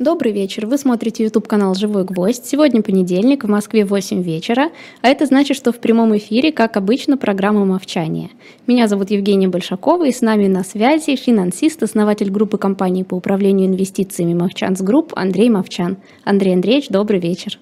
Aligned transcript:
Добрый 0.00 0.32
вечер. 0.32 0.66
Вы 0.66 0.76
смотрите 0.76 1.22
YouTube-канал 1.22 1.76
«Живой 1.76 2.02
гвоздь». 2.02 2.44
Сегодня 2.44 2.82
понедельник, 2.82 3.44
в 3.44 3.48
Москве 3.48 3.84
8 3.84 4.24
вечера, 4.24 4.70
а 5.02 5.08
это 5.08 5.24
значит, 5.24 5.56
что 5.56 5.70
в 5.70 5.78
прямом 5.78 6.16
эфире, 6.16 6.50
как 6.50 6.76
обычно, 6.76 7.16
программа 7.16 7.64
«Мовчание». 7.64 8.30
Меня 8.66 8.88
зовут 8.88 9.12
Евгения 9.12 9.46
Большакова, 9.46 10.08
и 10.08 10.10
с 10.10 10.20
нами 10.20 10.48
на 10.48 10.64
связи 10.64 11.14
финансист, 11.14 11.80
основатель 11.84 12.28
группы 12.28 12.58
компаний 12.58 13.04
по 13.04 13.14
управлению 13.14 13.68
инвестициями 13.68 14.34
«Movchan's 14.34 14.80
Group» 14.80 15.12
Андрей 15.14 15.48
Мовчан. 15.48 15.98
Андрей 16.24 16.54
Андреевич, 16.54 16.88
добрый 16.88 17.20
вечер. 17.20 17.60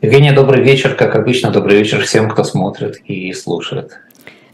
Евгения, 0.00 0.32
добрый 0.32 0.62
вечер. 0.62 0.94
Как 0.94 1.14
обычно, 1.14 1.50
добрый 1.50 1.76
вечер 1.76 2.00
всем, 2.00 2.30
кто 2.30 2.42
смотрит 2.42 3.02
и 3.04 3.34
слушает. 3.34 3.98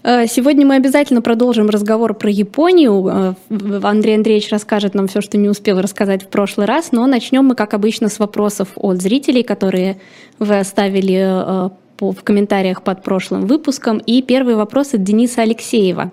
Э, 0.05 0.27
сегодня 0.27 0.67
мы 0.67 0.77
обязательно 0.77 1.23
продолжим 1.23 1.69
разговор 1.69 2.15
про 2.15 2.31
Японию. 2.31 3.37
Э, 3.51 3.81
Андрей 3.83 4.17
Андреевич 4.17 4.51
расскажет 4.51 4.95
нам 4.95 5.07
все, 5.07 5.21
что 5.21 5.39
не 5.39 5.49
успел 5.49 5.81
рассказать 5.81 6.25
в 6.25 6.29
прошлый 6.29 6.67
раз, 6.67 6.93
но 6.93 7.07
начнем 7.07 7.45
мы, 7.45 7.55
как 7.55 7.75
обычно, 7.75 8.09
с 8.09 8.19
вопросов 8.19 8.71
от 8.77 9.01
зрителей, 9.01 9.43
которые 9.43 9.99
вы 10.39 10.59
оставили 10.59 11.19
э, 11.19 11.71
в 12.01 12.23
комментариях 12.25 12.83
под 12.83 13.03
прошлым 13.03 13.47
выпуском. 13.47 13.99
И 13.99 14.23
первый 14.23 14.57
вопрос 14.57 14.95
от 14.95 15.05
Дениса 15.05 15.43
Алексеева. 15.43 16.11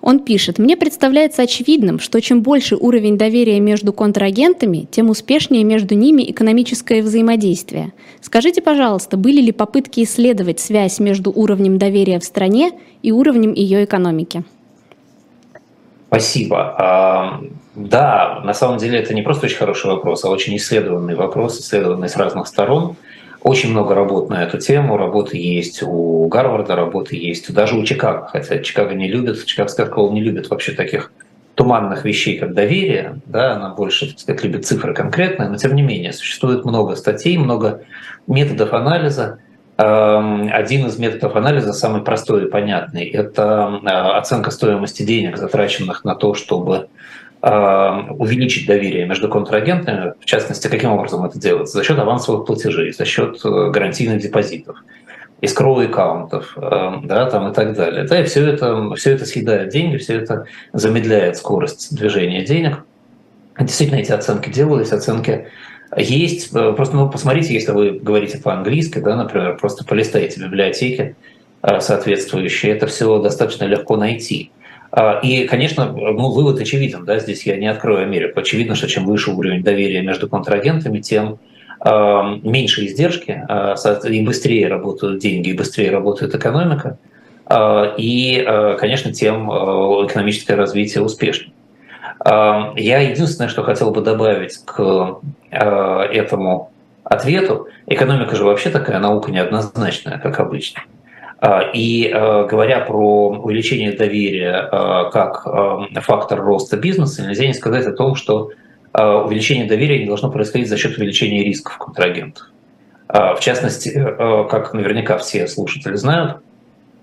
Он 0.00 0.20
пишет, 0.20 0.58
«Мне 0.58 0.76
представляется 0.76 1.42
очевидным, 1.42 1.98
что 1.98 2.20
чем 2.20 2.42
больше 2.42 2.76
уровень 2.76 3.18
доверия 3.18 3.58
между 3.60 3.92
контрагентами, 3.92 4.86
тем 4.90 5.10
успешнее 5.10 5.64
между 5.64 5.94
ними 5.94 6.30
экономическое 6.30 7.02
взаимодействие. 7.02 7.92
Скажите, 8.20 8.62
пожалуйста, 8.62 9.16
были 9.16 9.40
ли 9.40 9.52
попытки 9.52 10.04
исследовать 10.04 10.60
связь 10.60 11.00
между 11.00 11.32
уровнем 11.32 11.78
доверия 11.78 12.20
в 12.20 12.24
стране 12.24 12.72
и 13.02 13.10
уровнем 13.10 13.52
ее 13.52 13.84
экономики?» 13.84 14.44
Спасибо. 16.08 16.74
А, 16.78 17.40
да, 17.74 18.40
на 18.44 18.54
самом 18.54 18.78
деле 18.78 18.98
это 18.98 19.12
не 19.12 19.22
просто 19.22 19.46
очень 19.46 19.58
хороший 19.58 19.90
вопрос, 19.90 20.24
а 20.24 20.30
очень 20.30 20.56
исследованный 20.56 21.14
вопрос, 21.14 21.58
исследованный 21.60 22.08
с 22.08 22.16
разных 22.16 22.46
сторон. 22.46 22.96
Очень 23.46 23.70
много 23.70 23.94
работ 23.94 24.28
на 24.28 24.42
эту 24.42 24.58
тему. 24.58 24.96
Работы 24.96 25.36
есть 25.36 25.80
у 25.80 26.26
Гарварда, 26.26 26.74
работы 26.74 27.14
есть 27.14 27.54
даже 27.54 27.76
у 27.76 27.84
Чикаго. 27.84 28.26
Хотя 28.26 28.58
Чикаго 28.58 28.92
не 28.94 29.06
любит, 29.06 29.44
Чикагская 29.44 29.86
школа 29.86 30.12
не 30.12 30.20
любит 30.20 30.50
вообще 30.50 30.72
таких 30.72 31.12
туманных 31.54 32.04
вещей, 32.04 32.38
как 32.38 32.54
доверие, 32.54 33.20
да, 33.24 33.54
она 33.54 33.72
больше, 33.72 34.08
так 34.08 34.18
сказать, 34.18 34.42
любит 34.42 34.66
цифры 34.66 34.94
конкретные, 34.94 35.48
но 35.48 35.58
тем 35.58 35.76
не 35.76 35.82
менее 35.82 36.12
существует 36.12 36.64
много 36.64 36.96
статей, 36.96 37.38
много 37.38 37.84
методов 38.26 38.72
анализа. 38.72 39.38
Эм, 39.78 40.50
один 40.52 40.88
из 40.88 40.98
методов 40.98 41.36
анализа, 41.36 41.72
самый 41.72 42.02
простой 42.02 42.46
и 42.46 42.50
понятный, 42.50 43.04
это 43.04 43.80
э, 43.80 43.88
оценка 43.88 44.50
стоимости 44.50 45.04
денег, 45.04 45.36
затраченных 45.36 46.02
на 46.02 46.16
то, 46.16 46.34
чтобы 46.34 46.88
увеличить 47.48 48.66
доверие 48.66 49.06
между 49.06 49.28
контрагентами, 49.28 50.14
в 50.20 50.24
частности, 50.24 50.66
каким 50.66 50.90
образом 50.90 51.24
это 51.24 51.38
делается? 51.38 51.78
За 51.78 51.84
счет 51.84 51.96
авансовых 51.96 52.44
платежей, 52.44 52.92
за 52.92 53.04
счет 53.04 53.38
э, 53.44 53.70
гарантийных 53.70 54.20
депозитов, 54.20 54.76
искроу 55.40 55.78
аккаунтов, 55.80 56.56
э, 56.56 56.92
да, 57.04 57.30
там 57.30 57.52
и 57.52 57.54
так 57.54 57.76
далее. 57.76 58.04
Да, 58.04 58.20
и 58.20 58.24
все 58.24 58.48
это, 58.48 58.92
все 58.96 59.12
это 59.12 59.26
съедает 59.26 59.68
деньги, 59.68 59.96
все 59.96 60.16
это 60.16 60.46
замедляет 60.72 61.36
скорость 61.36 61.94
движения 61.94 62.44
денег. 62.44 62.84
Действительно, 63.60 64.00
эти 64.00 64.10
оценки 64.10 64.50
делались, 64.50 64.90
оценки 64.90 65.46
есть. 65.96 66.50
Просто 66.50 66.96
ну, 66.96 67.08
посмотрите, 67.08 67.54
если 67.54 67.70
вы 67.70 67.92
говорите 67.92 68.38
по-английски, 68.38 68.98
да, 68.98 69.14
например, 69.14 69.56
просто 69.56 69.84
полистайте 69.84 70.40
библиотеки 70.40 71.14
соответствующие, 71.62 72.72
это 72.72 72.86
все 72.86 73.18
достаточно 73.20 73.64
легко 73.64 73.96
найти. 73.96 74.50
А, 74.96 75.20
и, 75.22 75.46
конечно, 75.46 75.92
ну, 75.92 76.30
вывод 76.30 76.58
очевиден, 76.58 77.04
да, 77.04 77.18
здесь 77.18 77.44
я 77.44 77.56
не 77.56 77.66
открою 77.66 78.04
Америку. 78.04 78.40
Очевидно, 78.40 78.74
что 78.74 78.88
чем 78.88 79.04
выше 79.04 79.30
уровень 79.30 79.62
доверия 79.62 80.00
между 80.00 80.26
контрагентами, 80.26 81.00
тем 81.00 81.38
э, 81.84 81.90
меньше 82.42 82.86
издержки, 82.86 83.44
э, 83.46 84.08
и 84.08 84.24
быстрее 84.24 84.68
работают 84.68 85.18
деньги, 85.20 85.50
и 85.50 85.52
быстрее 85.52 85.90
работает 85.90 86.34
экономика, 86.34 86.98
и, 87.96 88.44
конечно, 88.80 89.12
тем 89.12 89.48
экономическое 89.48 90.56
развитие 90.56 91.04
успешнее. 91.04 91.52
Я 92.24 92.98
единственное, 92.98 93.48
что 93.48 93.62
хотел 93.62 93.92
бы 93.92 94.00
добавить 94.00 94.58
к 94.64 95.20
этому 95.52 96.72
ответу, 97.04 97.68
экономика 97.86 98.34
же 98.34 98.42
вообще 98.42 98.70
такая 98.70 98.98
наука 98.98 99.30
неоднозначная, 99.30 100.18
как 100.18 100.40
обычно. 100.40 100.82
А, 101.46 101.60
и 101.72 102.10
а, 102.12 102.44
говоря 102.44 102.80
про 102.80 103.28
увеличение 103.28 103.92
доверия 103.92 104.68
а, 104.72 105.10
как 105.10 105.44
фактор 106.02 106.40
роста 106.40 106.76
бизнеса, 106.76 107.22
нельзя 107.22 107.46
не 107.46 107.54
сказать 107.54 107.86
о 107.86 107.92
том, 107.92 108.16
что 108.16 108.50
увеличение 108.92 109.66
доверия 109.66 109.98
не 109.98 110.06
должно 110.06 110.30
происходить 110.30 110.70
за 110.70 110.78
счет 110.78 110.96
увеличения 110.96 111.44
рисков 111.44 111.76
контрагентов. 111.76 112.50
В 113.08 113.38
частности, 113.40 113.92
как 113.92 114.72
наверняка 114.72 115.18
все 115.18 115.46
слушатели 115.48 115.96
знают, 115.96 116.38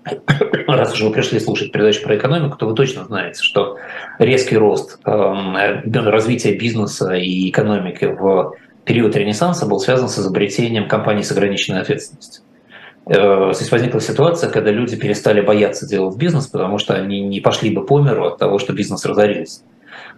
раз 0.66 0.92
уже 0.92 1.04
вы 1.06 1.12
пришли 1.12 1.38
слушать 1.38 1.70
передачу 1.70 2.02
про 2.02 2.16
экономику, 2.16 2.56
то 2.58 2.66
вы 2.66 2.74
точно 2.74 3.04
знаете, 3.04 3.40
что 3.44 3.78
резкий 4.18 4.56
рост 4.56 4.98
развития 5.04 6.54
бизнеса 6.56 7.14
и 7.14 7.48
экономики 7.48 8.06
в 8.06 8.54
период 8.84 9.14
Ренессанса 9.14 9.66
был 9.66 9.78
связан 9.78 10.08
с 10.08 10.18
изобретением 10.18 10.88
компаний 10.88 11.22
с 11.22 11.30
ограниченной 11.30 11.80
ответственностью. 11.80 12.43
Э, 13.06 13.52
здесь 13.54 13.70
возникла 13.70 14.00
ситуация, 14.00 14.50
когда 14.50 14.70
люди 14.70 14.96
перестали 14.96 15.40
бояться 15.40 15.86
делать 15.86 16.16
бизнес, 16.16 16.46
потому 16.46 16.78
что 16.78 16.94
они 16.94 17.20
не 17.20 17.40
пошли 17.40 17.70
бы 17.70 17.84
по 17.84 18.00
миру 18.00 18.26
от 18.26 18.38
того, 18.38 18.58
что 18.58 18.72
бизнес 18.72 19.04
разорился. 19.04 19.60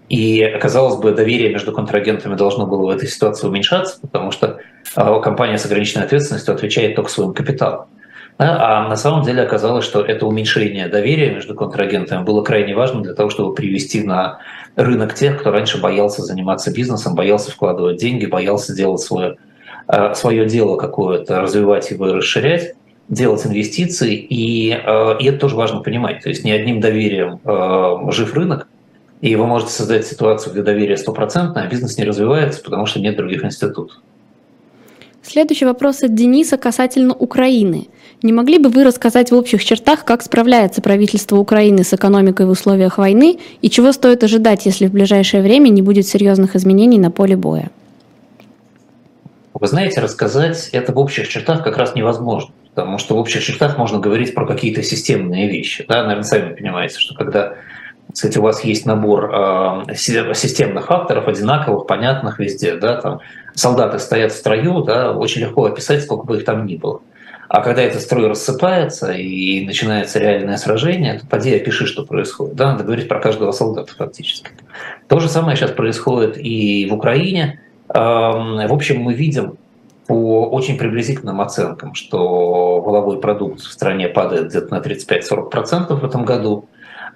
И, 0.08 0.56
казалось 0.60 0.96
бы, 0.96 1.12
доверие 1.12 1.52
между 1.52 1.72
контрагентами 1.72 2.36
должно 2.36 2.66
было 2.66 2.86
в 2.86 2.90
этой 2.90 3.08
ситуации 3.08 3.48
уменьшаться, 3.48 3.98
потому 4.00 4.30
что 4.30 4.60
э, 4.94 5.20
компания 5.22 5.58
с 5.58 5.66
ограниченной 5.66 6.04
ответственностью 6.04 6.54
отвечает 6.54 6.94
только 6.94 7.10
своим 7.10 7.34
капиталом. 7.34 7.86
А 8.38 8.86
на 8.86 8.96
самом 8.96 9.22
деле 9.24 9.42
оказалось, 9.42 9.86
что 9.86 10.02
это 10.02 10.26
уменьшение 10.26 10.88
доверия 10.88 11.30
между 11.30 11.54
контрагентами 11.54 12.22
было 12.22 12.42
крайне 12.42 12.74
важно 12.74 13.00
для 13.00 13.14
того, 13.14 13.30
чтобы 13.30 13.54
привести 13.54 14.04
на 14.04 14.40
рынок 14.76 15.14
тех, 15.14 15.40
кто 15.40 15.50
раньше 15.50 15.80
боялся 15.80 16.20
заниматься 16.22 16.70
бизнесом, 16.70 17.14
боялся 17.14 17.50
вкладывать 17.50 17.96
деньги, 17.96 18.26
боялся 18.26 18.74
делать 18.74 19.00
свое 19.00 19.36
Э, 19.36 19.55
свое 20.14 20.46
дело 20.46 20.76
какое-то 20.76 21.40
развивать 21.40 21.90
его 21.90 22.08
и 22.08 22.12
расширять, 22.12 22.74
делать 23.08 23.46
инвестиции, 23.46 24.14
и, 24.14 24.72
э, 24.72 25.18
и 25.20 25.26
это 25.26 25.38
тоже 25.38 25.56
важно 25.56 25.80
понимать. 25.80 26.22
То 26.22 26.28
есть 26.28 26.44
не 26.44 26.52
одним 26.52 26.80
доверием 26.80 27.40
э, 27.44 28.12
жив 28.12 28.34
рынок, 28.34 28.68
и 29.20 29.34
вы 29.36 29.46
можете 29.46 29.72
создать 29.72 30.06
ситуацию, 30.06 30.52
где 30.52 30.62
доверие 30.62 30.96
стопроцентное, 30.96 31.64
а 31.64 31.68
бизнес 31.68 31.96
не 31.98 32.04
развивается, 32.04 32.62
потому 32.62 32.86
что 32.86 33.00
нет 33.00 33.16
других 33.16 33.44
институтов. 33.44 33.96
Следующий 35.22 35.64
вопрос 35.64 36.02
от 36.02 36.14
Дениса 36.14 36.56
касательно 36.56 37.12
Украины. 37.14 37.88
Не 38.22 38.32
могли 38.32 38.58
бы 38.58 38.68
вы 38.68 38.84
рассказать 38.84 39.30
в 39.30 39.34
общих 39.34 39.64
чертах, 39.64 40.04
как 40.04 40.22
справляется 40.22 40.80
правительство 40.80 41.36
Украины 41.36 41.84
с 41.84 41.92
экономикой 41.92 42.46
в 42.46 42.50
условиях 42.50 42.98
войны 42.98 43.38
и 43.60 43.68
чего 43.68 43.92
стоит 43.92 44.22
ожидать, 44.24 44.66
если 44.66 44.86
в 44.86 44.92
ближайшее 44.92 45.42
время 45.42 45.68
не 45.68 45.82
будет 45.82 46.06
серьезных 46.06 46.54
изменений 46.56 46.98
на 46.98 47.10
поле 47.10 47.36
боя? 47.36 47.70
Вы 49.60 49.66
знаете, 49.66 50.00
рассказать 50.00 50.68
это 50.72 50.92
в 50.92 50.98
общих 50.98 51.28
чертах 51.28 51.64
как 51.64 51.76
раз 51.78 51.94
невозможно, 51.94 52.52
потому 52.74 52.98
что 52.98 53.14
в 53.14 53.18
общих 53.18 53.42
чертах 53.42 53.78
можно 53.78 53.98
говорить 53.98 54.34
про 54.34 54.46
какие-то 54.46 54.82
системные 54.82 55.48
вещи. 55.48 55.84
Да? 55.88 56.02
Наверное, 56.02 56.24
сами 56.24 56.54
понимаете, 56.54 56.98
что 56.98 57.14
когда 57.14 57.54
кстати, 58.12 58.38
у 58.38 58.42
вас 58.42 58.62
есть 58.64 58.86
набор 58.86 59.30
э, 59.30 59.94
системных 59.94 60.86
факторов, 60.86 61.26
одинаковых, 61.26 61.86
понятных 61.86 62.38
везде, 62.38 62.76
да, 62.76 63.00
там 63.00 63.20
солдаты 63.54 63.98
стоят 63.98 64.32
в 64.32 64.36
строю, 64.36 64.82
да, 64.82 65.12
очень 65.12 65.42
легко 65.42 65.64
описать, 65.64 66.02
сколько 66.02 66.24
бы 66.24 66.36
их 66.36 66.44
там 66.44 66.66
ни 66.66 66.76
было. 66.76 67.00
А 67.48 67.60
когда 67.62 67.82
этот 67.82 68.02
строй 68.02 68.28
рассыпается 68.28 69.12
и 69.12 69.64
начинается 69.64 70.18
реальное 70.18 70.56
сражение, 70.56 71.18
то 71.18 71.26
поди 71.26 71.54
опиши, 71.54 71.86
что 71.86 72.04
происходит. 72.04 72.56
Да, 72.56 72.72
надо 72.72 72.84
говорить 72.84 73.08
про 73.08 73.20
каждого 73.20 73.52
солдата 73.52 73.94
фактически. 73.94 74.50
То 75.08 75.20
же 75.20 75.28
самое 75.28 75.56
сейчас 75.56 75.70
происходит 75.70 76.36
и 76.38 76.88
в 76.90 76.94
Украине. 76.94 77.60
В 77.88 78.72
общем, 78.72 79.00
мы 79.00 79.14
видим 79.14 79.58
по 80.06 80.48
очень 80.48 80.78
приблизительным 80.78 81.40
оценкам, 81.40 81.94
что 81.94 82.80
воловой 82.80 83.20
продукт 83.20 83.60
в 83.60 83.72
стране 83.72 84.08
падает 84.08 84.48
где-то 84.48 84.74
на 84.74 84.80
35-40% 84.80 85.94
в 85.94 86.04
этом 86.04 86.24
году. 86.24 86.68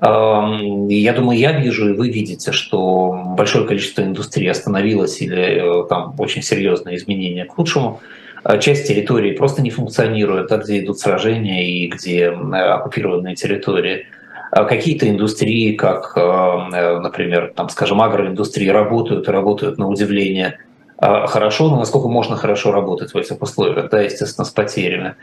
Я 0.02 1.12
думаю, 1.12 1.38
я 1.38 1.52
вижу, 1.52 1.90
и 1.90 1.96
вы 1.96 2.08
видите, 2.08 2.52
что 2.52 3.34
большое 3.36 3.66
количество 3.66 4.02
индустрии 4.02 4.48
остановилось 4.48 5.20
или 5.20 5.82
э, 5.82 5.88
там 5.88 6.14
очень 6.16 6.40
серьезные 6.40 6.96
изменения 6.96 7.44
к 7.44 7.58
лучшему. 7.58 8.00
А 8.42 8.56
часть 8.56 8.88
территории 8.88 9.32
просто 9.32 9.60
не 9.60 9.68
функционирует, 9.68 10.48
да, 10.48 10.56
где 10.56 10.82
идут 10.82 10.98
сражения 10.98 11.68
и 11.68 11.86
где 11.88 12.28
оккупированные 12.30 13.34
территории. 13.34 14.06
А 14.50 14.64
какие-то 14.64 15.08
индустрии, 15.08 15.74
как, 15.74 16.12
э, 16.16 16.98
например, 17.00 17.52
там, 17.54 17.68
скажем, 17.68 18.02
агроиндустрии, 18.02 18.68
работают 18.68 19.28
и 19.28 19.30
работают 19.30 19.78
на 19.78 19.88
удивление 19.88 20.58
а, 21.02 21.26
хорошо, 21.26 21.70
но 21.70 21.76
насколько 21.76 22.08
можно 22.08 22.36
хорошо 22.36 22.72
работать 22.72 23.14
в 23.14 23.16
этих 23.16 23.40
условиях, 23.40 23.88
да, 23.88 24.02
естественно, 24.02 24.44
с 24.44 24.50
потерями. 24.50 25.14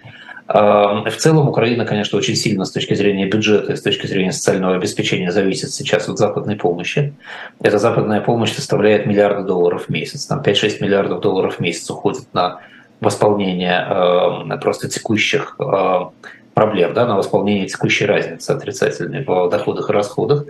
В 0.47 1.13
целом 1.17 1.49
Украина, 1.49 1.85
конечно, 1.85 2.17
очень 2.17 2.35
сильно 2.35 2.63
с 2.63 2.71
точки 2.71 2.93
зрения 2.93 3.27
бюджета 3.27 3.73
и 3.73 3.75
с 3.75 3.81
точки 3.81 4.07
зрения 4.07 4.31
социального 4.31 4.75
обеспечения 4.75 5.29
зависит 5.29 5.71
сейчас 5.71 6.07
от 6.07 6.17
западной 6.17 6.55
помощи. 6.55 7.13
Эта 7.61 7.79
западная 7.79 8.21
помощь 8.21 8.53
составляет 8.53 9.05
миллиарды 9.05 9.43
долларов 9.43 9.85
в 9.87 9.89
месяц. 9.89 10.25
Там 10.25 10.41
5-6 10.41 10.81
миллиардов 10.81 11.19
долларов 11.19 11.57
в 11.57 11.59
месяц 11.59 11.89
уходит 11.91 12.33
на 12.33 12.61
восполнение 13.01 14.57
просто 14.61 14.87
текущих 14.89 15.57
проблем, 16.57 16.95
да, 16.95 17.05
на 17.05 17.15
восполнение 17.15 17.67
текущей 17.67 18.07
разницы 18.07 18.49
отрицательной 18.49 19.23
в 19.23 19.47
доходах 19.47 19.91
и 19.91 19.93
расходах. 19.93 20.45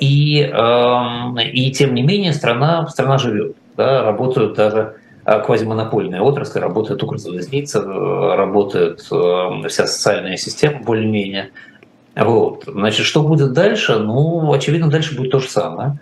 И, 0.00 0.40
и 0.40 1.70
тем 1.70 1.94
не 1.94 2.02
менее 2.02 2.32
страна, 2.32 2.84
страна 2.88 3.16
живет, 3.16 3.54
да, 3.76 4.02
работают 4.02 4.56
даже 4.56 4.96
а, 5.24 5.38
квазимонопольная 5.38 6.20
отрасль, 6.20 6.58
работает 6.58 7.00
Укрзалезница, 7.00 7.80
работает 7.80 9.06
э, 9.12 9.68
вся 9.68 9.86
социальная 9.86 10.36
система 10.36 10.82
более-менее. 10.82 11.50
Вот. 12.16 12.64
Значит, 12.66 13.06
что 13.06 13.22
будет 13.22 13.52
дальше? 13.52 14.00
Ну, 14.00 14.52
очевидно, 14.52 14.90
дальше 14.90 15.16
будет 15.16 15.30
то 15.30 15.38
же 15.38 15.48
самое. 15.48 16.00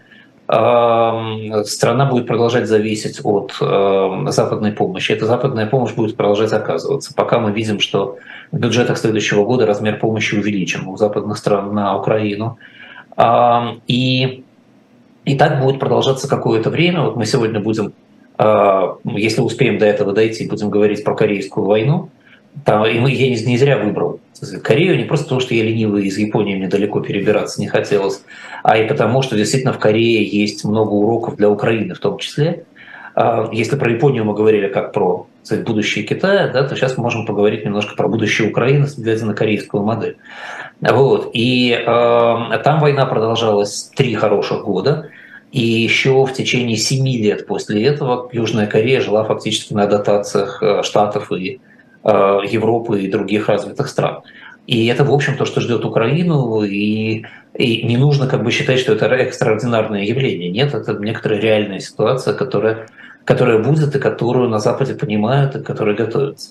Страна 0.48 2.06
будет 2.08 2.26
продолжать 2.28 2.68
зависеть 2.68 3.20
от 3.24 3.52
западной 4.32 4.72
помощи. 4.72 5.10
Эта 5.12 5.26
западная 5.26 5.66
помощь 5.66 5.92
будет 5.94 6.16
продолжать 6.16 6.52
оказываться. 6.52 7.12
Пока 7.14 7.40
мы 7.40 7.50
видим, 7.50 7.80
что 7.80 8.18
в 8.52 8.58
бюджетах 8.58 8.96
следующего 8.96 9.44
года 9.44 9.66
размер 9.66 9.98
помощи 9.98 10.36
увеличен 10.36 10.86
у 10.86 10.96
западных 10.96 11.36
стран 11.38 11.74
на 11.74 11.98
Украину. 11.98 12.58
И, 13.88 14.44
и 15.24 15.36
так 15.36 15.60
будет 15.60 15.80
продолжаться 15.80 16.28
какое-то 16.28 16.70
время. 16.70 17.02
Вот 17.02 17.16
мы 17.16 17.26
сегодня 17.26 17.58
будем 17.58 17.92
а, 18.38 18.98
если 19.04 19.40
успеем 19.40 19.78
до 19.78 19.86
этого 19.86 20.12
дойти, 20.12 20.46
будем 20.46 20.70
говорить 20.70 21.04
про 21.04 21.14
Корейскую 21.14 21.66
войну. 21.66 22.10
Там, 22.64 22.86
и 22.86 22.98
мы, 22.98 23.12
я 23.12 23.28
не, 23.28 23.42
не 23.44 23.58
зря 23.58 23.78
выбрал 23.78 24.20
Корею, 24.62 24.96
не 24.96 25.04
просто 25.04 25.26
потому, 25.26 25.40
что 25.40 25.54
я 25.54 25.62
ленивый 25.62 26.06
из 26.06 26.18
Японии, 26.18 26.56
мне 26.56 26.68
далеко 26.68 27.00
перебираться 27.00 27.60
не 27.60 27.68
хотелось, 27.68 28.22
а 28.62 28.76
и 28.76 28.86
потому, 28.86 29.22
что 29.22 29.36
действительно 29.36 29.72
в 29.72 29.78
Корее 29.78 30.24
есть 30.24 30.64
много 30.64 30.90
уроков 30.90 31.36
для 31.36 31.48
Украины 31.48 31.94
в 31.94 31.98
том 31.98 32.18
числе. 32.18 32.64
А, 33.14 33.48
если 33.52 33.76
про 33.76 33.90
Японию 33.90 34.24
мы 34.24 34.34
говорили 34.34 34.68
как 34.68 34.92
про 34.92 35.26
сказать, 35.42 35.64
будущее 35.64 36.04
Китая, 36.04 36.48
да, 36.48 36.64
то 36.64 36.76
сейчас 36.76 36.96
мы 36.96 37.04
можем 37.04 37.24
поговорить 37.24 37.64
немножко 37.64 37.94
про 37.96 38.08
будущее 38.08 38.50
Украины, 38.50 38.86
глядя 38.96 39.24
на 39.24 39.34
корейскую 39.34 39.82
модель. 39.82 40.16
Вот. 40.80 41.30
И 41.32 41.70
э, 41.70 41.84
там 41.84 42.80
война 42.80 43.06
продолжалась 43.06 43.90
три 43.96 44.14
хороших 44.14 44.64
года. 44.64 45.10
И 45.52 45.62
еще 45.62 46.26
в 46.26 46.32
течение 46.34 46.76
семи 46.76 47.16
лет 47.16 47.46
после 47.46 47.82
этого 47.84 48.28
Южная 48.32 48.66
Корея 48.66 49.00
жила 49.00 49.24
фактически 49.24 49.72
на 49.72 49.86
дотациях 49.86 50.62
э, 50.62 50.82
Штатов 50.82 51.32
и 51.32 51.60
Европы 52.06 53.02
и 53.02 53.10
других 53.10 53.48
развитых 53.48 53.88
стран. 53.88 54.22
И 54.66 54.86
это, 54.86 55.04
в 55.04 55.12
общем, 55.12 55.36
то, 55.36 55.44
что 55.44 55.60
ждет 55.60 55.84
Украину, 55.84 56.62
и, 56.62 57.24
и 57.54 57.82
не 57.82 57.96
нужно 57.96 58.26
как 58.26 58.42
бы 58.42 58.50
считать, 58.50 58.80
что 58.80 58.92
это 58.92 59.06
экстраординарное 59.06 60.02
явление. 60.02 60.50
Нет, 60.50 60.74
это 60.74 60.94
некоторая 60.94 61.40
реальная 61.40 61.80
ситуация, 61.80 62.34
которая, 62.34 62.88
которая 63.24 63.62
будет, 63.62 63.94
и 63.94 63.98
которую 63.98 64.48
на 64.48 64.58
Западе 64.58 64.94
понимают, 64.94 65.54
и 65.54 65.62
которая 65.62 65.94
готовится. 65.94 66.50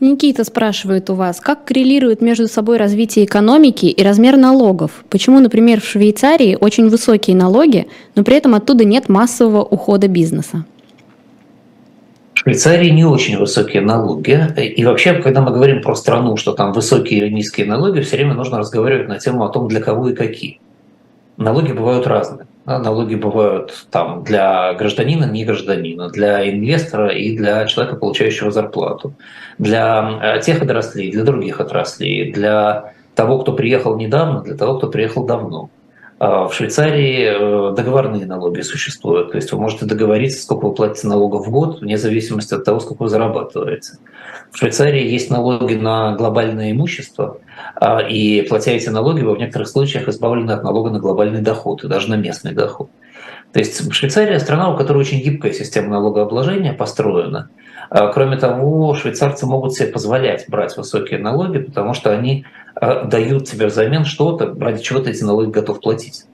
Никита 0.00 0.44
спрашивает 0.44 1.08
у 1.10 1.14
вас, 1.14 1.40
как 1.40 1.64
коррелирует 1.64 2.20
между 2.20 2.48
собой 2.48 2.78
развитие 2.78 3.24
экономики 3.24 3.86
и 3.86 4.02
размер 4.02 4.36
налогов? 4.36 5.04
Почему, 5.08 5.40
например, 5.40 5.80
в 5.80 5.86
Швейцарии 5.86 6.58
очень 6.60 6.88
высокие 6.88 7.36
налоги, 7.36 7.86
но 8.14 8.24
при 8.24 8.36
этом 8.36 8.54
оттуда 8.54 8.84
нет 8.84 9.08
массового 9.08 9.62
ухода 9.62 10.08
бизнеса? 10.08 10.64
Швейцарии 12.44 12.90
не 12.90 13.06
очень 13.06 13.38
высокие 13.38 13.80
налоги. 13.80 14.38
И 14.76 14.84
вообще, 14.84 15.14
когда 15.14 15.40
мы 15.40 15.50
говорим 15.50 15.80
про 15.80 15.94
страну, 15.94 16.36
что 16.36 16.52
там 16.52 16.74
высокие 16.74 17.20
или 17.20 17.30
низкие 17.30 17.66
налоги, 17.66 18.00
все 18.00 18.16
время 18.16 18.34
нужно 18.34 18.58
разговаривать 18.58 19.08
на 19.08 19.18
тему 19.18 19.44
о 19.44 19.48
том, 19.48 19.66
для 19.66 19.80
кого 19.80 20.10
и 20.10 20.14
какие. 20.14 20.60
Налоги 21.38 21.72
бывают 21.72 22.06
разные. 22.06 22.46
Налоги 22.66 23.14
бывают 23.14 23.86
там 23.90 24.24
для 24.24 24.74
гражданина, 24.74 25.24
не 25.24 25.46
гражданина, 25.46 26.10
для 26.10 26.50
инвестора 26.50 27.08
и 27.08 27.34
для 27.34 27.64
человека, 27.66 27.96
получающего 27.96 28.50
зарплату, 28.50 29.14
для 29.58 30.20
э, 30.22 30.40
тех 30.40 30.62
отраслей, 30.62 31.10
для 31.12 31.24
других 31.24 31.60
отраслей, 31.60 32.30
для 32.30 32.92
того, 33.14 33.38
кто 33.38 33.52
приехал 33.52 33.96
недавно, 33.96 34.42
для 34.42 34.54
того, 34.54 34.76
кто 34.78 34.88
приехал 34.88 35.24
давно. 35.24 35.70
А 36.26 36.48
в 36.48 36.54
Швейцарии 36.54 37.70
э, 37.70 37.74
договорные 37.74 38.24
налоги 38.24 38.62
существуют, 38.62 39.32
то 39.32 39.36
есть 39.36 39.52
вы 39.52 39.60
можете 39.60 39.84
договориться, 39.84 40.40
сколько 40.40 40.68
вы 40.68 40.74
платите 40.74 41.06
налогов 41.06 41.46
в 41.46 41.50
год, 41.50 41.82
вне 41.82 41.98
зависимости 41.98 42.54
от 42.54 42.64
того, 42.64 42.80
сколько 42.80 43.02
вы 43.02 43.08
зарабатываете. 43.10 43.98
В 44.50 44.56
Швейцарии 44.56 45.06
есть 45.06 45.28
налоги 45.28 45.74
на 45.74 46.16
глобальное 46.16 46.72
имущество, 46.72 47.40
а, 47.74 47.98
и 47.98 48.40
платя 48.40 48.70
эти 48.70 48.88
налоги, 48.88 49.20
вы 49.20 49.34
в 49.34 49.38
некоторых 49.38 49.68
случаях 49.68 50.08
избавлены 50.08 50.52
от 50.52 50.64
налога 50.64 50.88
на 50.88 50.98
глобальный 50.98 51.42
доход 51.42 51.84
и 51.84 51.88
даже 51.88 52.08
на 52.08 52.14
местный 52.14 52.52
доход. 52.52 52.88
То 53.52 53.58
есть 53.58 53.92
Швейцария 53.92 54.38
страна, 54.38 54.72
у 54.72 54.78
которой 54.78 54.98
очень 54.98 55.20
гибкая 55.20 55.52
система 55.52 55.90
налогообложения 55.90 56.72
построена. 56.72 57.50
А, 57.90 58.08
кроме 58.08 58.38
того, 58.38 58.94
швейцарцы 58.94 59.44
могут 59.44 59.74
себе 59.74 59.88
позволять 59.88 60.46
брать 60.48 60.74
высокие 60.74 61.18
налоги, 61.18 61.58
потому 61.58 61.92
что 61.92 62.10
они 62.10 62.46
дают 62.80 63.44
тебе 63.44 63.66
взамен 63.66 64.04
что-то, 64.04 64.54
ради 64.58 64.82
чего 64.82 65.00
ты 65.00 65.10
эти 65.10 65.22
налоги 65.22 65.50
готов 65.50 65.80
платить. 65.80 66.24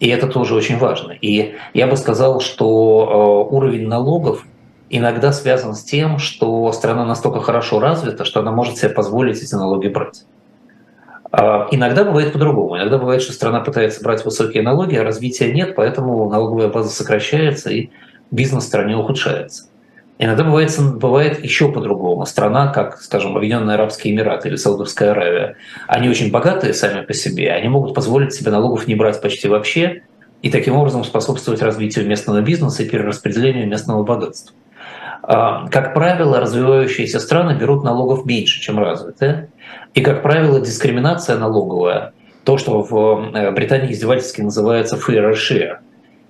И 0.00 0.08
это 0.08 0.26
тоже 0.26 0.54
очень 0.54 0.78
важно. 0.78 1.12
И 1.12 1.54
я 1.72 1.86
бы 1.86 1.96
сказал, 1.96 2.40
что 2.40 3.46
уровень 3.50 3.86
налогов 3.86 4.44
иногда 4.90 5.32
связан 5.32 5.74
с 5.74 5.82
тем, 5.82 6.18
что 6.18 6.70
страна 6.72 7.04
настолько 7.04 7.40
хорошо 7.40 7.80
развита, 7.80 8.24
что 8.24 8.40
она 8.40 8.52
может 8.52 8.78
себе 8.78 8.90
позволить 8.90 9.42
эти 9.42 9.54
налоги 9.54 9.88
брать. 9.88 10.24
А, 11.30 11.66
иногда 11.70 12.04
бывает 12.04 12.32
по-другому. 12.32 12.76
Иногда 12.76 12.98
бывает, 12.98 13.22
что 13.22 13.32
страна 13.32 13.60
пытается 13.60 14.02
брать 14.02 14.24
высокие 14.24 14.62
налоги, 14.62 14.94
а 14.94 15.04
развития 15.04 15.52
нет, 15.52 15.74
поэтому 15.74 16.28
налоговая 16.28 16.68
база 16.68 16.90
сокращается 16.90 17.70
и 17.70 17.90
бизнес 18.30 18.64
в 18.64 18.66
стране 18.68 18.96
ухудшается. 18.96 19.64
Иногда 20.18 20.44
бывает, 20.44 20.70
бывает 20.96 21.42
еще 21.44 21.72
по-другому. 21.72 22.24
Страна, 22.24 22.68
как, 22.68 23.00
скажем, 23.00 23.36
Объединенные 23.36 23.74
Арабские 23.74 24.14
Эмираты 24.14 24.48
или 24.48 24.56
Саудовская 24.56 25.10
Аравия, 25.10 25.56
они 25.88 26.08
очень 26.08 26.30
богатые 26.30 26.72
сами 26.72 27.04
по 27.04 27.12
себе, 27.12 27.50
они 27.50 27.68
могут 27.68 27.94
позволить 27.94 28.32
себе 28.32 28.52
налогов 28.52 28.86
не 28.86 28.94
брать 28.94 29.20
почти 29.20 29.48
вообще 29.48 30.02
и 30.42 30.50
таким 30.50 30.76
образом 30.76 31.04
способствовать 31.04 31.62
развитию 31.62 32.06
местного 32.06 32.42
бизнеса 32.42 32.84
и 32.84 32.88
перераспределению 32.88 33.66
местного 33.66 34.04
богатства. 34.04 34.54
А, 35.22 35.68
как 35.68 35.94
правило, 35.94 36.38
развивающиеся 36.38 37.18
страны 37.18 37.56
берут 37.58 37.82
налогов 37.82 38.24
меньше, 38.24 38.60
чем 38.60 38.78
развитые. 38.78 39.48
И, 39.94 40.00
как 40.00 40.22
правило, 40.22 40.60
дискриминация 40.60 41.38
налоговая, 41.38 42.12
то, 42.44 42.58
что 42.58 42.82
в 42.82 43.32
э, 43.34 43.50
Британии 43.52 43.92
издевательски 43.92 44.42
называется 44.42 44.96
fair 44.96 45.32
share, 45.32 45.78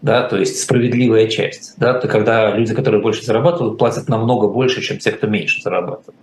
да, 0.05 0.23
то 0.23 0.37
есть 0.37 0.61
справедливая 0.61 1.29
часть. 1.29 1.79
Да, 1.79 1.95
то 1.95 2.09
когда 2.09 2.51
люди, 2.51 2.75
которые 2.75 3.01
больше 3.01 3.25
зарабатывают, 3.25 3.79
платят 3.79 4.07
намного 4.07 4.49
больше, 4.49 4.83
чем 4.83 4.99
те, 4.99 5.13
кто 5.13 5.27
меньше 5.27 5.63
зарабатывает. 5.63 6.21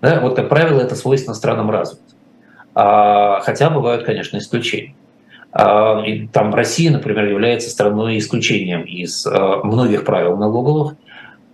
Да, 0.00 0.20
вот, 0.20 0.36
как 0.36 0.48
правило, 0.48 0.80
это 0.80 0.94
свойственно 0.94 1.34
странам 1.34 1.70
развитым. 1.70 2.16
А, 2.74 3.40
хотя 3.40 3.68
бывают, 3.68 4.04
конечно, 4.04 4.38
исключения. 4.38 4.94
А, 5.52 6.02
и 6.02 6.28
там 6.28 6.54
Россия, 6.54 6.90
например, 6.90 7.26
является 7.26 7.68
страной 7.68 8.16
исключением 8.16 8.84
из 8.84 9.26
а, 9.26 9.60
многих 9.64 10.06
правил 10.06 10.38
налоговых, 10.38 10.94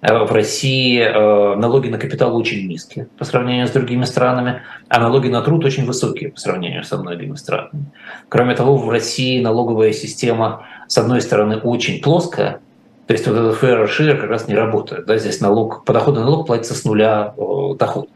в 0.02 0.32
России 0.32 1.00
э, 1.00 1.56
налоги 1.56 1.88
на 1.88 1.98
капитал 1.98 2.36
очень 2.36 2.68
низкие 2.68 3.06
по 3.18 3.24
сравнению 3.24 3.66
с 3.66 3.70
другими 3.70 4.04
странами, 4.04 4.62
а 4.88 5.00
налоги 5.00 5.28
на 5.28 5.40
труд 5.42 5.64
очень 5.64 5.86
высокие 5.86 6.30
по 6.30 6.38
сравнению 6.38 6.84
со 6.84 6.98
многими 6.98 7.34
странами. 7.34 7.86
Кроме 8.28 8.54
того, 8.54 8.76
в 8.76 8.90
России 8.90 9.40
налоговая 9.40 9.92
система, 9.92 10.66
с 10.86 10.98
одной 10.98 11.22
стороны, 11.22 11.56
очень 11.56 12.02
плоская, 12.02 12.60
то 13.06 13.12
есть 13.12 13.26
вот 13.26 13.36
этот 13.36 13.62
fair 13.62 13.86
share 13.86 14.16
как 14.16 14.30
раз 14.30 14.48
не 14.48 14.54
работает. 14.54 15.06
Да? 15.06 15.16
Здесь 15.16 15.40
налог, 15.40 15.84
подоходный 15.84 16.22
налог 16.22 16.46
платится 16.46 16.74
с 16.74 16.84
нуля 16.84 17.34
доход. 17.78 18.08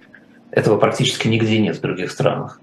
Этого 0.51 0.79
практически 0.79 1.29
нигде 1.29 1.59
нет 1.59 1.77
в 1.77 1.81
других 1.81 2.11
странах. 2.11 2.61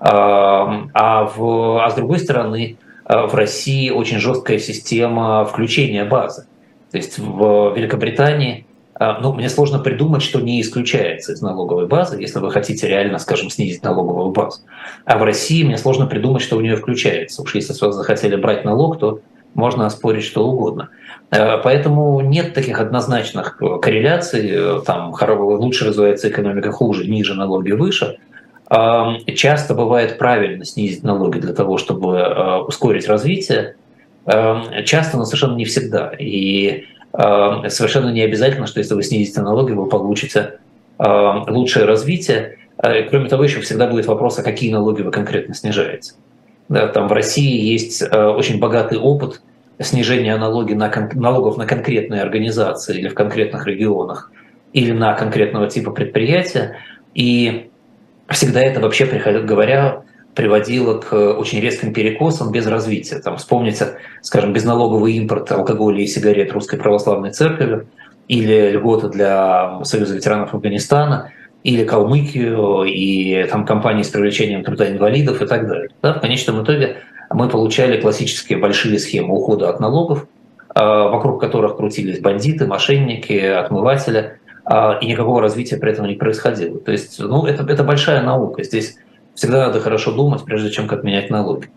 А, 0.00 0.86
а, 0.92 1.24
в, 1.24 1.84
а 1.84 1.90
с 1.90 1.94
другой 1.94 2.18
стороны, 2.18 2.76
э, 3.06 3.26
в 3.26 3.34
России 3.34 3.90
очень 3.90 4.18
жесткая 4.18 4.58
система 4.58 5.44
включения 5.44 6.04
базы. 6.04 6.46
То 6.90 6.96
есть 6.96 7.18
в 7.18 7.74
Великобритании 7.76 8.66
а, 9.00 9.18
ну, 9.18 9.32
мне 9.32 9.48
сложно 9.48 9.78
придумать, 9.78 10.20
что 10.20 10.42
не 10.42 10.60
исключается 10.60 11.32
из 11.32 11.40
налоговой 11.40 11.86
базы, 11.86 12.20
если 12.20 12.38
вы 12.38 12.50
хотите 12.50 12.86
реально, 12.86 13.18
скажем, 13.18 13.48
снизить 13.48 13.82
налоговую 13.82 14.30
базу. 14.30 14.60
А 15.06 15.16
в 15.16 15.22
России 15.22 15.64
мне 15.64 15.78
сложно 15.78 16.06
придумать, 16.06 16.42
что 16.42 16.58
у 16.58 16.60
нее 16.60 16.76
включается. 16.76 17.40
Уж 17.40 17.54
если 17.54 17.72
вы 17.82 17.92
захотели 17.92 18.36
брать 18.36 18.66
налог, 18.66 18.98
то 18.98 19.20
можно 19.54 19.86
оспорить 19.86 20.24
что 20.24 20.46
угодно. 20.46 20.90
А, 21.30 21.56
поэтому 21.56 22.20
нет 22.20 22.52
таких 22.52 22.78
однозначных 22.78 23.56
корреляций, 23.80 24.82
там 24.84 25.14
лучше 25.14 25.86
развивается 25.86 26.28
экономика, 26.28 26.70
хуже, 26.70 27.08
ниже 27.08 27.32
налоги, 27.32 27.72
выше. 27.72 28.18
А, 28.66 29.16
часто 29.34 29.72
бывает 29.72 30.18
правильно 30.18 30.66
снизить 30.66 31.04
налоги 31.04 31.38
для 31.38 31.54
того, 31.54 31.78
чтобы 31.78 32.64
ускорить 32.66 33.08
развитие. 33.08 33.76
Часто, 34.26 35.16
но 35.16 35.24
совершенно 35.24 35.56
не 35.56 35.64
всегда. 35.64 36.12
И 36.18 36.84
Эм, 37.12 37.68
совершенно 37.68 38.10
не 38.10 38.22
обязательно, 38.22 38.66
что 38.66 38.78
если 38.78 38.94
вы 38.94 39.02
снизите 39.02 39.40
налоги, 39.40 39.72
вы 39.72 39.88
получите 39.88 40.58
лучшее 40.98 41.86
развитие. 41.86 42.58
Кроме 42.76 43.30
того, 43.30 43.44
еще 43.44 43.60
всегда 43.60 43.86
будет 43.86 44.04
вопрос, 44.04 44.38
а 44.38 44.42
какие 44.42 44.70
налоги 44.70 45.00
вы 45.00 45.10
конкретно 45.10 45.54
снижаете. 45.54 46.12
Да, 46.68 46.88
там 46.88 47.08
в 47.08 47.12
России 47.12 47.58
есть 47.58 48.02
очень 48.02 48.58
богатый 48.58 48.98
опыт 48.98 49.40
снижения 49.78 50.36
налоги 50.36 50.74
на, 50.74 50.92
налогов 51.14 51.56
на 51.56 51.64
конкретные 51.64 52.20
организации 52.20 52.98
или 52.98 53.08
в 53.08 53.14
конкретных 53.14 53.66
регионах, 53.66 54.30
или 54.74 54.92
на 54.92 55.14
конкретного 55.14 55.70
типа 55.70 55.90
предприятия. 55.90 56.76
И 57.14 57.70
всегда 58.28 58.60
это 58.60 58.80
вообще, 58.80 59.06
говоря, 59.06 60.02
приводило 60.34 60.98
к 60.98 61.12
очень 61.12 61.60
резким 61.60 61.92
перекосам 61.92 62.52
без 62.52 62.66
развития. 62.66 63.18
Там, 63.18 63.36
вспомните, 63.36 63.98
скажем, 64.22 64.52
безналоговый 64.52 65.14
импорт 65.14 65.50
алкоголя 65.52 66.00
и 66.00 66.06
сигарет 66.06 66.52
Русской 66.52 66.78
Православной 66.78 67.30
Церкви 67.32 67.86
или 68.28 68.70
льготы 68.70 69.08
для 69.08 69.80
Союза 69.84 70.14
ветеранов 70.14 70.54
Афганистана, 70.54 71.32
или 71.62 71.84
Калмыкию, 71.84 72.84
и 72.84 73.44
там 73.50 73.66
компании 73.66 74.02
с 74.02 74.08
привлечением 74.08 74.64
труда 74.64 74.90
инвалидов 74.90 75.42
и 75.42 75.46
так 75.46 75.68
далее. 75.68 75.90
Да, 76.00 76.14
в 76.14 76.20
конечном 76.20 76.62
итоге 76.62 76.98
мы 77.30 77.48
получали 77.48 78.00
классические 78.00 78.58
большие 78.58 78.98
схемы 78.98 79.34
ухода 79.34 79.68
от 79.68 79.78
налогов, 79.78 80.26
а, 80.74 81.08
вокруг 81.08 81.40
которых 81.40 81.76
крутились 81.76 82.20
бандиты, 82.20 82.66
мошенники, 82.66 83.32
отмыватели, 83.32 84.38
а, 84.64 84.98
и 85.00 85.06
никакого 85.06 85.42
развития 85.42 85.76
при 85.76 85.92
этом 85.92 86.06
не 86.06 86.14
происходило. 86.14 86.78
То 86.78 86.92
есть 86.92 87.18
ну, 87.18 87.44
это, 87.44 87.70
это 87.70 87.84
большая 87.84 88.22
наука. 88.22 88.62
Здесь 88.62 88.96
всегда 89.34 89.66
надо 89.66 89.80
хорошо 89.80 90.12
думать, 90.12 90.44
прежде 90.44 90.70
чем 90.70 90.88
как 90.88 91.04
менять 91.04 91.30
налоги. 91.30 91.70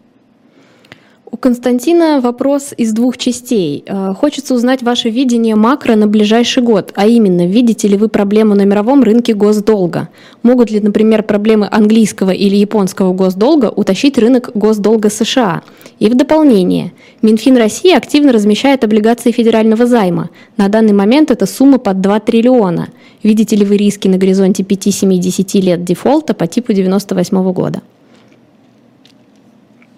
У 1.33 1.37
Константина 1.37 2.21
вопрос 2.21 2.75
из 2.77 2.93
двух 2.93 3.17
частей. 3.17 3.83
Э, 3.87 4.13
хочется 4.13 4.53
узнать 4.53 4.83
ваше 4.83 5.09
видение 5.09 5.55
макро 5.55 5.95
на 5.95 6.05
ближайший 6.05 6.61
год, 6.61 6.91
а 6.93 7.07
именно, 7.07 7.47
видите 7.47 7.87
ли 7.87 7.97
вы 7.97 8.07
проблему 8.07 8.53
на 8.53 8.65
мировом 8.65 9.01
рынке 9.01 9.33
госдолга? 9.33 10.09
Могут 10.43 10.69
ли, 10.69 10.79
например, 10.79 11.23
проблемы 11.23 11.67
английского 11.71 12.29
или 12.29 12.55
японского 12.55 13.13
госдолга 13.13 13.73
утащить 13.75 14.19
рынок 14.19 14.51
госдолга 14.53 15.09
США? 15.09 15.63
И 15.97 16.07
в 16.07 16.13
дополнение, 16.13 16.93
Минфин 17.23 17.57
России 17.57 17.95
активно 17.95 18.31
размещает 18.31 18.83
облигации 18.83 19.31
федерального 19.31 19.87
займа. 19.87 20.29
На 20.57 20.67
данный 20.67 20.93
момент 20.93 21.31
это 21.31 21.47
сумма 21.47 21.79
под 21.79 21.99
2 21.99 22.19
триллиона. 22.19 22.89
Видите 23.23 23.55
ли 23.55 23.65
вы 23.65 23.77
риски 23.77 24.07
на 24.07 24.19
горизонте 24.19 24.61
5-7-10 24.61 25.61
лет 25.61 25.83
дефолта 25.83 26.35
по 26.35 26.45
типу 26.45 26.73
98 26.73 27.51
года? 27.53 27.81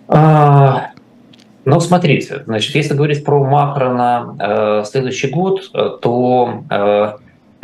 А, 0.08 0.92
ну, 1.66 1.80
смотрите, 1.80 2.44
значит, 2.46 2.76
если 2.76 2.94
говорить 2.94 3.26
про 3.26 3.44
макро 3.44 3.90
на 3.90 4.36
э, 4.40 4.84
следующий 4.86 5.28
год, 5.28 5.72
э, 5.74 5.98
то 6.02 6.64
э, 6.70 7.14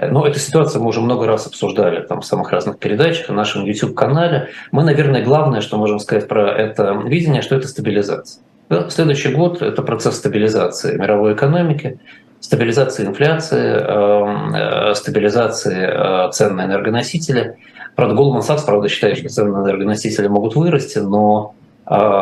ну, 0.10 0.26
эту 0.26 0.40
ситуацию 0.40 0.82
мы 0.82 0.90
уже 0.90 1.02
много 1.02 1.28
раз 1.28 1.46
обсуждали 1.46 2.02
там, 2.02 2.22
в 2.22 2.26
самых 2.26 2.52
разных 2.52 2.80
передачах, 2.80 3.30
на 3.30 3.36
нашем 3.36 3.64
YouTube-канале. 3.66 4.50
Мы, 4.72 4.84
наверное, 4.84 5.24
главное, 5.24 5.62
что 5.62 5.78
можем 5.78 6.00
сказать 6.00 6.28
про 6.28 6.52
это 6.52 6.94
видение, 7.06 7.44
что 7.44 7.56
это 7.56 7.68
стабилизация. 7.68 8.42
Да? 8.70 8.90
Следующий 8.90 9.34
год– 9.34 9.62
это 9.62 9.84
процесс 9.84 10.16
стабилизации 10.16 10.98
мировой 10.98 11.34
экономики, 11.34 12.00
стабилизации 12.40 13.06
инфляции, 13.06 13.78
э, 13.78 14.92
э, 14.92 14.96
стабилизации 14.96 16.28
э, 16.28 16.32
цен 16.32 16.56
на 16.56 16.66
энергоносители. 16.66 17.58
Правда, 17.96 18.16
Goldman 18.16 18.42
Sachs, 18.42 18.66
правда, 18.66 18.90
считает, 18.90 19.18
что 19.18 19.30
цены 19.30 19.52
на 19.52 19.64
энергоносители 19.64 20.28
могут 20.28 20.56
вырасти, 20.56 20.98
но 20.98 21.54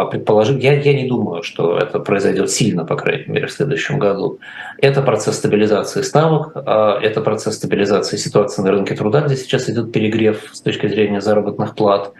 предположим, 0.05 0.57
я, 0.57 0.73
я 0.73 0.93
не 0.93 1.07
думаю, 1.07 1.43
что 1.43 1.77
это 1.77 1.99
произойдет 1.99 2.49
сильно, 2.49 2.85
по 2.85 2.95
крайней 2.95 3.31
мере, 3.31 3.45
в 3.45 3.51
следующем 3.51 3.99
году. 3.99 4.39
Это 4.79 5.03
процесс 5.03 5.35
стабилизации 5.37 6.01
ставок, 6.01 6.53
а, 6.55 6.99
это 6.99 7.21
процесс 7.21 7.55
стабилизации 7.55 8.17
ситуации 8.17 8.63
на 8.63 8.71
рынке 8.71 8.95
труда, 8.95 9.21
где 9.21 9.35
сейчас 9.35 9.69
идет 9.69 9.91
перегрев 9.91 10.49
с 10.51 10.61
точки 10.61 10.87
зрения 10.87 11.21
заработных 11.21 11.75
плат. 11.75 12.13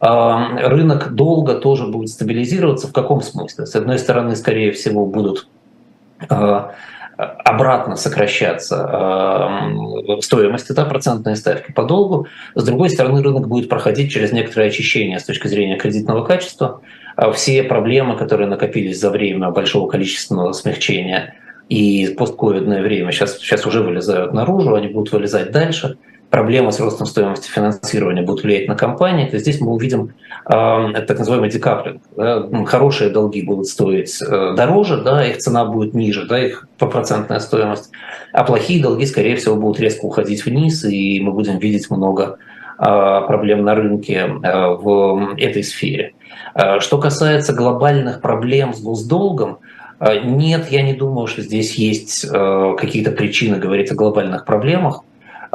А, 0.00 0.68
рынок 0.68 1.14
долго 1.14 1.56
тоже 1.56 1.86
будет 1.86 2.08
стабилизироваться. 2.08 2.88
В 2.88 2.92
каком 2.92 3.20
смысле? 3.20 3.66
С 3.66 3.74
одной 3.76 3.98
стороны, 3.98 4.34
скорее 4.34 4.72
всего, 4.72 5.04
будут 5.04 5.48
обратно 7.16 7.96
сокращаться 7.96 9.70
э, 10.08 10.20
стоимость, 10.20 10.74
да, 10.74 10.84
процентные 10.84 11.36
ставки 11.36 11.72
по 11.72 11.84
долгу. 11.84 12.26
С 12.54 12.64
другой 12.64 12.90
стороны, 12.90 13.22
рынок 13.22 13.48
будет 13.48 13.68
проходить 13.68 14.12
через 14.12 14.32
некоторое 14.32 14.68
очищение 14.68 15.18
с 15.18 15.24
точки 15.24 15.48
зрения 15.48 15.76
кредитного 15.76 16.24
качества. 16.24 16.80
А 17.16 17.32
все 17.32 17.62
проблемы, 17.62 18.16
которые 18.16 18.48
накопились 18.48 19.00
за 19.00 19.10
время 19.10 19.50
большого 19.50 19.88
количественного 19.88 20.52
смягчения 20.52 21.34
и 21.68 22.14
постковидное 22.18 22.82
время, 22.82 23.12
сейчас, 23.12 23.38
сейчас 23.38 23.66
уже 23.66 23.82
вылезают 23.82 24.34
наружу, 24.34 24.74
они 24.74 24.88
будут 24.88 25.12
вылезать 25.12 25.50
дальше– 25.52 25.96
проблема 26.30 26.70
с 26.70 26.80
ростом 26.80 27.06
стоимости 27.06 27.48
финансирования 27.50 28.22
будет 28.22 28.44
влиять 28.44 28.68
на 28.68 28.74
компании, 28.74 29.28
то 29.28 29.38
здесь 29.38 29.60
мы 29.60 29.72
увидим 29.72 30.14
э, 30.46 31.02
так 31.06 31.18
называемый 31.18 31.50
декаплинг. 31.50 32.02
Да? 32.16 32.46
Хорошие 32.66 33.10
долги 33.10 33.42
будут 33.42 33.66
стоить 33.66 34.20
э, 34.20 34.54
дороже, 34.56 35.02
да, 35.02 35.26
их 35.26 35.38
цена 35.38 35.64
будет 35.64 35.94
ниже, 35.94 36.26
да, 36.26 36.44
их 36.44 36.68
процентная 36.78 37.38
стоимость, 37.40 37.90
а 38.32 38.44
плохие 38.44 38.82
долги, 38.82 39.06
скорее 39.06 39.36
всего, 39.36 39.56
будут 39.56 39.80
резко 39.80 40.04
уходить 40.04 40.44
вниз, 40.44 40.84
и 40.84 41.20
мы 41.20 41.32
будем 41.32 41.58
видеть 41.58 41.90
много 41.90 42.38
э, 42.78 42.82
проблем 42.82 43.64
на 43.64 43.74
рынке 43.74 44.14
э, 44.14 44.68
в 44.68 45.34
этой 45.38 45.64
сфере. 45.64 46.12
Э, 46.54 46.80
что 46.80 46.98
касается 46.98 47.52
глобальных 47.52 48.20
проблем 48.20 48.74
с 48.74 48.80
госдолгом, 48.80 49.58
э, 50.00 50.20
нет, 50.24 50.70
я 50.70 50.82
не 50.82 50.94
думаю, 50.94 51.26
что 51.26 51.42
здесь 51.42 51.74
есть 51.76 52.24
э, 52.24 52.74
какие-то 52.78 53.12
причины 53.12 53.58
говорить 53.58 53.90
о 53.90 53.94
глобальных 53.94 54.44
проблемах. 54.44 55.02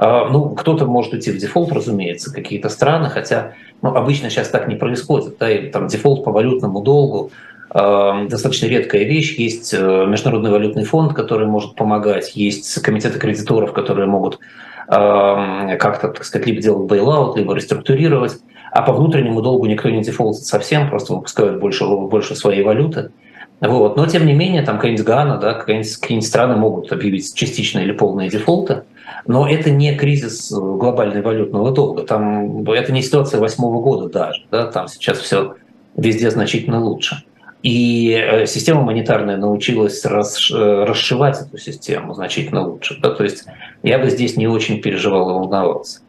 А, 0.01 0.27
ну, 0.29 0.50
кто-то 0.50 0.88
может 0.88 1.13
уйти 1.13 1.31
в 1.31 1.38
дефолт, 1.38 1.72
разумеется, 1.72 2.34
какие-то 2.34 2.70
страны, 2.70 3.08
хотя 3.10 3.53
ну, 3.84 3.93
обычно 3.96 4.31
сейчас 4.31 4.50
так 4.50 4.67
не 4.67 4.74
происходит. 4.74 5.38
Да, 5.39 5.48
и, 5.48 5.70
там 5.70 5.88
дефолт 5.88 6.24
по 6.24 6.31
валютному 6.31 6.81
долгу 6.81 7.29
э, 7.72 8.27
достаточно 8.27 8.65
редкая 8.65 9.03
вещь. 9.03 9.38
Есть 9.38 9.75
э, 9.75 10.05
Международный 10.08 10.50
валютный 10.50 10.86
фонд, 10.86 11.13
который 11.13 11.46
может 11.46 11.75
помогать, 11.75 12.36
есть 12.36 12.81
комитеты 12.81 13.20
кредиторов, 13.20 13.74
которые 13.74 14.08
могут 14.08 14.39
э, 14.88 15.77
как-то, 15.77 16.08
так 16.08 16.24
сказать, 16.24 16.48
либо 16.48 16.60
делать 16.63 16.89
бейлаут, 16.89 17.38
либо 17.38 17.53
реструктурировать. 17.53 18.39
А 18.72 18.81
по 18.81 18.93
внутреннему 18.93 19.43
долгу 19.43 19.67
никто 19.67 19.91
не 19.91 20.01
дефолтит 20.01 20.46
совсем, 20.46 20.89
просто 20.89 21.13
выпускают 21.13 21.60
больше, 21.60 21.86
больше 21.86 22.36
своей 22.36 22.63
валюты. 22.63 23.12
Вот. 23.60 23.98
Но, 23.98 24.08
тем 24.08 24.25
не 24.25 24.34
менее, 24.34 24.63
там 24.63 24.77
какая-нибудь 24.77 25.05
Гана, 25.05 25.38
да, 25.38 25.53
какие-нибудь, 25.53 25.96
какие 25.98 26.20
страны 26.22 26.55
могут 26.55 26.91
объявить 26.91 27.36
частичные 27.36 27.86
или 27.86 27.91
полные 27.91 28.31
дефолты. 28.31 28.81
Но 29.28 29.48
это 29.48 29.70
не 29.70 29.96
кризис 29.96 30.51
глобального 30.51 31.28
валютного 31.28 31.72
долга. 31.72 32.04
Там, 32.04 32.63
это 32.70 32.92
не 32.92 33.01
ситуация 33.01 33.40
восьмого 33.40 33.82
года 33.82 34.10
даже. 34.10 34.46
Да? 34.51 34.68
Там 34.68 34.88
сейчас 34.88 35.20
все 35.20 35.56
везде 35.96 36.32
значительно 36.32 36.84
лучше. 36.84 37.24
И 37.63 38.12
э, 38.12 38.48
система 38.48 38.82
монетарная 38.82 39.38
научилась 39.38 40.04
расшивать 40.04 41.42
эту 41.42 41.58
систему 41.58 42.13
значительно 42.13 42.68
лучше. 42.68 42.98
Да? 43.01 43.12
То 43.12 43.24
есть 43.24 43.46
я 43.84 44.00
бы 44.00 44.10
здесь 44.10 44.36
не 44.36 44.48
очень 44.48 44.82
переживал 44.82 45.30
и 45.30 45.34
волновался. 45.34 46.00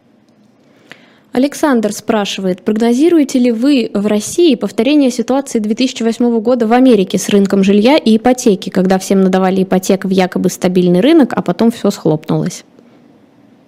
Александр 1.32 1.92
спрашивает, 1.92 2.62
прогнозируете 2.62 3.38
ли 3.38 3.52
вы 3.52 3.90
в 3.94 4.06
России 4.06 4.54
повторение 4.54 5.10
ситуации 5.10 5.60
2008 5.60 6.40
года 6.40 6.66
в 6.66 6.72
Америке 6.74 7.16
с 7.16 7.30
рынком 7.30 7.64
жилья 7.64 7.96
и 7.96 8.18
ипотеки, 8.18 8.68
когда 8.68 8.98
всем 8.98 9.22
надавали 9.22 9.62
ипотек 9.62 10.04
в 10.04 10.10
якобы 10.10 10.50
стабильный 10.50 11.00
рынок, 11.00 11.32
а 11.34 11.40
потом 11.40 11.70
все 11.70 11.90
схлопнулось? 11.90 12.64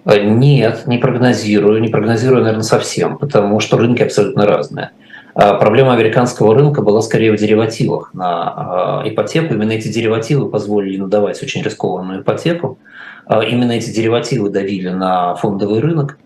Э, 0.05 0.23
нет, 0.23 0.87
не 0.87 0.97
прогнозирую. 0.97 1.81
Не 1.81 1.89
прогнозирую, 1.89 2.43
наверное, 2.43 2.63
совсем, 2.63 3.17
потому 3.17 3.59
что 3.59 3.77
рынки 3.77 4.03
абсолютно 4.03 4.45
разные. 4.45 4.91
А 5.33 5.55
проблема 5.55 5.93
американского 5.93 6.55
рынка 6.55 6.81
была 6.81 7.01
скорее 7.01 7.31
в 7.33 7.37
деривативах 7.37 8.13
на 8.13 9.01
э, 9.03 9.09
ипотеку. 9.09 9.53
Именно 9.53 9.73
эти 9.73 9.89
деривативы 9.89 10.49
позволили 10.49 10.97
надавать 10.97 11.41
очень 11.43 11.61
рискованную 11.61 12.21
ипотеку. 12.21 12.77
А 13.25 13.43
именно 13.43 13.73
эти 13.73 13.89
деривативы 13.89 14.49
давили 14.49 14.89
на 14.89 15.35
фондовый 15.35 15.81
рынок. 15.81 16.17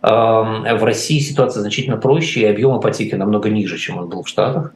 В 0.00 0.84
России 0.84 1.18
ситуация 1.18 1.60
значительно 1.60 1.96
проще, 1.96 2.40
и 2.40 2.44
объем 2.44 2.78
ипотеки 2.78 3.16
намного 3.16 3.48
ниже, 3.48 3.78
чем 3.78 3.98
он 3.98 4.08
был 4.08 4.22
в 4.22 4.28
Штатах. 4.28 4.72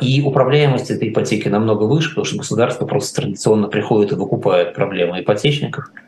И 0.00 0.22
управляемость 0.24 0.90
этой 0.90 1.10
ипотеки 1.10 1.48
намного 1.48 1.84
выше, 1.84 2.10
потому 2.10 2.24
что 2.24 2.38
государство 2.38 2.86
просто 2.86 3.20
традиционно 3.20 3.68
приходит 3.68 4.12
и 4.12 4.14
выкупает 4.14 4.74
проблемы 4.74 5.20
ипотечников– 5.20 5.90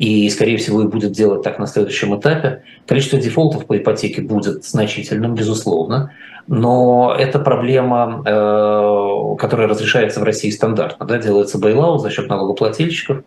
и, 0.00 0.30
скорее 0.30 0.56
всего, 0.56 0.80
и 0.80 0.86
будет 0.86 1.12
делать 1.12 1.42
так 1.42 1.58
на 1.58 1.66
следующем 1.66 2.18
этапе. 2.18 2.62
Количество 2.86 3.18
дефолтов 3.18 3.66
по 3.66 3.76
ипотеке 3.76 4.22
будет 4.22 4.64
значительным, 4.64 5.34
безусловно, 5.34 6.10
но 6.46 7.14
это 7.16 7.38
проблема, 7.38 8.22
э, 8.24 9.36
которая 9.38 9.68
разрешается 9.68 10.20
в 10.20 10.22
России 10.22 10.48
стандартно. 10.48 11.04
Да? 11.04 11.18
Делается 11.18 11.58
бейлаут 11.58 12.00
за 12.00 12.08
счет 12.08 12.30
налогоплательщиков, 12.30 13.24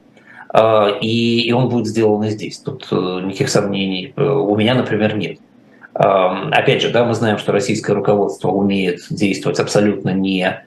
э, 0.52 1.00
и, 1.00 1.54
он 1.54 1.70
будет 1.70 1.86
сделан 1.86 2.24
и 2.24 2.30
здесь. 2.32 2.58
Тут 2.58 2.88
э, 2.90 2.96
никаких 3.24 3.50
сомнений 3.50 4.12
у 4.18 4.56
меня, 4.56 4.74
например, 4.74 5.16
нет. 5.16 5.38
Опять 5.94 6.82
же, 6.82 6.90
да, 6.90 7.06
мы 7.06 7.14
знаем, 7.14 7.38
что 7.38 7.52
российское 7.52 7.94
руководство 7.94 8.50
умеет 8.50 9.02
действовать 9.12 9.60
абсолютно 9.60 10.10
не 10.10 10.64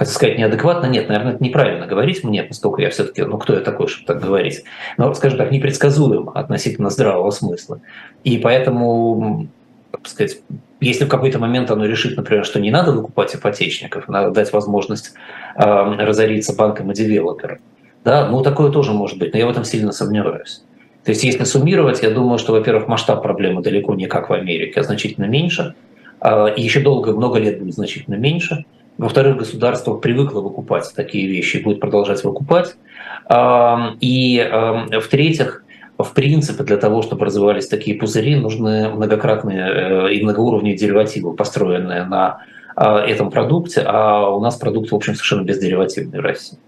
как 0.00 0.08
сказать, 0.08 0.38
неадекватно, 0.38 0.86
нет, 0.86 1.10
наверное, 1.10 1.34
это 1.34 1.44
неправильно 1.44 1.86
говорить 1.86 2.24
мне, 2.24 2.42
поскольку 2.42 2.80
я 2.80 2.88
все-таки, 2.88 3.20
ну 3.20 3.36
кто 3.36 3.52
я 3.52 3.60
такой, 3.60 3.86
чтобы 3.86 4.06
так 4.06 4.18
говорить, 4.18 4.64
но, 4.96 5.12
скажем 5.12 5.36
так, 5.36 5.50
непредсказуем 5.50 6.30
относительно 6.30 6.88
здравого 6.88 7.30
смысла. 7.30 7.82
И 8.24 8.38
поэтому, 8.38 9.46
так 9.90 10.08
сказать, 10.08 10.38
если 10.80 11.04
в 11.04 11.08
какой-то 11.08 11.38
момент 11.38 11.70
оно 11.70 11.84
решит, 11.84 12.16
например, 12.16 12.46
что 12.46 12.60
не 12.60 12.70
надо 12.70 12.92
выкупать 12.92 13.36
ипотечников, 13.36 14.08
надо 14.08 14.30
дать 14.30 14.50
возможность 14.54 15.12
э, 15.54 15.62
разориться 15.62 16.56
банкам 16.56 16.90
и 16.90 16.94
девелоперам, 16.94 17.58
да, 18.02 18.26
ну 18.26 18.42
такое 18.42 18.72
тоже 18.72 18.94
может 18.94 19.18
быть, 19.18 19.34
но 19.34 19.38
я 19.38 19.46
в 19.46 19.50
этом 19.50 19.64
сильно 19.64 19.92
сомневаюсь. 19.92 20.62
То 21.04 21.10
есть 21.10 21.24
если 21.24 21.44
суммировать, 21.44 22.02
я 22.02 22.08
думаю, 22.08 22.38
что, 22.38 22.52
во-первых, 22.52 22.88
масштаб 22.88 23.22
проблемы 23.22 23.60
далеко 23.60 23.94
не 23.94 24.06
как 24.06 24.30
в 24.30 24.32
Америке, 24.32 24.80
а 24.80 24.82
значительно 24.82 25.26
меньше, 25.26 25.74
э, 26.22 26.54
и 26.56 26.62
еще 26.62 26.80
долго, 26.80 27.12
много 27.12 27.38
лет 27.38 27.58
будет 27.58 27.74
значительно 27.74 28.14
меньше. 28.14 28.64
Во-вторых, 29.00 29.38
государство 29.38 29.94
привыкло 29.94 30.40
выкупать 30.40 30.92
такие 30.94 31.26
вещи 31.26 31.56
и 31.56 31.62
будет 31.62 31.80
продолжать 31.80 32.22
выкупать. 32.22 32.76
И 34.00 34.50
в-третьих, 34.92 35.64
в 35.96 36.12
принципе, 36.12 36.64
для 36.64 36.76
того, 36.76 37.00
чтобы 37.00 37.24
развивались 37.24 37.66
такие 37.66 37.96
пузыри, 37.96 38.36
нужны 38.36 38.90
многократные 38.90 40.08
э, 40.08 40.14
и 40.14 40.22
многоуровневые 40.22 40.76
деривативы, 40.76 41.34
построенные 41.34 42.04
на 42.04 42.40
а, 42.76 43.00
этом 43.00 43.30
продукте, 43.30 43.82
а 43.86 44.30
у 44.30 44.40
нас 44.40 44.56
продукт, 44.56 44.90
в 44.90 44.94
общем, 44.94 45.14
совершенно 45.14 45.42
бездеривативный 45.42 46.20
в 46.20 46.22
России. 46.22 46.58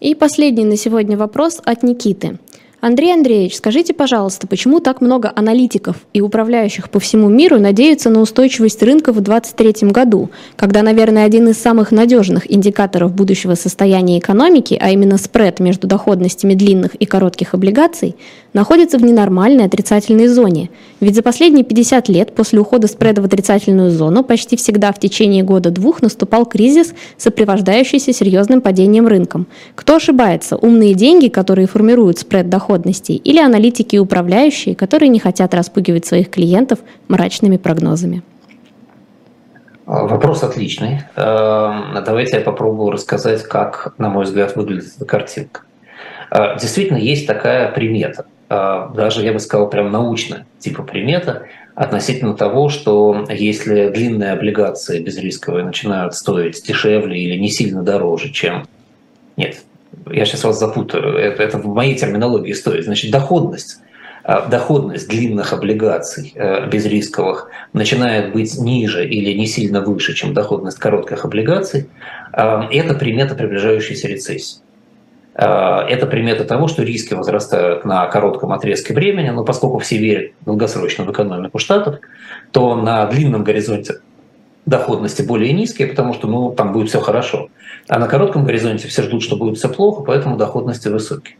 И 0.00 0.14
последний 0.14 0.64
на 0.64 0.76
сегодня 0.76 1.16
вопрос 1.16 1.60
от 1.64 1.82
Никиты. 1.82 2.38
Андрей 2.80 3.12
Андреевич, 3.12 3.56
скажите, 3.56 3.92
пожалуйста, 3.92 4.46
почему 4.46 4.78
так 4.78 5.00
много 5.00 5.32
аналитиков 5.34 5.96
и 6.12 6.20
управляющих 6.20 6.90
по 6.90 7.00
всему 7.00 7.28
миру 7.28 7.58
надеются 7.58 8.08
на 8.08 8.20
устойчивость 8.20 8.80
рынка 8.84 9.12
в 9.12 9.20
2023 9.20 9.90
году, 9.90 10.30
когда, 10.54 10.82
наверное, 10.82 11.24
один 11.24 11.48
из 11.48 11.58
самых 11.58 11.90
надежных 11.90 12.50
индикаторов 12.50 13.12
будущего 13.12 13.56
состояния 13.56 14.20
экономики, 14.20 14.78
а 14.80 14.90
именно 14.90 15.18
спред 15.18 15.58
между 15.58 15.88
доходностями 15.88 16.54
длинных 16.54 16.94
и 16.94 17.04
коротких 17.04 17.52
облигаций, 17.54 18.14
находится 18.52 18.98
в 18.98 19.02
ненормальной 19.02 19.64
отрицательной 19.64 20.28
зоне. 20.28 20.70
Ведь 21.00 21.14
за 21.14 21.22
последние 21.22 21.64
50 21.64 22.08
лет 22.08 22.34
после 22.34 22.60
ухода 22.60 22.88
спреда 22.88 23.22
в 23.22 23.24
отрицательную 23.24 23.90
зону 23.90 24.24
почти 24.24 24.56
всегда 24.56 24.92
в 24.92 24.98
течение 24.98 25.42
года-двух 25.42 26.02
наступал 26.02 26.46
кризис, 26.46 26.94
сопровождающийся 27.16 28.12
серьезным 28.12 28.60
падением 28.60 29.06
рынком. 29.06 29.46
Кто 29.74 29.96
ошибается? 29.96 30.56
Умные 30.56 30.94
деньги, 30.94 31.28
которые 31.28 31.66
формируют 31.66 32.18
спред 32.18 32.48
доходностей, 32.48 33.16
или 33.16 33.38
аналитики 33.38 33.96
и 33.96 33.98
управляющие, 33.98 34.74
которые 34.74 35.08
не 35.08 35.18
хотят 35.18 35.54
распугивать 35.54 36.06
своих 36.06 36.30
клиентов 36.30 36.80
мрачными 37.08 37.56
прогнозами? 37.56 38.22
Вопрос 39.86 40.42
отличный. 40.42 41.00
Эм, 41.16 42.04
давайте 42.04 42.36
я 42.36 42.42
попробую 42.42 42.90
рассказать, 42.90 43.42
как, 43.44 43.94
на 43.96 44.10
мой 44.10 44.24
взгляд, 44.24 44.54
выглядит 44.54 44.92
эта 44.96 45.06
картинка. 45.06 45.62
Э, 46.30 46.58
действительно, 46.60 46.98
есть 46.98 47.26
такая 47.26 47.72
примета– 47.72 48.26
а, 48.37 48.37
даже, 48.48 49.22
я 49.22 49.32
бы 49.32 49.40
сказал, 49.40 49.68
прям 49.68 49.90
научно 49.92 50.46
типа 50.58 50.82
примета 50.82 51.46
относительно 51.74 52.34
того, 52.34 52.68
что 52.68 53.26
если 53.28 53.88
длинные 53.88 54.32
облигации 54.32 55.00
безрисковые 55.00 55.64
начинают 55.64 56.14
стоить 56.14 56.62
дешевле 56.66 57.20
или 57.20 57.38
не 57.38 57.50
сильно 57.50 57.82
дороже, 57.82 58.32
чем... 58.32 58.66
Нет, 59.36 59.62
я 60.10 60.24
сейчас 60.24 60.44
вас 60.44 60.58
запутаю, 60.58 61.16
это, 61.16 61.42
это 61.42 61.58
в 61.58 61.66
моей 61.66 61.94
терминологии 61.94 62.52
стоит. 62.52 62.84
Значит, 62.84 63.10
доходность 63.10 63.80
а, 64.28 64.46
доходность 64.46 65.08
длинных 65.08 65.54
облигаций 65.54 66.32
э, 66.34 66.68
безрисковых 66.68 67.48
начинает 67.72 68.34
быть 68.34 68.58
ниже 68.58 69.08
или 69.08 69.32
не 69.32 69.46
сильно 69.46 69.80
выше, 69.80 70.12
чем 70.12 70.34
доходность 70.34 70.78
коротких 70.78 71.24
облигаций, 71.24 71.88
а, 72.32 72.68
это 72.70 72.92
примета 72.92 73.34
приближающейся 73.34 74.06
рецессии. 74.06 74.58
Э, 75.38 75.86
это 75.88 76.06
примета 76.06 76.44
того, 76.44 76.66
что 76.66 76.82
риски 76.82 77.14
возрастают 77.14 77.84
на 77.84 78.06
коротком 78.06 78.52
отрезке 78.52 78.92
времени, 78.92 79.30
но 79.30 79.44
поскольку 79.44 79.78
все 79.78 79.96
верят 79.96 80.32
долгосрочно 80.44 81.04
в 81.04 81.12
экономику 81.12 81.58
штатов, 81.58 82.00
то 82.50 82.74
на 82.74 83.06
длинном 83.06 83.44
горизонте 83.44 84.00
доходности 84.66 85.22
более 85.22 85.52
низкие, 85.52 85.88
потому 85.88 86.12
что 86.12 86.26
ну, 86.26 86.50
там 86.50 86.72
будет 86.72 86.88
все 86.88 87.00
хорошо. 87.00 87.48
А 87.88 87.98
на 87.98 88.08
коротком 88.08 88.44
горизонте 88.44 88.88
все 88.88 89.02
ждут, 89.02 89.22
что 89.22 89.36
будет 89.36 89.56
все 89.56 89.68
плохо, 89.68 90.02
поэтому 90.02 90.36
доходности 90.36 90.88
высокие. 90.88 91.36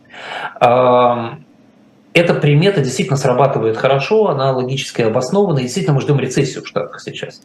Эта 0.59 2.35
примета 2.35 2.81
действительно 2.81 3.19
срабатывает 3.19 3.77
хорошо, 3.77 4.29
она 4.29 4.53
логически 4.53 5.03
обоснована, 5.03 5.59
и 5.59 5.63
действительно 5.63 5.95
мы 5.95 6.01
ждем 6.01 6.19
рецессию 6.19 6.65
в 6.65 6.69
Штатах 6.69 7.03
сейчас. 7.03 7.43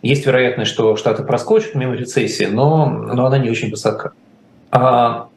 Есть 0.00 0.24
вероятность, 0.24 0.70
что 0.70 0.96
Штаты 0.96 1.22
проскочат 1.22 1.74
мимо 1.74 1.94
рецессии, 1.94 2.44
но, 2.44 2.86
но 2.88 3.26
она 3.26 3.36
не 3.38 3.50
очень 3.50 3.70
высока. 3.70 4.12
А 4.70 5.28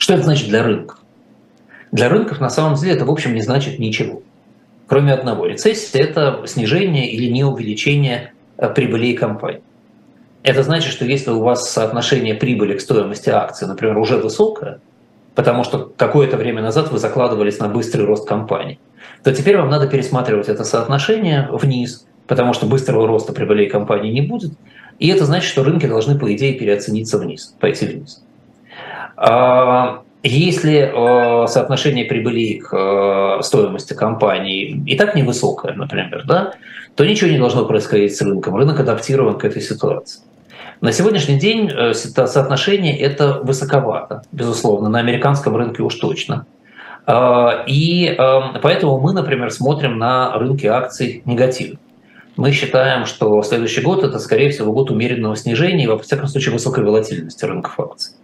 что 0.00 0.14
это 0.14 0.22
значит 0.22 0.48
для 0.48 0.62
рынков? 0.62 0.98
Для 1.92 2.08
рынков 2.08 2.40
на 2.40 2.48
самом 2.48 2.74
деле 2.76 2.94
это, 2.94 3.04
в 3.04 3.10
общем, 3.10 3.34
не 3.34 3.42
значит 3.42 3.78
ничего. 3.78 4.22
Кроме 4.86 5.12
одного. 5.12 5.46
Рецессия– 5.46 6.02
это 6.02 6.42
снижение 6.46 7.12
или 7.12 7.30
не 7.30 7.44
увеличение 7.44 8.32
э, 8.56 8.68
прибылей 8.70 9.14
компании. 9.14 9.60
Это 10.42 10.62
значит, 10.62 10.90
что 10.90 11.04
если 11.04 11.30
у 11.30 11.42
вас 11.42 11.70
соотношение 11.70 12.34
прибыли 12.34 12.78
к 12.78 12.80
стоимости 12.80 13.28
акций, 13.28 13.68
например, 13.68 13.98
уже 13.98 14.16
высокое, 14.16 14.80
потому 15.34 15.64
что 15.64 15.92
какое-то 15.94 16.38
время 16.38 16.62
назад 16.62 16.90
вы 16.90 16.98
закладывались 16.98 17.58
на 17.58 17.68
быстрый 17.68 18.06
рост 18.06 18.26
компании, 18.26 18.78
то 19.22 19.34
теперь 19.34 19.58
вам 19.58 19.68
надо 19.68 19.86
пересматривать 19.86 20.48
это 20.48 20.64
соотношение 20.64 21.46
вниз, 21.52 22.06
потому 22.26 22.54
что 22.54 22.64
быстрого 22.64 23.06
роста 23.06 23.34
прибылей 23.34 23.68
компании 23.68 24.12
не 24.12 24.22
будет. 24.22 24.52
И 24.98 25.08
это 25.08 25.26
значит, 25.26 25.50
что 25.50 25.62
рынки 25.62 25.86
должны, 25.86 26.18
по 26.18 26.34
идее, 26.34 26.54
переоцениться 26.54 27.18
вниз, 27.18 27.54
пойти 27.60 27.84
вниз. 27.84 28.22
А, 29.16 30.02
если 30.22 30.92
э, 30.92 31.46
соотношение 31.46 32.04
прибыли 32.04 32.58
к 32.58 32.76
э, 32.76 33.42
стоимости 33.42 33.94
компании 33.94 34.82
и 34.86 34.94
так 34.96 35.14
невысокое, 35.14 35.72
например, 35.72 36.24
да, 36.26 36.52
то 36.94 37.06
ничего 37.06 37.30
не 37.30 37.38
должно 37.38 37.64
происходить 37.64 38.14
с 38.14 38.20
рынком. 38.20 38.54
Рынок 38.56 38.80
адаптирован 38.80 39.38
к 39.38 39.44
этой 39.46 39.62
ситуации. 39.62 40.20
На 40.82 40.92
сегодняшний 40.92 41.38
день 41.38 41.70
э, 41.70 41.94
соотношение 41.94 42.98
это 42.98 43.40
высоковато, 43.42 44.22
безусловно, 44.30 44.90
на 44.90 44.98
американском 44.98 45.56
рынке 45.56 45.82
уж 45.82 45.94
точно. 45.94 46.44
А, 47.06 47.64
и 47.66 48.14
поэтому 48.62 49.00
мы, 49.00 49.14
например, 49.14 49.50
смотрим 49.50 49.98
на 49.98 50.36
рынки 50.36 50.66
акций 50.66 51.22
негативно. 51.24 51.78
Мы 52.36 52.52
считаем, 52.52 53.06
что 53.06 53.42
следующий 53.42 53.80
год 53.80 54.04
это, 54.04 54.18
скорее 54.18 54.50
всего, 54.50 54.72
год 54.72 54.90
умеренного 54.90 55.34
снижения 55.34 55.84
и, 55.84 55.86
во 55.86 55.98
всяком 55.98 56.28
случае, 56.28 56.52
высокой 56.52 56.84
волатильности 56.84 57.44
рынков 57.44 57.80
акций. 57.80 58.14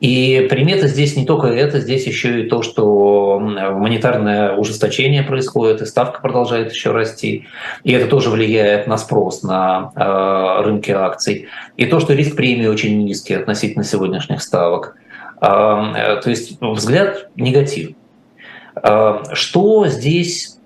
И 0.00 0.46
примета 0.48 0.88
здесь 0.88 1.14
не 1.14 1.26
только 1.26 1.48
это, 1.48 1.78
здесь 1.78 2.06
еще 2.06 2.40
и 2.40 2.48
то, 2.48 2.62
что 2.62 3.38
монетарное 3.38 4.56
ужесточение 4.56 5.22
происходит, 5.22 5.82
и 5.82 5.86
ставка 5.86 6.22
продолжает 6.22 6.72
еще 6.72 6.90
расти. 6.90 7.46
И 7.84 7.92
это 7.92 8.06
тоже 8.08 8.30
влияет 8.30 8.86
на 8.86 8.96
спрос 8.96 9.42
на 9.42 9.92
э, 9.94 10.64
рынке 10.64 10.94
акций. 10.94 11.48
И 11.76 11.84
то, 11.84 12.00
что 12.00 12.14
риск 12.14 12.34
премии 12.34 12.66
очень 12.66 13.04
низкий 13.04 13.34
относительно 13.34 13.84
сегодняшних 13.84 14.40
ставок. 14.40 14.96
Э, 15.42 16.18
то 16.22 16.30
есть 16.30 16.58
взгляд 16.62 17.28
негатив. 17.36 17.90
Э, 18.82 19.18
что 19.34 19.86
здесь 19.86 20.56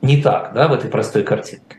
не 0.00 0.22
так 0.22 0.52
да, 0.54 0.66
в 0.66 0.72
этой 0.72 0.88
простой 0.88 1.24
картинке? 1.24 1.76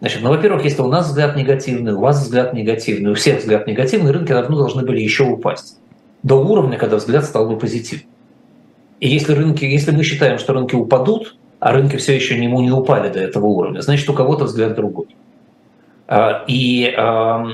Значит, 0.00 0.20
ну, 0.22 0.28
во-первых, 0.28 0.64
если 0.64 0.82
у 0.82 0.88
нас 0.88 1.06
взгляд 1.06 1.36
негативный, 1.36 1.94
у 1.94 2.00
вас 2.00 2.22
взгляд 2.22 2.52
негативный, 2.52 3.12
у 3.12 3.14
всех 3.14 3.38
взгляд 3.38 3.66
негативный, 3.66 4.12
рынки 4.12 4.32
давно 4.32 4.58
должны 4.58 4.84
были 4.84 5.00
еще 5.00 5.24
упасть 5.24 5.80
до 6.22 6.36
уровня, 6.36 6.78
когда 6.78 6.96
взгляд 6.96 7.24
стал 7.24 7.48
бы 7.48 7.58
позитивным. 7.58 8.08
И 9.00 9.08
если, 9.08 9.32
рынки, 9.32 9.64
если 9.64 9.92
мы 9.92 10.02
считаем, 10.02 10.38
что 10.38 10.52
рынки 10.52 10.74
упадут, 10.74 11.36
а 11.58 11.72
рынки 11.72 11.96
все 11.96 12.14
еще 12.14 12.38
не, 12.38 12.46
не 12.46 12.70
упали 12.70 13.10
до 13.10 13.18
этого 13.18 13.46
уровня, 13.46 13.80
значит, 13.80 14.08
у 14.08 14.14
кого-то 14.14 14.44
взгляд 14.44 14.74
другой. 14.74 15.06
А, 16.06 16.44
и, 16.46 16.84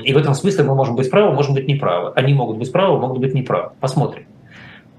и 0.03 0.13
в 0.13 0.17
этом 0.17 0.33
смысле 0.33 0.63
мы 0.63 0.75
можем 0.75 0.95
быть 0.95 1.09
правы, 1.09 1.33
можем 1.33 1.53
быть 1.53 1.67
неправы. 1.67 2.11
Они 2.15 2.33
могут 2.33 2.57
быть 2.57 2.71
правы, 2.71 2.99
могут 2.99 3.19
быть 3.19 3.33
неправы. 3.33 3.71
Посмотрим. 3.79 4.25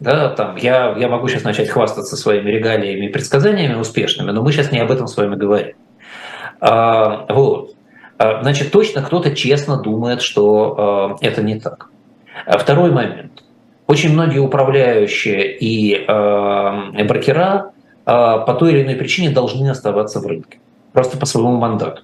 Да, 0.00 0.28
там, 0.30 0.56
я, 0.56 0.94
я 0.96 1.08
могу 1.08 1.26
сейчас 1.26 1.42
начать 1.42 1.68
хвастаться 1.68 2.16
своими 2.16 2.50
регалиями 2.50 3.06
и 3.06 3.08
предсказаниями 3.08 3.74
успешными, 3.74 4.30
но 4.30 4.42
мы 4.42 4.52
сейчас 4.52 4.70
не 4.70 4.78
об 4.78 4.92
этом 4.92 5.08
с 5.08 5.16
вами 5.16 5.34
говорим. 5.34 5.74
А, 6.60 7.26
вот. 7.28 7.74
А, 8.16 8.42
значит, 8.42 8.70
точно 8.70 9.02
кто-то 9.02 9.34
честно 9.34 9.82
думает, 9.82 10.22
что 10.22 11.18
это 11.20 11.42
не 11.42 11.58
так. 11.58 11.90
Второй 12.46 12.92
момент. 12.92 13.42
Очень 13.88 14.12
многие 14.12 14.38
управляющие 14.38 15.56
и 15.56 15.94
э, 15.94 17.04
брокера 17.04 17.72
э, 18.04 18.04
по 18.04 18.54
той 18.54 18.72
или 18.72 18.82
иной 18.82 18.96
причине 18.96 19.30
должны 19.30 19.66
оставаться 19.70 20.20
в 20.20 20.26
рынке, 20.26 20.58
просто 20.92 21.16
по 21.16 21.24
своему 21.24 21.56
мандату. 21.56 22.02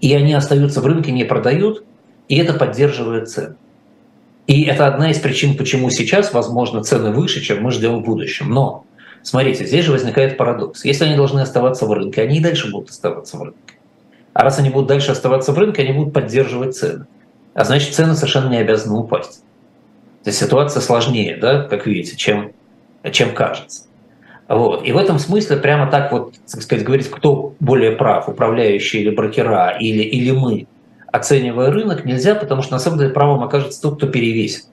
И 0.00 0.14
они 0.14 0.32
остаются 0.32 0.80
в 0.80 0.86
рынке, 0.86 1.12
не 1.12 1.24
продают, 1.24 1.84
и 2.28 2.38
это 2.38 2.54
поддерживает 2.54 3.28
цены. 3.28 3.56
И 4.46 4.62
это 4.62 4.86
одна 4.86 5.10
из 5.10 5.18
причин, 5.18 5.58
почему 5.58 5.90
сейчас, 5.90 6.32
возможно, 6.32 6.82
цены 6.82 7.10
выше, 7.10 7.42
чем 7.42 7.62
мы 7.62 7.70
ждем 7.70 7.98
в 7.98 8.04
будущем. 8.06 8.48
Но, 8.48 8.86
смотрите, 9.22 9.66
здесь 9.66 9.84
же 9.84 9.92
возникает 9.92 10.38
парадокс. 10.38 10.86
Если 10.86 11.04
они 11.04 11.16
должны 11.16 11.40
оставаться 11.40 11.84
в 11.84 11.92
рынке, 11.92 12.22
они 12.22 12.38
и 12.38 12.40
дальше 12.40 12.70
будут 12.70 12.88
оставаться 12.88 13.36
в 13.36 13.42
рынке. 13.42 13.74
А 14.32 14.42
раз 14.42 14.58
они 14.58 14.70
будут 14.70 14.88
дальше 14.88 15.12
оставаться 15.12 15.52
в 15.52 15.58
рынке, 15.58 15.82
они 15.82 15.92
будут 15.92 16.14
поддерживать 16.14 16.76
цены. 16.76 17.06
а 17.52 17.64
значит 17.64 17.94
цены 17.94 18.14
совершенно 18.14 18.48
не 18.48 18.56
обязаны 18.56 18.98
упасть. 18.98 19.42
То 20.26 20.30
есть 20.30 20.40
ситуация 20.40 20.80
сложнее, 20.80 21.36
да, 21.40 21.62
как 21.62 21.86
видите, 21.86 22.16
чем, 22.16 22.50
чем 23.12 23.32
кажется. 23.32 23.84
Вот. 24.48 24.84
И 24.84 24.90
в 24.90 24.96
этом 24.96 25.20
смысле 25.20 25.56
прямо 25.56 25.88
так 25.88 26.10
вот, 26.10 26.34
так 26.50 26.62
сказать, 26.62 26.84
говорить, 26.84 27.08
кто 27.08 27.54
более 27.60 27.92
прав, 27.92 28.28
управляющие 28.28 29.02
или 29.02 29.10
брокера, 29.14 29.76
или, 29.78 30.02
или 30.02 30.32
мы, 30.32 30.66
оценивая 31.12 31.70
рынок, 31.70 32.04
нельзя, 32.04 32.34
потому 32.34 32.62
что 32.62 32.72
на 32.72 32.80
самом 32.80 32.98
деле 32.98 33.10
правом 33.10 33.44
окажется 33.44 33.80
тот, 33.80 33.98
кто 33.98 34.08
перевесит. 34.08 34.64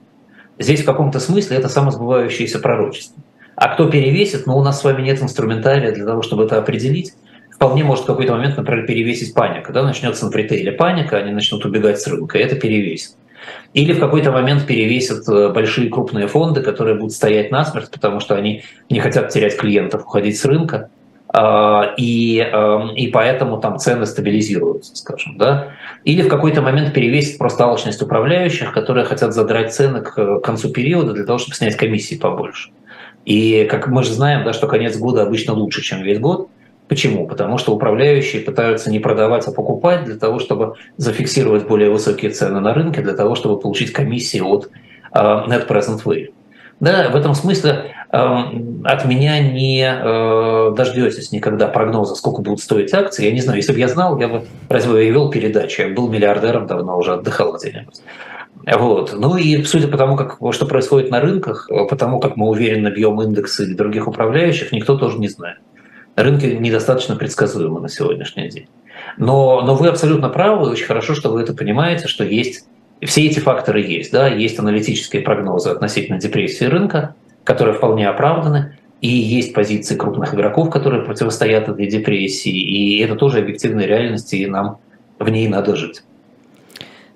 Здесь 0.58 0.82
в 0.82 0.86
каком-то 0.86 1.20
смысле 1.20 1.58
это 1.58 1.68
самосбывающееся 1.68 2.58
пророчество. 2.58 3.22
А 3.54 3.68
кто 3.68 3.88
перевесит, 3.88 4.48
ну, 4.48 4.56
у 4.56 4.64
нас 4.64 4.80
с 4.80 4.82
вами 4.82 5.02
нет 5.02 5.22
инструментария 5.22 5.92
для 5.92 6.04
того, 6.04 6.22
чтобы 6.22 6.46
это 6.46 6.58
определить. 6.58 7.14
Вполне 7.54 7.84
может 7.84 8.02
в 8.02 8.06
какой-то 8.08 8.32
момент, 8.32 8.56
например, 8.56 8.86
перевесить 8.86 9.32
паника. 9.34 9.72
Да? 9.72 9.84
Начнется 9.84 10.26
на 10.26 10.36
ритейле 10.36 10.72
паника, 10.72 11.18
они 11.18 11.30
начнут 11.30 11.64
убегать 11.64 12.00
с 12.00 12.08
рынка, 12.08 12.38
и 12.38 12.42
это 12.42 12.56
перевесит. 12.56 13.12
Или 13.72 13.92
в 13.92 14.00
какой-то 14.00 14.30
момент 14.30 14.66
перевесят 14.66 15.28
э, 15.28 15.50
большие 15.50 15.88
крупные 15.90 16.26
фонды, 16.26 16.62
которые 16.62 16.96
будут 16.96 17.12
стоять 17.12 17.50
насмерть, 17.50 17.90
потому 17.90 18.20
что 18.20 18.34
они 18.34 18.62
не 18.88 19.00
хотят 19.00 19.30
терять 19.30 19.56
клиентов, 19.56 20.02
уходить 20.02 20.38
с 20.38 20.44
рынка, 20.44 20.90
а, 21.36 21.94
и, 21.96 22.38
эм, 22.38 22.94
и 22.94 23.08
поэтому 23.08 23.58
там 23.58 23.78
цены 23.78 24.06
стабилизируются, 24.06 24.94
скажем. 24.94 25.36
Да? 25.36 25.72
Или 26.04 26.22
в 26.22 26.28
какой-то 26.28 26.62
момент 26.62 26.94
перевесит 26.94 27.38
просто 27.38 27.64
алчность 27.64 28.00
управляющих, 28.00 28.72
которые 28.72 29.04
хотят 29.04 29.34
задрать 29.34 29.74
цены 29.74 30.00
к 30.00 30.38
концу 30.38 30.68
периода 30.68 31.12
для 31.12 31.24
того, 31.24 31.38
чтобы 31.38 31.56
снять 31.56 31.76
комиссии 31.76 32.14
побольше. 32.14 32.70
И 33.24 33.66
как 33.68 33.88
мы 33.88 34.04
же 34.04 34.12
знаем, 34.12 34.44
да, 34.44 34.52
что 34.52 34.68
конец 34.68 34.96
года 34.96 35.22
обычно 35.22 35.54
лучше, 35.54 35.82
чем 35.82 36.02
весь 36.02 36.20
год. 36.20 36.48
Почему? 36.88 37.26
Потому 37.26 37.58
что 37.58 37.74
управляющие 37.74 38.42
пытаются 38.42 38.90
не 38.90 38.98
продавать, 38.98 39.46
а 39.46 39.52
покупать 39.52 40.04
для 40.04 40.16
того, 40.16 40.38
чтобы 40.38 40.74
зафиксировать 40.96 41.66
более 41.66 41.90
высокие 41.90 42.30
цены 42.30 42.60
на 42.60 42.74
рынке, 42.74 43.00
для 43.00 43.14
того, 43.14 43.34
чтобы 43.34 43.58
получить 43.58 43.92
комиссии 43.92 44.40
от 44.40 44.68
uh, 45.12 45.46
Net 45.48 45.66
Present 45.66 46.02
Value. 46.04 46.32
Да, 46.80 47.08
в 47.08 47.16
этом 47.16 47.34
смысле 47.34 47.94
э, 48.12 48.16
от 48.16 49.04
меня 49.04 49.38
не 49.40 49.84
э, 49.84 50.74
дождетесь 50.76 51.30
никогда 51.30 51.68
прогноза, 51.68 52.14
сколько 52.16 52.42
будут 52.42 52.60
стоить 52.60 52.92
акции. 52.92 53.24
Я 53.24 53.32
не 53.32 53.40
знаю, 53.40 53.58
если 53.58 53.72
бы 53.72 53.78
я 53.78 53.88
знал, 53.88 54.18
я 54.18 54.28
бы 54.28 54.44
разве 54.68 55.06
я 55.06 55.12
вел 55.12 55.30
передачу, 55.30 55.82
я 55.82 55.94
был 55.94 56.08
миллиардером 56.08 56.66
давно, 56.66 56.98
уже 56.98 57.14
отдыхал 57.14 57.56
где-нибудь. 57.56 58.00
Вот. 58.66 59.14
Ну 59.16 59.36
и 59.36 59.62
судя 59.62 59.88
по 59.88 59.96
тому, 59.96 60.16
как, 60.16 60.38
что 60.50 60.66
происходит 60.66 61.10
на 61.10 61.20
рынках, 61.20 61.70
потому 61.88 62.18
как 62.18 62.36
мы 62.36 62.48
уверенно 62.48 62.90
бьем 62.90 63.22
индексы 63.22 63.74
других 63.74 64.08
управляющих, 64.08 64.72
никто 64.72 64.98
тоже 64.98 65.18
не 65.18 65.28
знает. 65.28 65.58
Рынки 66.16 66.46
недостаточно 66.46 67.16
предсказуемы 67.16 67.80
на 67.80 67.88
сегодняшний 67.88 68.48
день. 68.48 68.68
Но, 69.16 69.62
но 69.62 69.74
вы 69.74 69.88
абсолютно 69.88 70.28
правы, 70.28 70.70
очень 70.70 70.86
хорошо, 70.86 71.14
что 71.14 71.30
вы 71.30 71.42
это 71.42 71.54
понимаете, 71.54 72.08
что 72.08 72.24
есть 72.24 72.66
все 73.02 73.26
эти 73.26 73.40
факторы 73.40 73.80
есть. 73.80 74.12
Да? 74.12 74.28
Есть 74.28 74.58
аналитические 74.58 75.22
прогнозы 75.22 75.70
относительно 75.70 76.18
депрессии 76.18 76.64
рынка, 76.64 77.14
которые 77.42 77.74
вполне 77.74 78.08
оправданы, 78.08 78.78
и 79.00 79.08
есть 79.08 79.52
позиции 79.52 79.96
крупных 79.96 80.34
игроков, 80.34 80.70
которые 80.70 81.02
противостоят 81.04 81.68
этой 81.68 81.86
депрессии, 81.86 82.56
и 82.56 83.00
это 83.00 83.16
тоже 83.16 83.40
объективная 83.40 83.84
реальность, 83.84 84.32
и 84.32 84.46
нам 84.46 84.78
в 85.18 85.28
ней 85.28 85.46
надо 85.48 85.76
жить. 85.76 86.02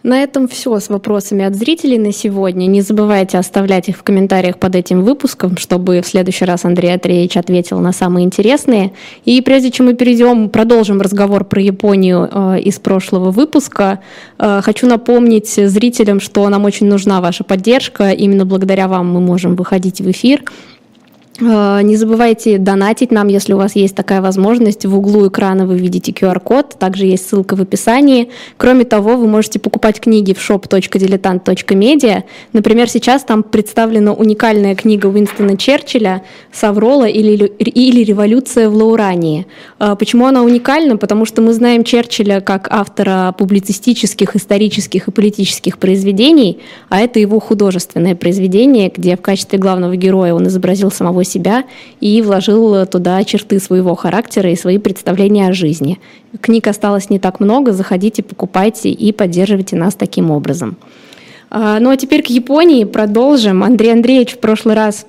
На 0.04 0.22
этом 0.22 0.46
все 0.46 0.78
с 0.78 0.88
вопросами 0.88 1.44
от 1.44 1.56
зрителей 1.56 1.98
на 1.98 2.12
сегодня. 2.12 2.66
Не 2.66 2.82
забывайте 2.82 3.36
оставлять 3.36 3.88
их 3.88 3.96
в 3.96 4.04
комментариях 4.04 4.56
под 4.58 4.76
этим 4.76 5.02
выпуском, 5.02 5.56
чтобы 5.56 6.02
в 6.02 6.06
следующий 6.06 6.44
раз 6.44 6.64
Андрей 6.64 6.94
Андреевич 6.94 7.36
ответил 7.36 7.80
на 7.80 7.92
самые 7.92 8.24
интересные. 8.24 8.92
И 9.24 9.40
прежде 9.42 9.72
чем 9.72 9.86
мы 9.86 9.94
перейдем, 9.94 10.50
продолжим 10.50 11.00
разговор 11.00 11.44
про 11.44 11.60
Японию 11.60 12.28
э, 12.30 12.60
из 12.60 12.78
прошлого 12.78 13.32
выпуска, 13.32 13.98
э, 14.38 14.60
хочу 14.62 14.86
напомнить 14.86 15.50
зрителям, 15.50 16.20
что 16.20 16.48
нам 16.48 16.64
очень 16.64 16.86
нужна 16.86 17.20
ваша 17.20 17.42
поддержка. 17.42 18.12
Именно 18.12 18.46
благодаря 18.46 18.86
вам 18.86 19.12
мы 19.12 19.20
можем 19.20 19.56
выходить 19.56 20.00
в 20.00 20.08
эфир. 20.08 20.44
Э, 21.40 21.80
не 21.82 21.96
забывайте 21.96 22.58
донатить 22.58 23.12
нам, 23.12 23.28
если 23.28 23.52
у 23.52 23.58
вас 23.58 23.76
есть 23.76 23.94
такая 23.94 24.20
возможность. 24.20 24.84
В 24.84 24.96
углу 24.96 25.28
экрана 25.28 25.66
вы 25.66 25.78
видите 25.78 26.12
QR-код, 26.12 26.76
также 26.78 27.06
есть 27.06 27.28
ссылка 27.28 27.54
в 27.54 27.60
описании. 27.60 28.30
Кроме 28.56 28.84
того, 28.84 29.16
вы 29.16 29.28
можете 29.28 29.58
покупать 29.58 30.00
книги 30.00 30.32
в 30.32 30.38
shop.diletant.media. 30.38 32.24
Например, 32.52 32.88
сейчас 32.88 33.22
там 33.22 33.42
представлена 33.42 34.12
уникальная 34.12 34.74
книга 34.74 35.06
Уинстона 35.06 35.56
Черчилля 35.56 36.22
«Саврола» 36.52 37.06
или, 37.06 37.46
или 37.46 38.02
«Революция 38.02 38.68
в 38.68 38.74
Лаурании». 38.74 39.46
Э, 39.78 39.94
почему 39.96 40.26
она 40.26 40.42
уникальна? 40.42 40.96
Потому 40.96 41.24
что 41.24 41.40
мы 41.40 41.52
знаем 41.52 41.84
Черчилля 41.84 42.40
как 42.40 42.66
автора 42.70 43.32
публицистических, 43.38 44.34
исторических 44.34 45.06
и 45.06 45.10
политических 45.12 45.78
произведений, 45.78 46.58
а 46.88 47.00
это 47.00 47.20
его 47.20 47.38
художественное 47.38 48.16
произведение, 48.16 48.90
где 48.94 49.16
в 49.16 49.20
качестве 49.20 49.58
главного 49.58 49.94
героя 49.94 50.34
он 50.34 50.48
изобразил 50.48 50.90
самого 50.90 51.24
себя 51.28 51.64
и 52.00 52.20
вложил 52.22 52.86
туда 52.86 53.22
черты 53.24 53.60
своего 53.60 53.94
характера 53.94 54.50
и 54.50 54.56
свои 54.56 54.78
представления 54.78 55.48
о 55.48 55.52
жизни. 55.52 56.00
Книг 56.40 56.66
осталось 56.66 57.10
не 57.10 57.18
так 57.18 57.40
много, 57.40 57.72
заходите, 57.72 58.22
покупайте 58.22 58.90
и 58.90 59.12
поддерживайте 59.12 59.76
нас 59.76 59.94
таким 59.94 60.30
образом. 60.30 60.76
А, 61.50 61.78
ну 61.80 61.90
а 61.90 61.96
теперь 61.96 62.22
к 62.22 62.26
Японии 62.26 62.84
продолжим. 62.84 63.62
Андрей 63.62 63.92
Андреевич 63.92 64.32
в 64.32 64.38
прошлый 64.38 64.74
раз 64.74 65.06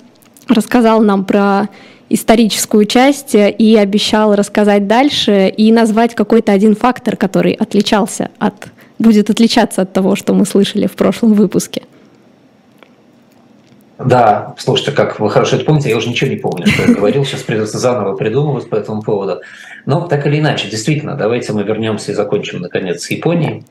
рассказал 0.48 1.00
нам 1.00 1.24
про 1.24 1.68
историческую 2.08 2.86
часть 2.86 3.34
и 3.34 3.76
обещал 3.76 4.34
рассказать 4.34 4.86
дальше 4.86 5.48
и 5.48 5.70
назвать 5.72 6.14
какой-то 6.14 6.52
один 6.52 6.74
фактор, 6.74 7.16
который 7.16 7.52
отличался 7.52 8.30
от, 8.38 8.68
будет 8.98 9.30
отличаться 9.30 9.82
от 9.82 9.92
того, 9.92 10.16
что 10.16 10.34
мы 10.34 10.44
слышали 10.44 10.86
в 10.86 10.92
прошлом 10.92 11.34
выпуске. 11.34 11.82
Да, 14.04 14.54
слушайте, 14.56 14.92
как 14.92 15.20
вы 15.20 15.30
хорошо 15.30 15.56
это 15.56 15.66
помните, 15.66 15.90
я 15.90 15.96
уже 15.96 16.08
ничего 16.08 16.30
не 16.30 16.36
помню, 16.36 16.66
что 16.66 16.82
я 16.82 16.94
говорил, 16.94 17.24
сейчас 17.24 17.42
придется 17.42 17.78
заново 17.78 18.16
придумывать 18.16 18.70
по 18.70 18.76
этому 18.76 19.02
поводу. 19.02 19.42
Но 19.84 20.06
так 20.06 20.26
или 20.26 20.38
иначе, 20.38 20.70
действительно, 20.70 21.16
давайте 21.16 21.52
мы 21.52 21.64
вернемся 21.64 22.12
и 22.12 22.14
закончим, 22.14 22.60
наконец, 22.60 23.02
с 23.02 23.10
Японией. 23.10 23.64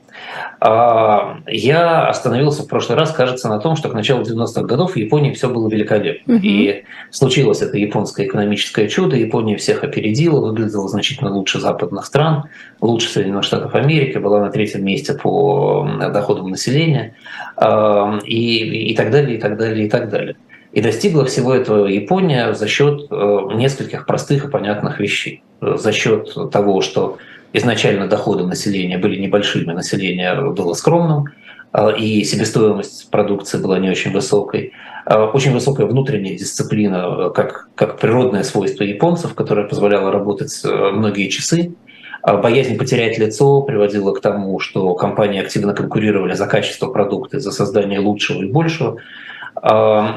А, 0.59 1.39
я 1.47 2.07
остановился 2.07 2.63
в 2.63 2.67
прошлый 2.67 2.97
раз, 2.97 3.11
кажется, 3.11 3.47
на 3.47 3.59
том, 3.59 3.75
что 3.75 3.89
к 3.89 3.93
началу 3.93 4.23
90-х 4.23 4.63
годов 4.63 4.93
в 4.93 4.95
Японии 4.97 5.33
все 5.33 5.49
было 5.49 5.69
великолепно. 5.69 6.35
Угу. 6.35 6.43
И 6.43 6.83
случилось 7.11 7.61
это 7.61 7.77
японское 7.77 8.25
экономическое 8.25 8.87
чудо, 8.87 9.15
Япония 9.15 9.55
всех 9.57 9.83
опередила, 9.83 10.41
выглядела 10.41 10.87
значительно 10.89 11.31
лучше 11.31 11.59
западных 11.59 12.05
стран, 12.05 12.45
лучше 12.81 13.09
Соединенных 13.09 13.45
Штатов 13.45 13.73
Америки, 13.75 14.17
была 14.17 14.41
на 14.41 14.49
третьем 14.49 14.83
месте 14.83 15.13
по 15.13 15.87
доходам 16.11 16.49
населения 16.49 17.15
а, 17.55 18.19
и, 18.25 18.91
и 18.91 18.95
так 18.95 19.11
далее, 19.11 19.37
и 19.37 19.39
так 19.39 19.57
далее, 19.57 19.85
и 19.85 19.89
так 19.89 20.09
далее. 20.09 20.35
И 20.71 20.81
достигла 20.81 21.25
всего 21.25 21.53
этого 21.53 21.87
Япония 21.87 22.53
за 22.53 22.67
счет 22.67 23.07
э, 23.09 23.39
нескольких 23.55 24.05
простых 24.05 24.45
и 24.45 24.49
понятных 24.49 24.99
вещей. 24.99 25.41
За 25.61 25.91
счет 25.91 26.31
того, 26.51 26.81
что 26.81 27.17
изначально 27.53 28.07
доходы 28.07 28.45
населения 28.45 28.97
были 28.97 29.19
небольшими, 29.19 29.71
население 29.71 30.51
было 30.51 30.73
скромным, 30.73 31.25
а, 31.71 31.89
и 31.89 32.23
себестоимость 32.23 33.09
продукции 33.11 33.57
была 33.57 33.79
не 33.79 33.89
очень 33.89 34.11
высокой. 34.11 34.73
А, 35.05 35.25
очень 35.25 35.53
высокая 35.53 35.85
внутренняя 35.85 36.37
дисциплина, 36.37 37.29
как, 37.29 37.69
как 37.75 37.99
природное 37.99 38.43
свойство 38.43 38.83
японцев, 38.83 39.33
которое 39.35 39.67
позволяло 39.67 40.11
работать 40.11 40.53
э, 40.63 40.91
многие 40.91 41.29
часы. 41.29 41.73
Боязнь 42.21 42.77
потерять 42.77 43.17
лицо 43.17 43.61
приводила 43.61 44.13
к 44.13 44.19
тому, 44.19 44.59
что 44.59 44.93
компании 44.95 45.39
активно 45.39 45.73
конкурировали 45.73 46.33
за 46.33 46.47
качество 46.47 46.87
продукта, 46.87 47.39
за 47.39 47.51
создание 47.51 47.99
лучшего 47.99 48.43
и 48.43 48.51
большего. 48.51 48.97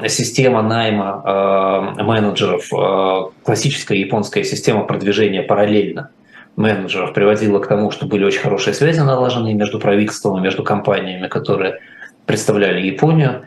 Система 0.09 0.63
найма 0.63 1.95
менеджеров, 2.01 2.69
классическая 3.45 3.99
японская 3.99 4.43
система 4.43 4.83
продвижения 4.83 5.43
параллельно– 5.43 6.11
менеджеров 6.57 7.13
приводило 7.13 7.59
к 7.59 7.67
тому, 7.67 7.91
что 7.91 8.07
были 8.07 8.25
очень 8.25 8.41
хорошие 8.41 8.75
связи 8.75 9.01
налажены 9.01 9.55
между 9.55 9.79
правительством 9.79 10.39
и 10.39 10.43
между 10.43 10.63
компаниями, 10.63 11.29
которые 11.29 11.79
представляли 12.27 12.81
Японию. 12.81 13.43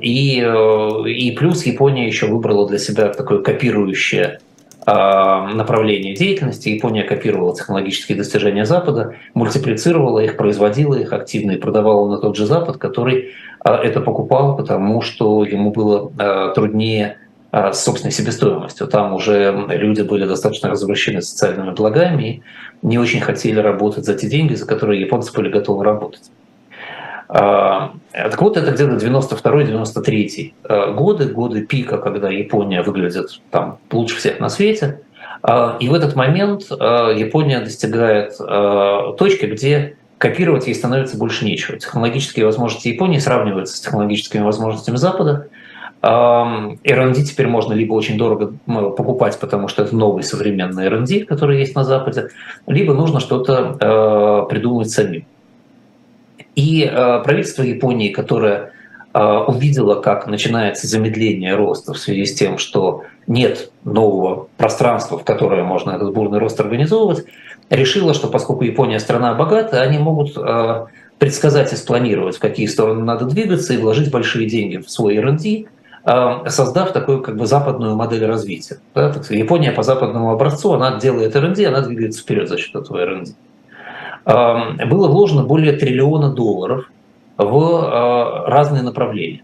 И, 0.00 0.42
э, 0.42 1.08
и 1.10 1.32
плюс 1.32 1.66
Япония 1.66 2.06
еще 2.06 2.26
выбрала 2.26 2.66
для 2.66 2.78
себя 2.78 3.08
такое 3.08 3.42
копирующее 3.42 4.40
направление 4.86 6.14
деятельности. 6.14 6.70
Япония 6.70 7.02
копировала 7.02 7.54
технологические 7.54 8.16
достижения 8.16 8.64
Запада, 8.64 9.16
мультиплицировала 9.34 10.20
их, 10.20 10.38
производила 10.38 10.94
их 10.94 11.12
активно 11.12 11.50
и 11.50 11.56
продавала 11.58 12.08
на 12.08 12.16
тот 12.16 12.36
же 12.36 12.46
Запад, 12.46 12.78
который 12.78 13.34
а, 13.60 13.76
это 13.76 14.00
покупал, 14.00 14.56
потому 14.56 15.02
что 15.02 15.44
ему 15.44 15.70
было 15.72 16.10
а, 16.18 16.52
труднее 16.54 17.18
а, 17.18 17.27
с 17.52 17.82
собственной 17.82 18.12
себестоимостью. 18.12 18.86
Там 18.88 19.14
уже 19.14 19.66
люди 19.68 20.02
были 20.02 20.26
достаточно 20.26 20.68
развращены 20.68 21.22
социальными 21.22 21.70
благами 21.70 22.42
и 22.82 22.86
не 22.86 22.98
очень 22.98 23.20
хотели 23.20 23.58
работать 23.58 24.04
за 24.04 24.14
те 24.14 24.28
деньги, 24.28 24.54
за 24.54 24.66
которые 24.66 25.00
японцы 25.00 25.32
были 25.32 25.48
готовы 25.48 25.84
работать. 25.84 26.30
А, 27.28 27.92
так 28.12 28.40
вот, 28.40 28.56
это 28.56 28.70
где-то 28.70 28.94
92-93 28.94 30.52
а, 30.64 30.92
годы, 30.92 31.26
годы 31.26 31.64
пика, 31.66 31.98
когда 31.98 32.30
Япония 32.30 32.82
выглядит 32.82 33.40
там 33.50 33.78
лучше 33.90 34.16
всех 34.16 34.40
на 34.40 34.48
свете. 34.48 35.00
И 35.80 35.88
в 35.88 35.94
этот 35.94 36.16
момент 36.16 36.62
Япония 36.68 37.60
достигает 37.60 38.36
точки, 39.16 39.46
где 39.46 39.94
копировать 40.18 40.66
ей 40.66 40.74
становится 40.74 41.16
больше 41.16 41.44
нечего. 41.44 41.78
Технологические 41.78 42.44
возможности 42.44 42.88
Японии 42.88 43.18
сравниваются 43.18 43.76
с 43.76 43.80
технологическими 43.80 44.42
возможностями 44.42 44.96
Запада. 44.96 45.46
R&D 46.00 47.22
теперь 47.24 47.48
можно 47.48 47.72
либо 47.72 47.94
очень 47.94 48.16
дорого 48.16 48.52
покупать, 48.66 49.38
потому 49.40 49.66
что 49.66 49.82
это 49.82 49.96
новый 49.96 50.22
современный 50.22 50.86
R&D, 50.86 51.24
который 51.24 51.58
есть 51.58 51.74
на 51.74 51.82
Западе, 51.82 52.28
либо 52.66 52.94
нужно 52.94 53.18
что-то 53.18 53.76
э, 53.80 54.48
придумать 54.48 54.90
самим. 54.90 55.24
И 56.54 56.84
э, 56.84 57.22
правительство 57.24 57.62
Японии, 57.64 58.10
которое 58.10 58.72
э, 59.12 59.20
увидело, 59.20 60.00
как 60.00 60.28
начинается 60.28 60.86
замедление 60.86 61.56
роста 61.56 61.94
в 61.94 61.98
связи 61.98 62.26
с 62.26 62.34
тем, 62.34 62.58
что 62.58 63.02
нет 63.26 63.72
нового 63.82 64.46
пространства, 64.56 65.18
в 65.18 65.24
которое 65.24 65.64
можно 65.64 65.90
этот 65.90 66.14
бурный 66.14 66.38
рост 66.38 66.60
организовывать, 66.60 67.24
решила, 67.70 68.14
что 68.14 68.28
поскольку 68.28 68.62
Япония 68.62 69.00
страна 69.00 69.34
богатая, 69.34 69.82
они 69.82 69.98
могут 69.98 70.38
предсказать 71.18 71.72
и 71.72 71.76
спланировать, 71.76 72.36
в 72.36 72.40
какие 72.40 72.66
стороны 72.66 73.02
надо 73.02 73.24
двигаться, 73.24 73.74
и 73.74 73.78
вложить 73.78 74.12
большие 74.12 74.48
деньги 74.48 74.76
в 74.76 74.88
свой 74.88 75.16
R&D, 75.16 75.66
создав 76.46 76.92
такую 76.92 77.22
как 77.22 77.36
бы 77.36 77.46
западную 77.46 77.94
модель 77.94 78.24
развития. 78.24 78.78
Да? 78.94 79.14
Япония 79.30 79.72
по 79.72 79.82
западному 79.82 80.32
образцу, 80.32 80.72
она 80.72 80.98
делает 80.98 81.36
R&D, 81.36 81.66
она 81.66 81.82
двигается 81.82 82.22
вперед 82.22 82.48
за 82.48 82.56
счет 82.56 82.74
этого 82.74 82.98
R&D. 82.98 83.32
Э, 84.24 84.86
было 84.86 85.08
вложено 85.08 85.42
более 85.42 85.74
триллиона 85.74 86.32
долларов 86.32 86.90
в 87.36 88.44
разные 88.46 88.82
направления. 88.82 89.42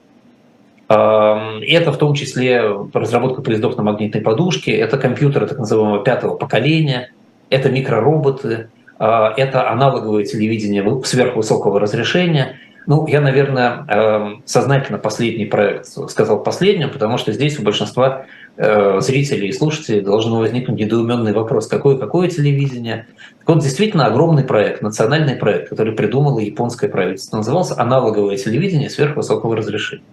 Это 0.89 1.93
в 1.93 1.97
том 1.97 2.15
числе 2.15 2.63
разработка 2.93 3.41
поездов 3.41 3.77
на 3.77 3.83
магнитной 3.83 4.21
подушке, 4.21 4.73
это 4.73 4.99
компьютеры 4.99 5.47
так 5.47 5.59
называемого 5.59 6.03
пятого 6.03 6.35
поколения– 6.35 7.11
это 7.51 7.71
микророботы, 7.71 8.69
а, 8.99 9.33
это 9.37 9.71
аналоговое 9.71 10.25
телевидение 10.25 11.03
сверхвысокого 11.05 11.81
разрешения. 11.81 12.57
Ну, 12.87 13.07
я, 13.07 13.21
наверное, 13.21 13.87
эм, 13.89 14.43
сознательно 14.45 14.99
последний 14.99 15.47
проект 15.47 15.87
сказал 15.87 16.43
последним, 16.43 16.91
потому 16.91 17.17
что 17.17 17.33
здесь 17.33 17.59
у 17.59 17.63
большинства 17.63 18.27
э, 18.57 19.01
зрителей 19.01 19.49
и 19.49 19.53
слушателей 19.53 20.03
должен 20.03 20.35
возникнуть 20.35 20.79
недоуменный 20.79 21.33
вопрос, 21.33 21.67
какое 21.67 21.97
какое 21.97 22.29
телевидение. 22.29 23.07
Так 23.39 23.49
вот, 23.49 23.63
действительно 23.63 24.07
огромный 24.07 24.45
проект, 24.45 24.83
национальный 24.83 25.35
проект, 25.35 25.71
который 25.71 25.95
придумало 25.95 26.41
японское 26.41 26.89
правительство, 26.89 27.39
назывался 27.39 27.81
аналоговое 27.81 28.37
телевидение 28.37 28.91
сверхвысокого 28.91 29.57
разрешения. 29.57 30.05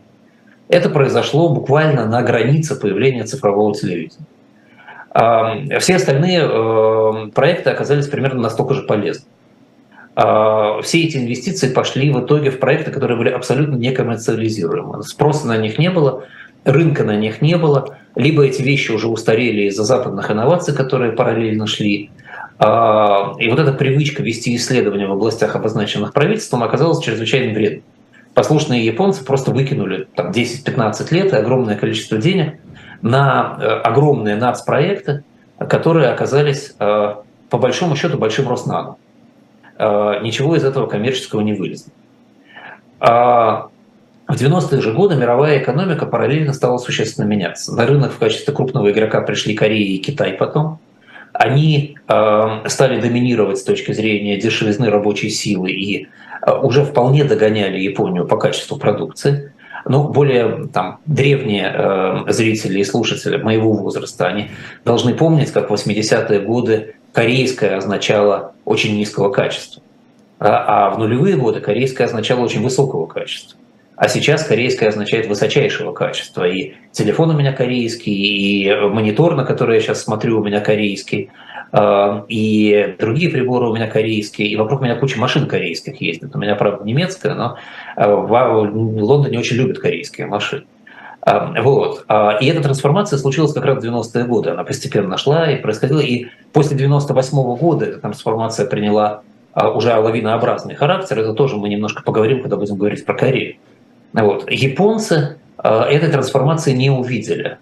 Это 0.70 0.90
произошло 0.90 1.50
буквально 1.50 2.06
на 2.06 2.22
границе 2.22 2.80
появления 2.80 3.26
цифрового 3.26 3.76
телевидения. 3.76 4.26
Все 5.80 5.98
остальные 5.98 6.40
эм, 6.40 7.32
проекты 7.32 7.70
оказались 7.70 8.08
примерно 8.08 8.40
настолько 8.42 8.76
же 8.76 8.84
полезны. 8.84 9.26
А, 10.24 10.82
все 10.84 11.04
эти 11.04 11.18
инвестиции 11.18 11.70
пошли 11.70 12.12
в 12.12 12.20
итоге 12.24 12.52
в 12.52 12.60
проекты, 12.60 12.92
которые 12.92 13.18
были 13.18 13.30
абсолютно 13.30 13.76
некоммерциализируемы. 13.76 15.02
Спроса 15.04 15.48
на 15.48 15.58
них 15.58 15.80
не 15.80 15.90
было, 15.90 16.26
рынка 16.64 17.04
на 17.04 17.16
них 17.16 17.42
не 17.42 17.58
было, 17.58 17.98
либо 18.16 18.46
эти 18.46 18.62
вещи 18.62 18.92
уже 18.92 19.08
устарели 19.08 19.64
из-за 19.64 19.84
западных 19.84 20.30
инноваций, 20.30 20.76
которые 20.76 21.14
параллельно 21.14 21.66
шли. 21.66 22.12
А, 22.60 23.34
и 23.40 23.50
вот 23.50 23.58
эта 23.58 23.74
привычка 23.74 24.22
вести 24.22 24.56
исследования 24.56 25.08
в 25.08 25.12
областях, 25.14 25.56
обозначенных 25.56 26.14
правительством, 26.14 26.62
оказалась 26.62 27.04
чрезвычайно 27.04 27.54
вредной. 27.54 27.84
Послушные 28.36 28.86
японцы 28.86 29.26
просто 29.26 29.52
выкинули 29.52 30.08
там, 30.16 30.30
10-15 30.30 31.14
лет 31.14 31.34
и 31.34 31.36
огромное 31.36 31.76
количество 31.76 32.18
денег 32.20 32.60
на 33.02 33.58
э, 33.60 33.66
огромные 33.66 34.36
нацпроекты, 34.36 35.24
которые 35.58 36.10
оказались 36.10 36.76
э, 36.80 37.16
по 37.50 37.58
большому 37.58 37.96
счету 37.96 38.18
большим 38.20 38.48
Роснано. 38.48 38.98
Э, 39.82 40.20
ничего 40.22 40.56
из 40.56 40.64
этого 40.64 40.86
коммерческого 40.86 41.42
не 41.42 41.54
вылезло. 41.54 41.92
А 43.00 43.70
в 44.28 44.36
90-е 44.36 44.80
же 44.80 44.94
годы 44.94 45.16
мировая 45.16 45.58
экономика 45.58 46.06
параллельно 46.06 46.54
стала 46.54 46.78
существенно 46.78 47.26
меняться. 47.26 47.74
На 47.74 47.88
рынок 47.88 48.12
в 48.12 48.20
качестве 48.20 48.54
крупного 48.54 48.92
игрока 48.92 49.22
пришли 49.22 49.56
Корея 49.56 49.84
и 49.84 49.98
Китай 49.98 50.34
потом. 50.34 50.78
Они 51.34 51.98
стали 52.06 53.02
доминировать 53.02 53.58
с 53.58 53.64
точки 53.64 53.94
зрения 53.94 54.38
дешевизны 54.38 54.90
рабочей 54.90 55.30
силы 55.30 55.72
и 55.72 56.08
уже 56.62 56.84
вполне 56.84 57.24
догоняли 57.24 57.80
Японию 57.80 58.28
по 58.28 58.38
качеству 58.38 58.78
продукции 58.78 59.52
ну, 59.86 60.10
более 60.10 60.68
там, 60.68 61.00
древние 61.06 61.72
э, 61.74 62.32
зрители 62.32 62.80
и 62.80 62.84
слушатели 62.84 63.38
моего 63.38 63.74
возраста, 63.74 64.28
они 64.28 64.52
должны 64.86 65.14
помнить, 65.14 65.52
как 65.52 65.70
в 65.70 65.74
80-е 65.74 66.40
годы 66.42 66.96
корейское 67.14 67.78
означало 67.78 68.54
очень 68.66 68.96
низкого 68.96 69.32
качества, 69.32 69.82
а, 70.40 70.88
а 70.88 70.90
в 70.92 71.00
нулевые 71.00 71.38
годы 71.38 71.60
корейское 71.60 72.08
означало 72.08 72.42
очень 72.42 72.62
высокого 72.62 73.06
качества. 73.06 73.58
А 73.96 74.08
сейчас 74.08 74.44
корейское 74.44 74.90
означает 74.90 75.28
высочайшего 75.28 75.94
качества. 75.94 76.50
И 76.50 76.74
телефон 76.92 77.30
у 77.30 77.38
меня 77.38 77.54
корейский, 77.54 78.12
и 78.12 78.76
монитор, 78.88 79.36
на 79.36 79.46
который 79.46 79.76
я 79.76 79.82
сейчас 79.82 80.04
смотрю, 80.04 80.40
у 80.40 80.44
меня 80.44 80.60
корейский. 80.60 81.30
А, 81.72 82.26
и 82.28 82.96
другие 82.98 83.30
приборы 83.30 83.70
у 83.70 83.76
меня 83.76 83.88
корейские, 83.88 84.48
и 84.48 84.56
вокруг 84.56 84.82
меня 84.82 84.96
куча 84.96 85.20
машин 85.20 85.48
корейских 85.48 86.02
ездит. 86.02 86.36
У 86.36 86.40
меня, 86.40 86.56
правда, 86.56 86.84
немецкая, 86.84 87.36
но 87.36 87.58
а, 87.96 88.16
в 88.16 89.04
Лондоне 89.04 89.38
очень 89.38 89.58
любят 89.58 89.78
корейские 89.78 90.26
машины. 90.26 90.64
А, 91.22 91.54
вот. 91.62 92.06
И 92.42 92.46
эта 92.48 92.62
трансформация 92.62 93.20
случилась 93.20 93.54
как 93.54 93.66
раз 93.66 93.84
в 93.84 93.88
90-е 93.88 94.26
годы. 94.26 94.50
Она 94.52 94.64
постепенно 94.64 95.18
шла 95.18 95.52
и 95.52 95.62
происходила. 95.62 96.00
И 96.00 96.28
после 96.52 96.78
98 96.78 97.38
-го 97.38 97.58
года 97.58 97.86
эта 97.86 98.00
трансформация 98.00 98.66
приняла 98.66 99.22
уже 99.54 99.94
лавинообразный 99.96 100.76
характер. 100.76 101.20
Это 101.20 101.34
тоже 101.34 101.58
мы 101.58 101.70
немножко 101.70 102.04
поговорим, 102.04 102.42
когда 102.42 102.56
будем 102.56 102.76
говорить 102.76 103.06
про 103.06 103.14
Корею. 103.14 103.56
Вот. 104.14 104.50
Японцы 104.50 105.38
этой 105.64 106.10
трансформации 106.10 106.72
не 106.72 106.90
увидели. 106.90 107.58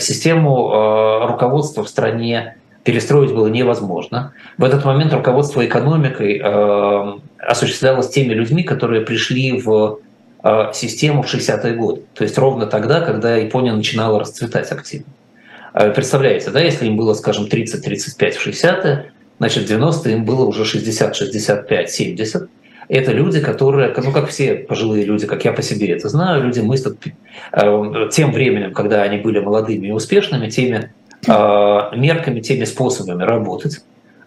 Систему 0.00 1.26
руководства 1.26 1.82
в 1.82 1.88
стране 1.88 2.56
перестроить 2.84 3.32
было 3.32 3.46
невозможно. 3.46 4.32
В 4.58 4.64
этот 4.64 4.84
момент 4.84 5.12
руководство 5.12 5.64
экономикой 5.64 6.40
э, 6.42 7.18
осуществлялось 7.38 8.08
теми 8.08 8.32
людьми, 8.32 8.62
которые 8.62 9.02
пришли 9.02 9.60
в 9.60 9.70
э, 9.70 9.94
систему 10.72 11.22
в 11.22 11.32
60-е 11.32 11.74
годы. 11.74 12.02
То 12.14 12.24
есть 12.24 12.36
ровно 12.38 12.66
тогда, 12.66 13.00
когда 13.00 13.36
Япония 13.36 13.72
начинала 13.72 14.18
расцветать 14.20 14.70
активно. 14.72 15.06
Э, 15.74 15.90
представляете, 15.90 16.50
да, 16.50 16.60
если 16.60 16.86
им 16.86 16.96
было, 16.96 17.14
скажем, 17.14 17.46
30-35 17.46 18.30
в 18.32 18.46
60-е, 18.46 19.12
значит, 19.38 19.68
в 19.68 19.72
90-е 19.72 20.14
им 20.14 20.24
было 20.24 20.44
уже 20.44 20.64
60, 20.64 21.14
65, 21.14 21.90
70. 21.90 22.48
Это 22.88 23.12
люди, 23.12 23.40
которые, 23.40 23.94
ну 23.96 24.12
как 24.12 24.28
все 24.28 24.54
пожилые 24.54 25.04
люди, 25.04 25.26
как 25.26 25.44
я 25.44 25.52
по 25.52 25.62
себе 25.62 25.90
это 25.92 26.08
знаю, 26.08 26.42
люди 26.42 26.60
мыслят 26.60 26.98
э, 27.52 28.08
тем 28.10 28.32
временем, 28.32 28.72
когда 28.74 29.02
они 29.02 29.18
были 29.18 29.38
молодыми 29.38 29.86
и 29.86 29.92
успешными, 29.92 30.50
теми 30.50 30.90
Э, 31.26 31.94
мерками, 31.94 32.40
теми 32.40 32.64
способами 32.64 33.22
работать. 33.22 33.80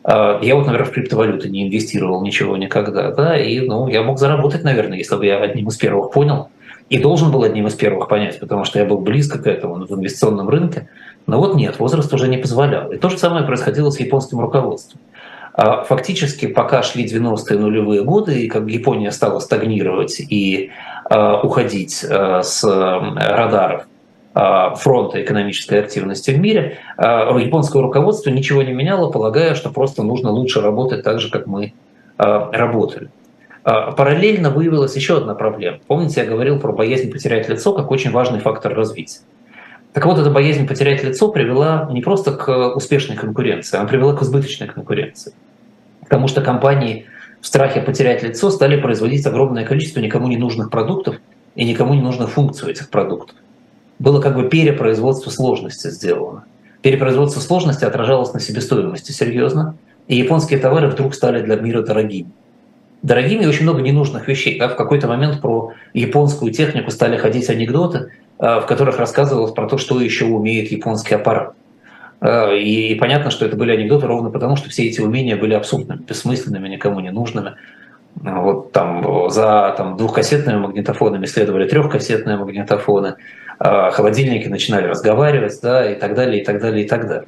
Э, 0.05 0.39
я 0.41 0.55
вот, 0.55 0.65
например, 0.65 0.85
в 0.85 0.91
криптовалюты 0.91 1.49
не 1.49 1.67
инвестировал 1.67 2.21
ничего 2.21 2.57
никогда, 2.57 3.11
да, 3.11 3.37
и 3.37 3.59
ну, 3.61 3.87
я 3.87 4.03
мог 4.03 4.19
заработать, 4.19 4.63
наверное, 4.63 4.97
если 4.97 5.15
бы 5.15 5.25
я 5.25 5.37
одним 5.39 5.67
из 5.67 5.77
первых 5.77 6.11
понял, 6.11 6.49
и 6.89 6.99
должен 6.99 7.31
был 7.31 7.43
одним 7.43 7.65
из 7.65 7.73
первых 7.73 8.07
понять, 8.07 8.39
потому 8.39 8.63
что 8.63 8.77
я 8.77 8.85
был 8.85 8.99
близко 8.99 9.39
к 9.39 9.47
этому 9.47 9.85
в 9.87 9.91
инвестиционном 9.91 10.49
рынке. 10.49 10.87
Но 11.25 11.39
вот 11.39 11.55
нет, 11.55 11.79
возраст 11.79 12.13
уже 12.13 12.27
не 12.27 12.37
позволял. 12.37 12.91
И 12.91 12.97
то 12.97 13.09
же 13.09 13.17
самое 13.17 13.43
происходило 13.43 13.89
с 13.89 13.99
японским 13.99 14.39
руководством. 14.39 15.01
Э, 15.57 15.83
фактически, 15.87 16.45
пока 16.45 16.83
шли 16.83 17.05
90-е 17.05 17.57
нулевые 17.57 18.03
годы, 18.03 18.43
и 18.43 18.47
как 18.47 18.67
Япония 18.67 19.11
стала 19.11 19.39
стагнировать 19.39 20.19
и 20.19 20.71
уходить 21.43 21.97
с 21.97 22.63
радаров 22.63 23.81
а, 23.81 23.85
фронта 24.35 25.23
экономической 25.23 25.79
активности 25.79 26.31
в 26.31 26.39
мире, 26.39 26.79
а, 26.97 27.37
японское 27.39 27.81
руководство 27.81 28.29
ничего 28.29 28.63
не 28.63 28.73
меняло, 28.73 29.09
полагая, 29.09 29.55
что 29.55 29.69
просто 29.69 30.03
нужно 30.03 30.29
лучше 30.29 30.61
работать 30.61 31.03
так 31.03 31.21
же, 31.21 31.31
как 31.31 31.47
мы 31.47 31.73
а, 32.17 32.51
работали. 32.51 33.09
Параллельно 33.63 34.51
выявилась 34.51 34.95
еще 34.95 35.17
одна 35.17 35.33
проблема. 35.33 35.79
Помните, 35.87 36.21
я 36.21 36.27
говорил 36.27 36.59
про 36.59 36.71
боязнь 36.71 37.11
потерять 37.11 37.49
лицо 37.49 37.73
как 37.73 37.89
очень 37.89 38.11
важный 38.11 38.39
фактор 38.39 38.75
развития. 38.75 39.21
Так 39.91 40.05
вот, 40.05 40.19
эта 40.19 40.29
боязнь 40.29 40.67
потерять 40.67 41.03
лицо 41.03 41.29
привела 41.29 41.87
не 41.89 42.01
просто 42.01 42.33
к 42.33 42.75
успешной 42.75 43.17
конкуренции, 43.17 43.77
она 43.77 43.87
привела 43.87 44.13
к 44.13 44.21
избыточной 44.21 44.67
конкуренции. 44.67 45.33
Потому 46.01 46.27
что 46.27 46.41
компании 46.41 47.05
в 47.41 47.47
страхе 47.47 47.81
потерять 47.81 48.21
лицо 48.21 48.51
стали 48.51 48.79
производить 48.79 49.25
огромное 49.25 49.65
количество 49.65 50.01
никому 50.01 50.27
не 50.27 50.37
нужных 50.37 50.69
продуктов 50.69 51.15
и 51.55 51.63
никому 51.63 51.95
не 51.95 52.01
нужных 52.01 52.29
функций 52.29 52.69
этих 52.69 52.89
продуктов 52.89 53.35
было 53.99 54.21
как 54.21 54.35
бы 54.35 54.49
перепроизводство 54.49 55.29
сложности 55.29 55.89
сделано. 55.89 56.43
Перепроизводство 56.81 57.39
сложности 57.39 57.85
отражалось 57.85 58.33
на 58.33 58.39
себестоимости 58.39 59.11
серьезно, 59.11 59.75
и 60.07 60.15
японские 60.17 60.59
товары 60.59 60.87
вдруг 60.87 61.15
стали 61.15 61.41
для 61.41 61.55
мира 61.55 61.81
дорогими. 61.81 62.29
Дорогими 63.01 63.43
и 63.43 63.47
очень 63.47 63.63
много 63.63 63.81
ненужных 63.81 64.27
вещей. 64.27 64.59
Да? 64.59 64.67
В 64.67 64.75
какой-то 64.75 65.07
момент 65.07 65.41
про 65.41 65.73
японскую 65.93 66.51
технику 66.51 66.91
стали 66.91 67.17
ходить 67.17 67.49
анекдоты, 67.49 68.11
э, 68.39 68.59
в 68.59 68.65
которых 68.65 68.97
рассказывалось 68.97 69.51
про 69.51 69.67
то, 69.67 69.77
что 69.77 69.99
еще 70.01 70.25
умеет 70.25 70.71
японский 70.71 71.15
аппарат. 71.15 71.53
Э, 72.21 72.57
и 72.57 72.95
понятно, 72.95 73.31
что 73.31 73.45
это 73.45 73.55
были 73.55 73.71
анекдоты 73.71 74.07
ровно 74.07 74.29
потому, 74.29 74.55
что 74.55 74.69
все 74.69 74.85
эти 74.85 75.01
умения 75.01 75.35
были 75.35 75.53
абсурдными, 75.53 75.99
бессмысленными, 75.99 76.67
никому 76.67 76.99
не 76.99 77.11
нужными. 77.11 77.53
Вот 78.15 78.71
там 78.71 79.29
за 79.29 79.73
там, 79.77 79.97
двухкассетными 79.97 80.57
магнитофонами 80.57 81.25
следовали 81.25 81.67
трехкассетные 81.67 82.37
магнитофоны, 82.37 83.15
холодильники 83.59 84.47
начинали 84.47 84.87
разговаривать, 84.87 85.59
да, 85.61 85.91
и 85.91 85.95
так 85.95 86.15
далее, 86.15 86.41
и 86.41 86.45
так 86.45 86.61
далее, 86.61 86.85
и 86.85 86.87
так 86.87 87.07
далее. 87.07 87.27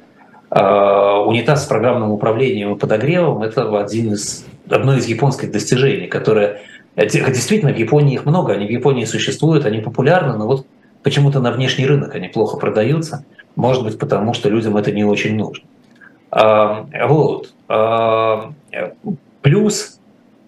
А, 0.50 1.20
унитаз 1.20 1.64
с 1.64 1.66
программным 1.66 2.10
управлением 2.10 2.74
и 2.74 2.78
подогревом– 2.78 3.42
это 3.44 3.78
один 3.78 4.12
из, 4.12 4.46
одно 4.68 4.96
из 4.96 5.06
японских 5.06 5.50
достижений, 5.50 6.06
которое 6.06 6.62
действительно 6.96 7.72
в 7.72 7.76
Японии 7.76 8.14
их 8.14 8.24
много, 8.24 8.54
они 8.54 8.66
в 8.66 8.70
Японии 8.70 9.04
существуют, 9.04 9.66
они 9.66 9.80
популярны, 9.80 10.36
но 10.36 10.46
вот 10.46 10.66
почему-то 11.02 11.40
на 11.40 11.52
внешний 11.52 11.86
рынок 11.86 12.14
они 12.14 12.28
плохо 12.28 12.56
продаются, 12.56 13.24
может 13.56 13.84
быть, 13.84 13.98
потому 13.98 14.32
что 14.34 14.48
людям 14.48 14.76
это 14.76 14.90
не 14.90 15.04
очень 15.04 15.36
нужно. 15.36 15.64
А, 16.30 16.86
вот. 17.06 17.52
Плюс 19.42 19.97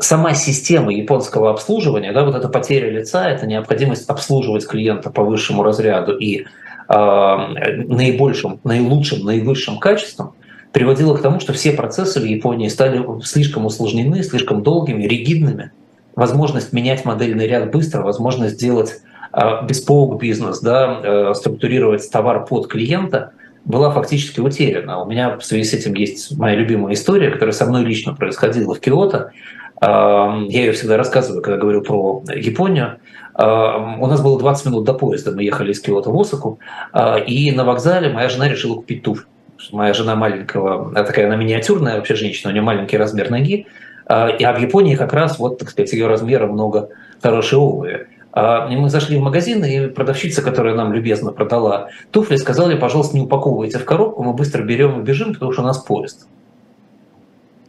сама 0.01 0.35
система 0.35 0.93
японского 0.93 1.51
обслуживания, 1.51 2.13
да, 2.13 2.25
вот 2.25 2.35
эта 2.35 2.49
потеря 2.49 2.91
лица, 2.91 3.29
это 3.29 3.47
необходимость 3.47 4.09
обслуживать 4.09 4.67
клиента 4.67 5.11
по 5.11 5.23
высшему 5.23 5.63
разряду 5.63 6.17
и 6.17 6.41
э, 6.41 6.45
наибольшим, 6.89 8.61
наилучшим, 8.65 9.25
наивысшим 9.25 9.79
качеством, 9.79 10.35
приводила 10.73 11.17
к 11.17 11.23
тому, 11.23 11.41
что 11.41 11.53
все 11.53 11.73
процессы 11.73 12.21
в 12.21 12.25
Японии 12.25 12.69
стали 12.69 13.05
слишком 13.23 13.67
усложнены, 13.67 14.23
слишком 14.23 14.63
долгими, 14.63 15.05
ригидными. 15.05 15.73
Возможность 16.17 16.73
менять 16.73 17.05
модельный 17.05 17.47
ряд 17.47 17.71
быстро, 17.71 18.03
возможность 18.03 18.55
сделать 18.55 19.01
э, 19.33 19.67
беспоук 19.67 20.21
бизнес, 20.21 20.61
да, 20.61 21.01
э, 21.03 21.35
структурировать 21.35 22.11
товар 22.11 22.45
под 22.47 22.69
клиента 22.69 23.33
была 23.65 23.91
фактически 23.91 24.41
утеряна. 24.41 25.03
У 25.03 25.09
меня 25.09 25.37
в 25.37 25.45
связи 25.45 25.65
с 25.65 25.75
этим 25.75 25.95
есть 25.95 26.37
моя 26.37 26.57
любимая 26.57 26.95
история, 26.95 27.31
которая 27.31 27.53
со 27.53 27.67
мной 27.67 27.85
лично 27.85 28.15
происходила 28.15 28.75
в 28.75 28.81
Киото. 28.81 29.33
Я 29.81 30.47
ее 30.49 30.73
всегда 30.73 30.99
рассказываю, 30.99 31.43
когда 31.43 31.59
говорю 31.59 31.83
про 31.83 32.23
Японию. 32.35 32.99
У 33.35 34.07
нас 34.07 34.21
было 34.21 34.39
20 34.39 34.67
минут 34.67 34.85
до 34.85 34.93
поезда, 34.93 35.33
мы 35.33 35.43
ехали 35.43 35.73
из 35.73 35.81
Киото 35.81 36.11
в 36.11 36.21
Осаку, 36.21 36.59
а, 36.93 37.17
и 37.17 37.51
на 37.53 37.65
вокзале 37.65 38.13
моя 38.13 38.29
жена 38.29 38.49
решила 38.49 38.75
купить 38.75 39.03
туфли. 39.03 39.25
Моя 39.73 39.95
жена 39.95 40.17
маленького, 40.17 40.93
такая 40.95 41.27
она 41.27 41.37
миниатюрная 41.37 41.97
вообще 41.97 42.15
женщина, 42.15 42.51
у 42.51 42.53
нее 42.53 42.63
маленький 42.63 42.99
размер 42.99 43.31
ноги, 43.31 43.55
и 43.55 43.65
а 44.09 44.53
в 44.55 44.59
Японии 44.59 44.97
как 44.97 45.15
раз 45.15 45.39
вот, 45.39 45.59
так 45.59 45.71
сказать, 45.71 45.93
ее 45.93 46.09
размера 46.09 46.47
много 46.47 46.91
хорошей 47.23 47.59
обуви. 47.59 48.09
А, 48.33 48.69
и 48.71 48.77
мы 48.77 48.89
зашли 48.91 49.17
в 49.17 49.23
магазин, 49.23 49.65
и 49.65 49.89
продавщица, 49.89 50.43
которая 50.43 50.75
нам 50.75 50.93
любезно 50.93 51.33
продала 51.33 51.89
туфли, 52.11 52.37
сказали, 52.37 52.77
пожалуйста, 52.77 53.17
не 53.17 53.23
упаковывайте 53.23 53.79
в 53.79 53.85
коробку, 53.85 54.23
мы 54.23 54.35
быстро 54.35 54.63
берем 54.63 55.01
и 55.01 55.03
бежим, 55.03 55.35
потому 55.35 55.53
что 55.53 55.63
у 55.63 55.65
нас 55.65 55.79
поезд. 55.79 56.27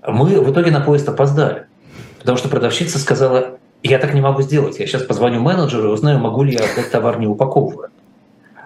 Мы 0.06 0.42
в 0.42 0.52
итоге 0.52 0.72
на 0.72 0.82
поезд 0.82 1.08
опоздали. 1.10 1.66
Потому 2.22 2.38
что 2.38 2.50
продавщица 2.50 3.00
сказала, 3.00 3.58
я 3.84 3.98
так 3.98 4.14
не 4.14 4.22
могу 4.22 4.42
сделать, 4.44 4.80
я 4.80 4.86
сейчас 4.86 5.04
позвоню 5.04 5.42
менеджеру 5.42 5.90
и 5.90 5.92
узнаю, 5.92 6.20
могу 6.20 6.44
ли 6.44 6.54
я 6.54 6.60
отдать 6.60 6.92
товар 6.92 7.20
не 7.20 7.28
упаковывая. 7.28 7.90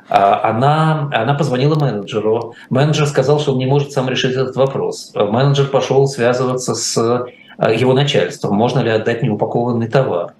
А 0.07 0.49
она, 0.49 1.09
она 1.11 1.33
позвонила 1.33 1.75
менеджеру. 1.75 2.53
Менеджер 2.69 3.07
сказал, 3.07 3.39
что 3.39 3.53
он 3.53 3.57
не 3.57 3.65
может 3.65 3.91
сам 3.91 4.07
решить 4.07 4.35
этот 4.35 4.55
вопрос. 4.55 5.11
Менеджер 5.15 5.67
пошел 5.67 6.05
связываться 6.07 6.75
с 6.75 7.25
э, 7.57 7.75
его 7.75 7.93
начальством, 7.93 8.55
можно 8.55 8.81
ли 8.81 8.91
отдать 8.91 9.23
неупакованный 9.23 9.87
товар. 9.87 10.33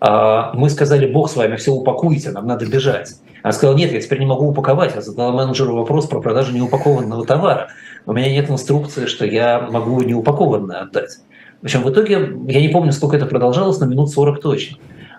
А 0.00 0.52
мы 0.52 0.68
сказали, 0.68 1.10
бог 1.10 1.30
с 1.30 1.36
вами, 1.36 1.56
все 1.56 1.72
упакуйте, 1.72 2.30
нам 2.30 2.46
надо 2.46 2.66
бежать. 2.66 3.14
Она 3.42 3.52
сказала, 3.52 3.76
нет, 3.76 3.92
я 3.92 4.00
теперь 4.00 4.18
не 4.18 4.26
могу 4.26 4.48
упаковать. 4.48 4.94
Я 4.94 5.00
задала 5.00 5.32
менеджеру 5.32 5.76
вопрос 5.76 6.06
про 6.06 6.20
продажу 6.20 6.52
неупакованного 6.52 7.24
товара. 7.24 7.68
У 8.04 8.12
меня 8.12 8.30
нет 8.30 8.50
инструкции, 8.50 9.06
что 9.06 9.24
я 9.24 9.60
могу 9.70 10.02
неупакованное 10.02 10.80
отдать. 10.80 11.18
В 11.66 11.68
общем, 11.68 11.82
в 11.82 11.90
итоге, 11.90 12.32
я 12.46 12.60
не 12.60 12.68
помню, 12.68 12.92
сколько 12.92 13.16
это 13.16 13.26
продолжалось, 13.26 13.80
но 13.80 13.86
минут 13.86 14.08
40 14.10 14.40
точно. 14.40 14.76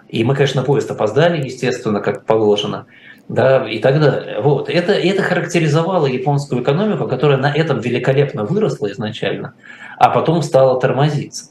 И 0.07 0.23
мы, 0.23 0.33
конечно, 0.33 0.61
на 0.61 0.65
поезд 0.65 0.89
опоздали, 0.89 1.43
естественно, 1.43 1.99
как 1.99 2.23
положено, 2.23 2.85
да, 3.27 3.69
и 3.69 3.79
так 3.79 3.99
далее. 3.99 4.39
Вот. 4.39 4.69
Это, 4.69 4.93
это 4.93 5.23
характеризовало 5.23 6.05
японскую 6.05 6.63
экономику, 6.63 7.05
которая 7.09 7.37
на 7.37 7.51
этом 7.53 7.81
великолепно 7.81 8.45
выросла 8.45 8.89
изначально, 8.93 9.55
а 9.99 10.09
потом 10.09 10.41
стала 10.41 10.79
тормозиться. 10.79 11.49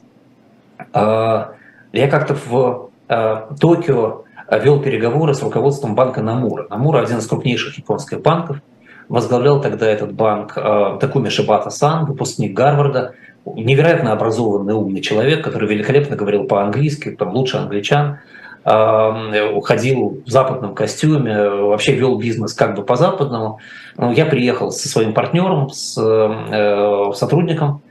А, 0.94 1.52
я 1.92 2.08
как-то 2.08 2.34
в 2.34 2.88
а, 3.06 3.54
Токио 3.60 4.24
вел 4.50 4.80
переговоры 4.80 5.34
с 5.34 5.42
руководством 5.42 5.94
банка 5.94 6.22
Намура. 6.22 6.68
Намура– 6.70 7.00
один 7.02 7.18
из 7.18 7.26
крупнейших 7.26 7.76
японских 7.76 8.22
банков. 8.22 8.62
Возглавлял 9.08 9.60
тогда 9.60 9.86
этот 9.86 10.12
банк 10.12 10.54
а, 10.56 10.96
Такуми 10.98 11.28
Шибата-сан, 11.28 12.06
выпускник 12.06 12.54
Гарварда– 12.54 13.14
невероятно 13.54 14.12
образованный, 14.12 14.74
умный 14.74 15.00
человек, 15.00 15.44
который 15.44 15.68
великолепно 15.68 16.16
говорил 16.16 16.44
по-английски, 16.44 17.10
там 17.12 17.34
лучше 17.34 17.58
англичан, 17.58 18.18
ходил 18.64 20.22
в 20.26 20.28
западном 20.28 20.74
костюме, 20.74 21.48
вообще 21.48 21.92
вел 21.92 22.18
бизнес 22.18 22.52
как 22.52 22.74
бы 22.74 22.82
по-западному. 22.82 23.60
Я 23.96 24.26
приехал 24.26 24.72
со 24.72 24.88
своим 24.88 25.14
партнером, 25.14 25.70
с 25.70 25.96
э, 25.96 27.12
сотрудником. 27.14 27.82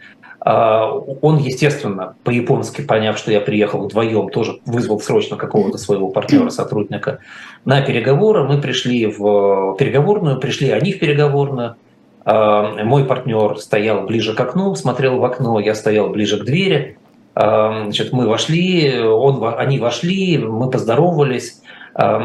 А, 0.46 0.92
он, 1.22 1.40
естественно, 1.40 2.16
по-японски, 2.24 2.82
поняв, 2.82 3.18
что 3.18 3.32
я 3.32 3.42
приехал 3.42 3.80
вдвоем, 3.80 4.30
тоже 4.30 4.60
вызвал 4.68 5.02
срочно 5.02 5.38
какого-то 5.38 5.80
своего 5.80 6.10
партнера, 6.10 6.50
сотрудника 6.50 7.18
на 7.66 7.82
переговоры. 7.82 8.44
Мы 8.44 8.62
пришли 8.62 9.08
в 9.08 9.76
переговорную, 9.80 10.40
пришли 10.40 10.70
они 10.70 10.94
в 10.94 11.00
переговорную. 11.00 11.78
А, 12.26 12.84
мой 12.84 13.06
партнер 13.06 13.58
стоял 13.58 14.04
ближе 14.06 14.36
к 14.36 14.40
окну, 14.40 14.76
смотрел 14.76 15.18
в 15.18 15.26
окно, 15.26 15.60
я 15.60 15.74
стоял 15.74 16.10
ближе 16.10 16.40
к 16.40 16.46
двери. 16.46 17.00
А, 17.34 17.86
значит, 17.86 18.14
мы 18.14 18.28
вошли, 18.28 19.00
он, 19.02 19.44
они 19.58 19.80
вошли, 19.80 20.38
мы 20.38 20.70
поздоровались. 20.70 21.64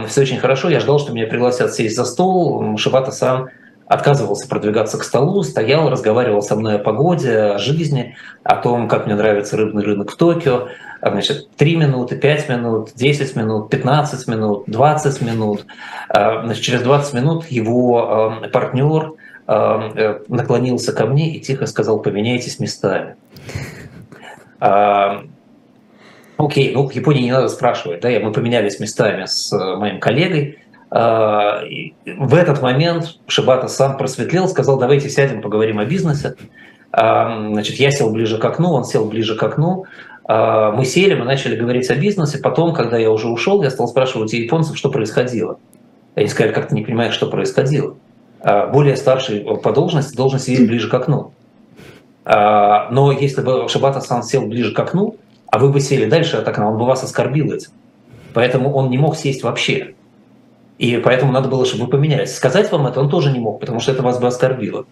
Все 0.09 0.21
очень 0.21 0.39
хорошо. 0.39 0.69
Я 0.69 0.81
ждал, 0.81 0.99
что 0.99 1.13
меня 1.13 1.27
пригласят 1.27 1.73
сесть 1.73 1.97
за 1.97 2.05
стол. 2.05 2.77
Шибата 2.77 3.13
сам 3.13 3.49
отказывался 3.91 4.49
продвигаться 4.49 4.97
к 4.97 5.05
столу, 5.05 5.43
стоял, 5.43 5.91
разговаривал 5.91 6.41
со 6.41 6.57
мной 6.57 6.77
о 6.77 6.79
погоде, 6.79 7.37
о 7.37 7.59
жизни, 7.59 8.17
о 8.43 8.57
том, 8.57 8.89
как 8.89 9.05
мне 9.05 9.15
нравится 9.15 9.59
рыбный 9.59 9.85
рынок 9.85 10.13
в 10.13 10.17
Токио. 10.17 10.69
Значит, 11.03 11.51
3 11.57 11.77
минуты, 11.77 12.17
5 12.17 12.49
минут, 12.49 12.91
10 12.95 13.37
минут, 13.37 13.69
15 13.69 14.29
минут, 14.29 14.65
20 14.67 15.21
минут. 15.21 15.67
Значит, 16.09 16.63
через 16.63 16.83
20 16.83 17.15
минут 17.15 17.47
его 17.51 18.35
партнер 18.53 19.13
Э, 19.53 20.21
наклонился 20.29 20.93
ко 20.93 21.07
мне 21.07 21.35
и 21.35 21.41
тихо 21.41 21.67
сказал, 21.67 21.99
поменяйтесь 21.99 22.61
местами. 22.61 23.17
Окей, 26.37 26.73
ну 26.73 26.87
в 26.87 26.93
Японии 26.93 27.23
не 27.23 27.33
надо 27.33 27.49
спрашивать, 27.49 28.01
да, 28.01 28.11
мы 28.21 28.31
поменялись 28.33 28.79
местами 28.79 29.25
с 29.27 29.53
э, 29.53 29.77
моим 29.77 29.99
коллегой. 29.99 30.60
А, 30.91 31.63
в 32.05 32.35
этот 32.35 32.63
момент 32.63 33.19
Шибата 33.27 33.69
сам 33.69 33.97
просветлел, 33.97 34.49
сказал, 34.49 34.79
давайте 34.79 35.09
сядем, 35.09 35.41
поговорим 35.41 35.79
о 35.79 35.85
бизнесе. 35.85 36.35
Значит, 36.93 37.77
я 37.77 37.93
сел 37.93 38.11
ближе 38.11 38.39
к 38.39 38.45
окну, 38.45 38.73
он 38.73 38.85
сел 38.85 39.05
ближе 39.05 39.37
к 39.37 39.43
окну. 39.43 39.85
А, 40.25 40.71
мы 40.71 40.85
сели, 40.85 41.15
мы 41.15 41.25
начали 41.25 41.57
говорить 41.57 41.91
о 41.91 41.97
бизнесе. 41.97 42.39
Потом, 42.39 42.73
когда 42.73 42.97
я 42.97 43.11
уже 43.11 43.29
ушел, 43.29 43.63
я 43.63 43.71
стал 43.71 43.89
спрашивать 43.89 44.33
у 44.33 44.37
японцев, 44.37 44.77
что 44.77 44.89
происходило. 44.89 45.59
Они 46.15 46.29
сказали, 46.29 46.53
как 46.53 46.69
ты 46.69 46.75
не 46.75 46.83
понимаешь, 46.83 47.15
что 47.15 47.27
происходило. 47.27 47.97
А, 48.41 48.67
более 48.69 48.97
старший 48.97 49.41
по 49.41 49.73
должности 49.73 50.17
должен 50.17 50.39
сидеть 50.39 50.69
ближе 50.69 50.89
к 50.89 50.95
окну. 50.95 51.33
А, 52.25 52.89
но 52.91 53.13
если 53.13 53.43
бы 53.43 53.69
Шабата-сан 53.69 54.23
сел 54.23 54.47
ближе 54.47 54.73
к 54.73 54.79
окну, 54.79 55.17
а 55.49 55.59
вы 55.59 55.71
бы 55.71 55.81
сели 55.81 56.09
дальше 56.09 56.37
от 56.37 56.47
окна, 56.47 56.71
он 56.71 56.79
бы 56.79 56.85
вас 56.85 57.03
оскорбил 57.03 57.53
этим. 57.53 57.71
Поэтому 58.33 58.73
он 58.73 58.91
не 58.91 58.99
мог 58.99 59.17
сесть 59.17 59.43
вообще. 59.43 59.95
И 60.81 60.97
поэтому 60.97 61.31
надо 61.31 61.51
было, 61.51 61.67
чтобы 61.67 61.85
вы 61.85 61.91
поменялись. 61.91 62.35
Сказать 62.35 62.73
вам 62.73 62.87
это 62.87 63.01
он 63.01 63.11
тоже 63.11 63.31
не 63.31 63.39
мог, 63.39 63.61
потому 63.61 63.81
что 63.81 63.93
это 63.93 64.03
вас 64.03 64.19
бы 64.19 64.27
оскорбило. 64.27 64.87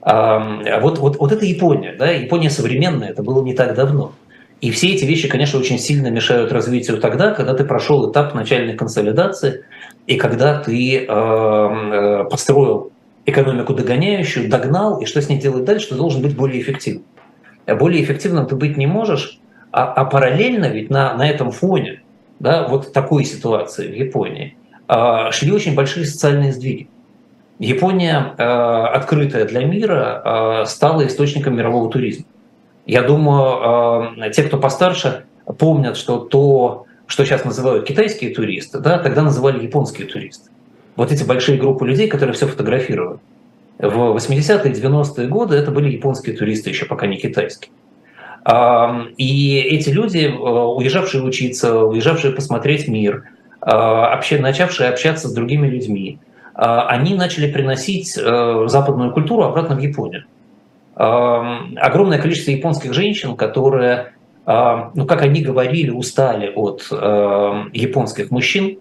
А 0.00 0.80
вот, 0.80 0.98
вот, 0.98 1.16
вот 1.16 1.30
это 1.30 1.44
Япония. 1.44 1.94
Да? 1.96 2.10
Япония 2.10 2.50
современная, 2.50 3.10
это 3.10 3.22
было 3.22 3.40
не 3.44 3.54
так 3.54 3.76
давно. 3.76 4.14
И 4.60 4.72
все 4.72 4.88
эти 4.88 5.04
вещи, 5.04 5.28
конечно, 5.28 5.60
очень 5.60 5.78
сильно 5.78 6.08
мешают 6.08 6.50
развитию 6.50 6.98
тогда, 6.98 7.30
когда 7.30 7.54
ты 7.54 7.64
прошел 7.64 8.10
этап 8.10 8.34
начальной 8.34 8.74
консолидации, 8.74 9.64
и 10.08 10.16
когда 10.16 10.58
ты 10.58 11.06
э, 11.08 12.24
построил 12.28 12.90
экономику 13.24 13.74
догоняющую, 13.74 14.50
догнал, 14.50 15.00
и 15.00 15.04
что 15.04 15.22
с 15.22 15.28
ней 15.28 15.38
делать 15.38 15.64
дальше, 15.64 15.90
ты 15.90 15.94
должен 15.94 16.20
быть 16.20 16.34
более 16.34 16.60
эффективным. 16.60 17.04
Более 17.68 18.02
эффективным 18.02 18.46
ты 18.46 18.56
быть 18.56 18.76
не 18.76 18.88
можешь, 18.88 19.38
а, 19.70 19.84
а 19.84 20.04
параллельно 20.04 20.66
ведь 20.66 20.90
на, 20.90 21.14
на 21.14 21.30
этом 21.30 21.52
фоне 21.52 22.02
да, 22.40 22.66
вот 22.66 22.92
такой 22.92 23.24
ситуации 23.24 23.86
в 23.86 23.94
Японии 23.94 24.56
шли 25.32 25.52
очень 25.52 25.74
большие 25.74 26.06
социальные 26.06 26.52
сдвиги. 26.52 26.88
Япония, 27.58 28.34
э, 28.36 28.42
открытая 28.42 29.44
для 29.44 29.64
мира, 29.64 30.22
э, 30.24 30.66
стала 30.66 31.06
источником 31.06 31.56
мирового 31.56 31.90
туризма. 31.90 32.24
Я 32.86 33.02
думаю, 33.02 34.32
те, 34.32 34.42
кто 34.42 34.58
постарше, 34.58 35.24
помнят, 35.58 35.96
что 35.96 36.18
то, 36.18 36.86
что 37.06 37.24
сейчас 37.24 37.44
называют 37.44 37.86
китайские 37.86 38.34
туристы, 38.34 38.80
да, 38.80 38.98
тогда 38.98 39.22
называли 39.22 39.62
японские 39.62 40.08
туристы. 40.08 40.50
Вот 40.96 41.12
эти 41.12 41.22
большие 41.22 41.58
группы 41.58 41.86
людей, 41.86 42.08
которые 42.08 42.34
все 42.34 42.48
фотографировали. 42.48 43.20
В 43.78 44.16
80-е 44.16 44.72
90-е 44.72 45.28
годы 45.28 45.54
это 45.56 45.70
были 45.70 45.90
японские 45.90 46.36
туристы, 46.36 46.70
еще 46.70 46.86
пока 46.86 47.06
не 47.06 47.16
китайские. 47.16 47.70
И 49.16 49.56
эти 49.70 49.90
люди, 49.90 50.26
уезжавшие 50.26 51.22
учиться, 51.22 51.84
уезжавшие 51.84 52.32
посмотреть 52.34 52.88
мир, 52.88 53.24
начавшие 53.64 54.88
общаться 54.88 55.28
с 55.28 55.32
другими 55.32 55.68
людьми, 55.68 56.18
они 56.54 57.14
начали 57.14 57.50
приносить 57.50 58.12
западную 58.12 59.12
культуру 59.12 59.44
обратно 59.44 59.76
в 59.76 59.78
Японию. 59.78 60.24
Огромное 60.94 62.18
количество 62.18 62.50
японских 62.50 62.92
женщин, 62.92 63.36
которые 63.36 64.12
а, 64.44 64.90
ну, 64.94 65.06
как 65.06 65.22
они 65.22 65.40
говорили, 65.40 65.90
устали 65.90 66.52
от 66.54 66.88
э, 66.90 67.64
японских 67.72 68.30
мужчин, 68.32 68.78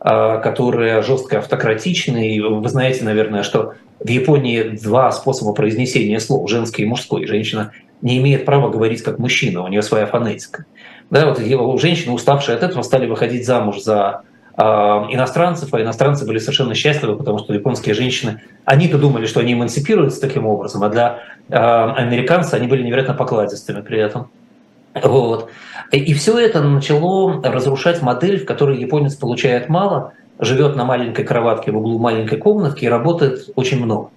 э, 0.00 0.40
которые 0.42 1.02
жестко 1.02 1.38
автократичны. 1.38 2.34
И 2.34 2.40
вы 2.40 2.68
знаете, 2.68 3.04
наверное, 3.04 3.42
что 3.42 3.74
в 4.00 4.08
Японии 4.08 4.62
два 4.62 5.10
способа 5.12 5.54
произнесения 5.54 6.18
слов, 6.18 6.50
женский 6.50 6.82
и 6.82 6.86
мужской. 6.86 7.26
Женщина 7.26 7.72
не 8.02 8.18
имеет 8.18 8.44
права 8.44 8.68
говорить 8.68 9.02
как 9.02 9.18
мужчина, 9.18 9.62
у 9.62 9.68
нее 9.68 9.82
своя 9.82 10.06
фонетика. 10.06 10.66
Да, 11.10 11.26
вот 11.26 11.40
его, 11.40 11.76
женщины, 11.78 12.12
уставшие 12.12 12.56
от 12.56 12.62
этого, 12.62 12.82
стали 12.82 13.06
выходить 13.06 13.46
замуж 13.46 13.80
за 13.80 14.22
э, 14.56 14.62
иностранцев, 14.62 15.72
а 15.72 15.80
иностранцы 15.80 16.26
были 16.26 16.38
совершенно 16.38 16.74
счастливы, 16.74 17.16
потому 17.16 17.38
что 17.38 17.54
японские 17.54 17.94
женщины, 17.94 18.42
они-то 18.64 18.98
думали, 18.98 19.26
что 19.26 19.40
они 19.40 19.54
эмансипируются 19.54 20.20
таким 20.20 20.46
образом, 20.46 20.82
а 20.82 20.90
для 20.90 21.20
э, 21.48 21.54
американцев 21.56 22.54
они 22.54 22.66
были 22.66 22.82
невероятно 22.82 23.14
покладистыми 23.14 23.80
при 23.80 23.98
этом. 23.98 24.28
Вот. 25.02 25.50
И 25.92 26.12
все 26.12 26.38
это 26.38 26.62
начало 26.62 27.42
разрушать 27.42 28.02
модель, 28.02 28.40
в 28.40 28.44
которой 28.44 28.78
японец 28.78 29.14
получает 29.14 29.68
мало, 29.68 30.12
живет 30.38 30.76
на 30.76 30.84
маленькой 30.84 31.24
кроватке 31.24 31.70
в 31.70 31.78
углу 31.78 31.98
маленькой 31.98 32.38
комнатки 32.38 32.84
и 32.84 32.88
работает 32.88 33.48
очень 33.56 33.82
много. 33.82 34.10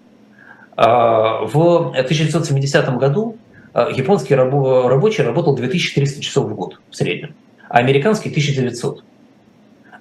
А, 0.76 1.46
в 1.46 1.92
1970 1.92 2.98
году 2.98 3.38
а, 3.74 3.90
японский 3.90 4.36
рабочий 4.36 5.24
работал 5.24 5.56
2300 5.56 6.22
часов 6.22 6.50
в 6.50 6.56
год 6.56 6.80
в 6.90 6.96
среднем, 6.96 7.36
а 7.70 7.78
американский 7.78 8.30
1900. 8.30 9.04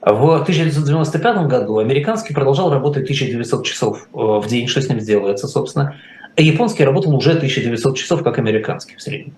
В 0.03 0.35
1995 0.43 1.47
году 1.47 1.79
американский 1.79 2.33
продолжал 2.33 2.73
работать 2.73 3.05
1900 3.05 3.67
часов 3.67 4.09
э, 4.15 4.17
в 4.17 4.47
день, 4.49 4.67
что 4.67 4.81
с 4.81 4.89
ним 4.89 4.99
сделается, 4.99 5.47
собственно, 5.47 5.97
а 6.37 6.41
японский 6.41 6.85
работал 6.85 7.15
уже 7.15 7.33
1900 7.33 7.99
часов, 7.99 8.23
как 8.23 8.39
американский 8.39 8.97
в 8.97 9.03
среднем. 9.03 9.35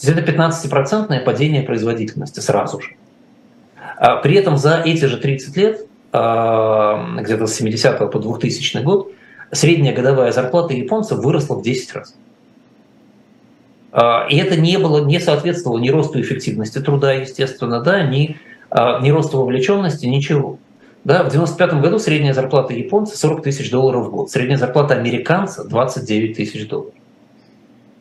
То 0.00 0.06
есть 0.06 0.18
это 0.18 0.32
15% 0.32 1.24
падение 1.24 1.62
производительности 1.62 2.40
сразу 2.40 2.80
же. 2.80 2.90
А 3.98 4.16
при 4.16 4.36
этом 4.36 4.56
за 4.56 4.80
эти 4.84 5.04
же 5.04 5.18
30 5.18 5.56
лет, 5.56 5.86
а, 6.12 7.16
где-то 7.20 7.46
с 7.46 7.54
70 7.54 8.10
по 8.10 8.18
2000 8.18 8.78
год, 8.78 9.12
средняя 9.52 9.94
годовая 9.94 10.32
зарплата 10.32 10.72
японцев 10.72 11.18
выросла 11.18 11.56
в 11.56 11.62
10 11.62 11.92
раз. 11.94 12.14
А, 13.92 14.26
и 14.28 14.36
это 14.36 14.56
не, 14.56 14.78
было, 14.78 15.04
не 15.04 15.20
соответствовало 15.20 15.78
ни 15.78 15.90
росту 15.90 16.20
эффективности 16.20 16.78
труда, 16.78 17.12
естественно, 17.12 17.80
да, 17.80 18.02
ни, 18.02 18.36
ни 19.02 19.10
росту 19.10 19.38
вовлеченности, 19.38 20.06
ничего. 20.06 20.58
Да, 21.04 21.22
в 21.22 21.30
95 21.30 21.74
году 21.80 21.98
средняя 21.98 22.34
зарплата 22.34 22.74
японца 22.74 23.16
40 23.16 23.42
тысяч 23.42 23.70
долларов 23.70 24.08
в 24.08 24.10
год, 24.10 24.30
средняя 24.30 24.58
зарплата 24.58 24.94
американца 24.94 25.64
29 25.64 26.36
тысяч 26.36 26.68
долларов. 26.68 26.92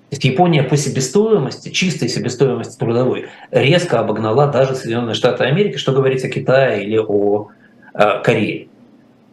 То 0.09 0.13
есть 0.13 0.23
Япония 0.23 0.63
по 0.63 0.77
себестоимости, 0.77 1.69
чистой 1.69 2.07
себестоимости 2.07 2.77
трудовой, 2.77 3.25
резко 3.51 3.99
обогнала 3.99 4.47
даже 4.47 4.73
Соединенные 4.73 5.15
Штаты 5.15 5.43
Америки, 5.43 5.75
что 5.75 5.91
говорить 5.91 6.23
о 6.23 6.29
Китае 6.29 6.85
или 6.85 6.97
о 6.97 7.49
э, 7.93 8.21
Корее. 8.23 8.67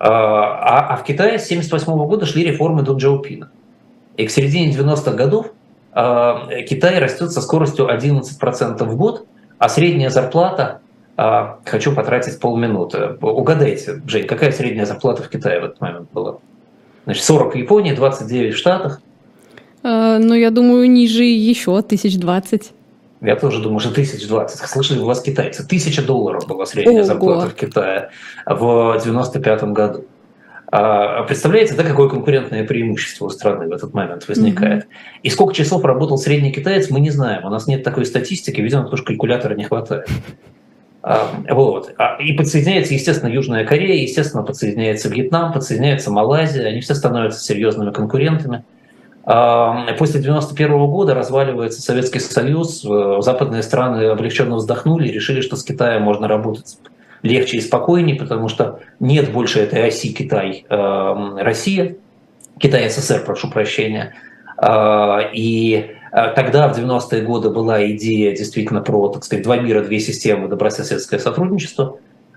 А, 0.01 0.09
а, 0.09 0.95
а 0.95 0.97
в 0.97 1.05
Китае 1.05 1.39
с 1.39 1.47
1978 1.47 2.09
года 2.09 2.27
шли 2.27 2.45
реформы 2.45 2.83
Дун 2.83 2.97
Джаопина. 2.97 3.51
И 4.17 4.27
к 4.27 4.31
середине 4.31 4.73
90-х 4.73 5.13
годов 5.13 5.53
Китай 5.95 6.99
растет 6.99 7.31
со 7.31 7.41
скоростью 7.41 7.87
11% 7.87 8.85
в 8.85 8.97
год, 8.97 9.27
а 9.59 9.69
средняя 9.69 10.11
зарплата, 10.11 10.81
э, 11.17 11.47
хочу 11.65 11.95
потратить 11.95 12.41
полминуты, 12.41 13.17
угадайте, 13.21 14.03
Жень, 14.07 14.27
какая 14.27 14.53
средняя 14.53 14.87
зарплата 14.87 15.23
в 15.23 15.29
Китае 15.29 15.61
в 15.61 15.65
этот 15.65 15.81
момент 15.81 16.09
была? 16.13 16.37
Значит, 17.05 17.25
40 17.25 17.55
в 17.55 17.57
Японии, 17.57 17.93
29 17.93 18.55
в 18.55 18.57
Штатах– 18.57 19.01
Э, 19.85 20.19
ну, 20.19 20.35
я 20.35 20.51
думаю, 20.51 20.91
ниже 20.91 21.25
еще 21.25 21.81
тысяч 21.83 22.17
двадцать. 22.17 22.73
Я 23.21 23.37
тоже 23.37 23.63
думаю, 23.63 23.81
что 23.81 23.93
тысяч 23.93 24.27
двадцать. 24.27 24.59
Слышали 24.69 24.99
у 24.99 25.05
вас 25.05 25.21
китайцы? 25.21 25.67
Тысяча 25.67 26.03
долларов 26.03 26.47
была 26.49 26.67
средняя 26.67 27.01
Ого. 27.01 27.05
зарплата 27.05 27.51
в 27.51 27.55
Китае 27.55 28.11
в 28.47 29.01
95 29.05 29.65
году. 29.65 30.05
А 30.77 31.23
представляете, 31.23 31.75
да, 31.75 31.85
какое 31.85 32.09
конкурентное 32.09 32.67
преимущество 32.67 33.27
у 33.27 33.31
страны 33.31 33.69
в 33.69 33.73
этот 33.73 33.95
момент 33.95 34.27
возникает? 34.27 34.83
Mm-hmm. 34.83 35.21
И 35.23 35.31
сколько 35.31 35.55
часов 35.55 35.85
работал 35.85 36.19
средний 36.19 36.51
китаец, 36.51 36.91
мы 36.91 36.99
не 36.99 37.11
знаем. 37.11 37.45
У 37.45 37.49
нас 37.49 37.69
нет 37.69 37.85
такой 37.85 38.05
статистики, 38.05 38.61
видимо, 38.61 38.83
потому 38.83 38.97
что 38.97 39.07
калькулятора 39.07 39.55
не 39.55 39.63
хватает. 39.63 40.09
А, 41.01 41.31
вот. 41.49 41.95
А, 41.97 42.17
и 42.17 42.33
подсоединяется, 42.33 42.93
естественно, 42.93 43.31
Южная 43.31 43.65
Корея, 43.65 44.03
естественно, 44.03 44.43
подсоединяется 44.43 45.09
Вьетнам, 45.09 45.53
подсоединяется 45.53 46.11
Малайзия. 46.11 46.67
Они 46.67 46.81
все 46.81 46.97
становятся 46.97 47.39
серьезными 47.39 47.93
конкурентами. 47.93 48.65
После 49.23 50.19
1991 50.19 50.87
года 50.89 51.15
разваливается 51.15 51.83
Советский 51.83 52.19
Союз, 52.19 52.85
э, 52.85 53.19
западные 53.21 53.63
страны 53.63 54.07
облегченно 54.07 54.57
вздохнули 54.57 55.09
и 55.09 55.13
решили, 55.13 55.41
что 55.41 55.57
с 55.57 55.63
Китаем 55.63 56.03
можно 56.03 56.27
работать 56.27 56.79
легче 57.25 57.57
и 57.57 57.61
спокойнее, 57.61 58.17
потому 58.17 58.49
что 58.49 58.81
нет 59.01 59.33
больше 59.33 59.61
этой 59.61 59.89
оси 59.89 60.13
Китай-Россия, 60.13 61.97
Китай-СССР, 62.59 63.25
прошу 63.25 63.51
прощения. 63.51 64.15
А, 64.59 65.21
и 65.33 65.97
э, 66.13 66.33
тогда, 66.37 66.69
в 66.69 66.79
90-е 66.79 67.23
годы, 67.23 67.49
была 67.49 67.85
идея 67.93 68.37
действительно 68.37 68.83
про, 68.83 69.09
так 69.09 69.25
сказать, 69.25 69.43
два 69.43 69.57
мира, 69.57 69.83
две 69.83 70.01
системы, 70.01 70.49
добрососедское 70.49 71.19
сотрудничество. 71.19 71.97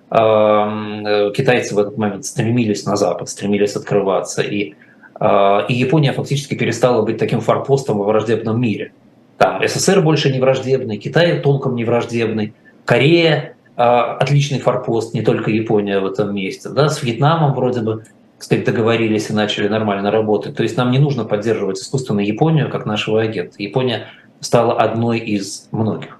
Э, 0.10 1.32
китайцы 1.36 1.76
в 1.76 1.80
этот 1.80 1.98
момент 1.98 2.26
стремились 2.26 2.86
на 2.86 2.96
Запад, 2.96 3.30
стремились 3.30 3.76
открываться. 3.76 4.42
И 4.42 4.74
и 5.20 5.74
Япония 5.74 6.14
фактически 6.14 6.54
перестала 6.54 7.02
быть 7.02 7.18
таким 7.18 7.42
форпостом 7.42 7.98
во 7.98 8.06
враждебном 8.06 8.62
мире. 8.62 8.92
Там 9.40 9.68
СССР 9.68 10.02
больше 10.02 10.32
не 10.32 10.40
враждебный, 10.40 10.98
Китай 10.98 11.40
толком 11.40 11.74
не 11.74 11.86
враждебный, 11.86 12.54
Корея 12.86 13.57
отличный 13.78 14.60
форпост, 14.60 15.14
не 15.14 15.22
только 15.22 15.52
Япония 15.52 16.00
в 16.00 16.06
этом 16.08 16.34
месте. 16.34 16.70
Да, 16.70 16.90
с 16.90 17.04
Вьетнамом 17.04 17.54
вроде 17.54 17.82
бы 17.82 18.04
кстати, 18.38 18.64
договорились 18.64 19.30
и 19.30 19.34
начали 19.34 19.68
нормально 19.68 20.12
работать. 20.12 20.56
То 20.56 20.64
есть 20.64 20.78
нам 20.78 20.92
не 20.92 21.00
нужно 21.00 21.26
поддерживать 21.26 21.80
искусственно 21.80 22.20
Японию 22.20 22.70
как 22.70 22.86
нашего 22.86 23.22
агента. 23.22 23.56
Япония 23.58 24.08
стала 24.42 24.80
одной 24.80 25.20
из 25.20 25.68
многих. 25.72 26.20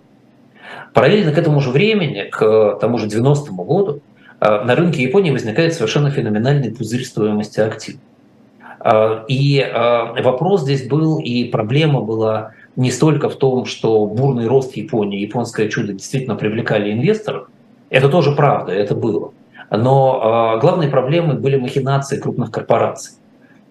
Параллельно 0.94 1.32
к 1.32 1.38
этому 1.38 1.62
же 1.62 1.70
времени, 1.70 2.28
к 2.32 2.78
тому 2.82 2.98
же 2.98 3.08
90-му 3.08 3.64
году, 3.64 4.02
а, 4.40 4.64
на 4.64 4.76
рынке 4.76 5.04
Японии 5.04 5.30
возникает 5.30 5.76
совершенно 5.76 6.10
феноменальный 6.10 6.72
пузырь 6.72 7.04
стоимости 7.04 7.60
активов. 7.60 8.02
А, 8.80 9.24
и 9.28 9.60
а, 9.60 10.14
вопрос 10.22 10.64
здесь 10.64 10.88
был, 10.88 11.20
и 11.20 11.44
проблема 11.46 12.02
была 12.02 12.54
не 12.78 12.92
столько 12.92 13.28
в 13.28 13.36
том, 13.36 13.66
что 13.66 14.06
бурный 14.06 14.48
рост 14.48 14.78
Японии, 14.78 15.20
японское 15.20 15.68
чудо 15.68 15.92
действительно 15.92 16.36
привлекали 16.36 16.94
инвесторов. 16.94 17.50
Это 17.90 18.08
тоже 18.08 18.32
правда, 18.32 18.72
это 18.72 18.96
было. 18.96 19.34
Но 19.70 20.22
а, 20.24 20.58
главной 20.58 20.88
проблемой 20.88 21.38
были 21.38 21.58
махинации 21.58 22.18
крупных 22.18 22.52
корпораций. 22.52 23.16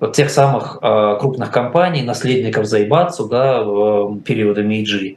Вот 0.00 0.14
тех 0.14 0.28
самых 0.28 0.78
крупных 1.20 1.50
компаний, 1.50 2.02
наследников 2.02 2.66
Зайбацу 2.66 3.28
да, 3.28 3.60
периода 4.26 4.62
Мейджи. 4.62 5.16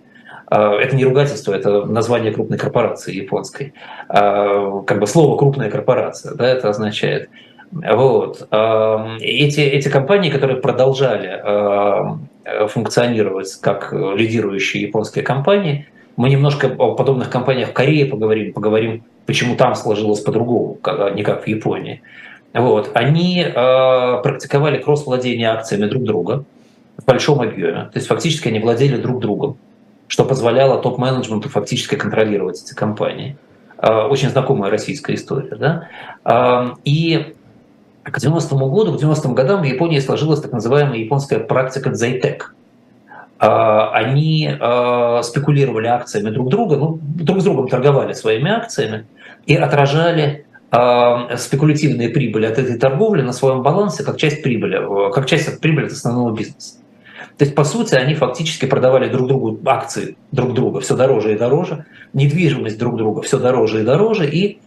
Это 0.50 0.96
не 0.96 1.04
ругательство, 1.04 1.54
это 1.54 1.86
название 1.86 2.32
крупной 2.32 2.58
корпорации 2.58 3.14
японской. 3.14 3.74
Как 4.08 5.00
бы 5.00 5.06
слово 5.06 5.38
«крупная 5.38 5.70
корпорация» 5.70 6.34
да, 6.34 6.48
это 6.48 6.70
означает. 6.70 7.30
Вот. 7.72 8.48
Эти, 9.20 9.60
эти 9.60 9.90
компании, 9.90 10.30
которые 10.30 10.62
продолжали 10.62 11.42
функционировать 12.68 13.56
как 13.62 13.94
лидирующие 13.94 14.84
японские 14.84 15.24
компании, 15.24 15.88
мы 16.18 16.30
немножко 16.30 16.68
о 16.78 16.96
подобных 16.96 17.30
компаниях 17.30 17.70
в 17.70 17.74
Корее 17.74 18.06
поговорим, 18.06 18.54
поговорим, 18.54 19.04
почему 19.26 19.56
там 19.56 19.76
сложилось 19.76 20.20
по-другому, 20.20 20.78
не 21.14 21.24
как 21.24 21.44
в 21.44 21.48
Японии. 21.48 22.02
Вот. 22.54 22.92
Они 22.94 23.46
практиковали 23.54 24.80
кросс-владение 24.80 25.50
акциями 25.50 25.86
друг 25.86 26.04
друга 26.04 26.44
в 26.98 27.06
большом 27.06 27.40
объеме. 27.42 27.90
То 27.94 28.00
есть 28.00 28.08
фактически 28.08 28.50
они 28.50 28.60
владели 28.60 28.98
друг 28.98 29.22
другом, 29.22 29.58
что 30.08 30.26
позволяло 30.26 30.82
топ-менеджменту 30.82 31.48
фактически 31.48 31.96
контролировать 31.96 32.62
эти 32.62 32.74
компании. 32.74 33.38
Очень 33.78 34.30
знакомая 34.30 34.72
российская 34.72 35.14
история. 35.14 35.56
Да? 35.56 36.76
И 36.84 37.34
к 38.12 38.18
90-му 38.18 38.70
году, 38.70 38.98
к 38.98 39.02
90-м 39.02 39.34
годам 39.34 39.62
в 39.62 39.66
Японии 39.66 40.00
сложилась 40.00 40.42
так 40.42 40.52
называемая 40.52 41.00
японская 41.00 41.40
практика 41.40 41.90
дзайтек. 41.90 42.56
А, 43.40 43.92
они 43.92 44.50
а, 44.60 45.22
спекулировали 45.24 45.88
акциями 45.88 46.30
друг 46.30 46.50
друга, 46.50 46.76
ну, 46.76 47.00
друг 47.02 47.40
с 47.40 47.44
другом 47.46 47.70
торговали 47.70 48.14
своими 48.14 48.52
акциями 48.52 49.06
и 49.46 49.56
отражали 49.56 50.46
а, 50.72 51.38
спекулятивные 51.38 52.10
прибыли 52.10 52.46
от 52.46 52.58
этой 52.58 52.78
торговли 52.78 53.22
на 53.22 53.32
своем 53.32 53.64
балансе 53.64 54.04
как 54.04 54.18
часть 54.18 54.44
прибыли, 54.44 54.82
как 55.14 55.26
часть 55.26 55.48
от 55.48 55.62
прибыли 55.62 55.86
от 55.86 55.94
основного 55.94 56.36
бизнеса. 56.36 56.76
То 57.38 57.46
есть, 57.46 57.56
по 57.56 57.64
сути, 57.64 57.96
они 57.96 58.16
фактически 58.16 58.66
продавали 58.66 59.08
друг 59.08 59.30
другу 59.30 59.58
акции 59.66 60.18
друг 60.34 60.54
друга 60.54 60.82
все 60.82 60.98
дороже 60.98 61.34
и 61.34 61.38
дороже, 61.38 61.86
недвижимость 62.12 62.78
друг 62.78 62.98
друга 62.98 63.22
все 63.22 63.40
дороже 63.40 63.82
и 63.82 63.86
дороже, 63.86 64.30
и 64.30 64.60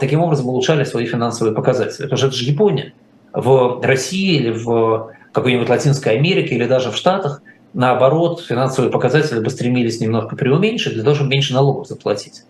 таким 0.00 0.20
образом 0.20 0.48
улучшали 0.48 0.84
свои 0.84 1.06
финансовые 1.06 1.54
показатели. 1.54 2.02
Потому 2.02 2.16
что 2.16 2.26
это 2.28 2.36
же 2.36 2.44
Япония. 2.44 2.92
В 3.32 3.80
России 3.82 4.36
или 4.36 4.50
в 4.50 5.12
какой-нибудь 5.32 5.68
Латинской 5.68 6.16
Америке 6.16 6.54
или 6.54 6.66
даже 6.66 6.90
в 6.90 6.96
Штатах, 6.96 7.42
наоборот, 7.72 8.44
финансовые 8.46 8.90
показатели 8.90 9.40
бы 9.40 9.50
стремились 9.50 10.00
немножко 10.00 10.36
преуменьшить 10.36 10.94
для 10.94 11.02
того, 11.02 11.16
чтобы 11.16 11.30
меньше 11.30 11.52
налогов 11.54 11.88
заплатить. 11.88 12.42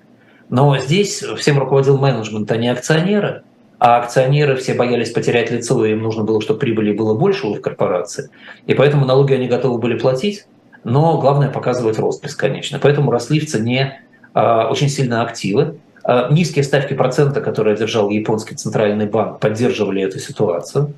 Но 0.50 0.76
здесь 0.78 1.22
всем 1.38 1.58
руководил 1.58 1.98
менеджмент, 1.98 2.50
а 2.52 2.56
не 2.56 2.68
акционеры– 2.68 3.42
а 3.78 3.98
акционеры 3.98 4.56
все 4.56 4.72
боялись 4.72 5.10
потерять 5.10 5.50
лицо, 5.50 5.84
и 5.84 5.92
им 5.92 6.02
нужно 6.02 6.24
было, 6.24 6.40
чтобы 6.40 6.60
прибыли 6.60 6.92
было 6.92 7.14
больше 7.14 7.46
у 7.46 7.54
их 7.54 7.60
корпорации. 7.60 8.30
И 8.66 8.72
поэтому 8.72 9.04
налоги 9.04 9.34
они 9.34 9.46
готовы 9.46 9.78
были 9.78 9.98
платить, 9.98 10.46
но 10.84 11.18
главное 11.18 11.50
показывать 11.50 11.98
рост 11.98 12.24
бесконечно. 12.24 12.78
Поэтому 12.80 13.10
росли 13.10 13.40
в 13.40 13.46
цене 13.46 14.00
а, 14.32 14.68
очень 14.70 14.88
сильно 14.88 15.22
активы. 15.22 15.76
А, 16.04 16.30
низкие 16.30 16.62
ставки 16.64 16.94
процента, 16.94 17.40
которые 17.40 17.76
держал 17.76 18.10
японский 18.10 18.54
центральный 18.54 19.06
банк, 19.06 19.40
поддерживали 19.40 20.02
эту 20.02 20.18
ситуацию. 20.18 20.92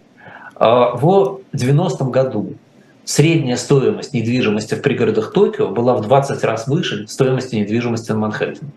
А, 0.57 0.97
в 0.97 1.41
90-м 1.55 2.11
году 2.11 2.55
средняя 3.05 3.57
стоимость 3.57 4.13
недвижимости 4.13 4.75
в 4.75 4.83
пригородах 4.83 5.33
Токио 5.33 5.69
была 5.69 5.95
в 5.95 6.01
20 6.03 6.43
раз 6.43 6.67
выше 6.67 7.07
стоимости 7.07 7.55
недвижимости 7.55 8.11
на 8.11 8.19
Манхэттене. 8.19 8.71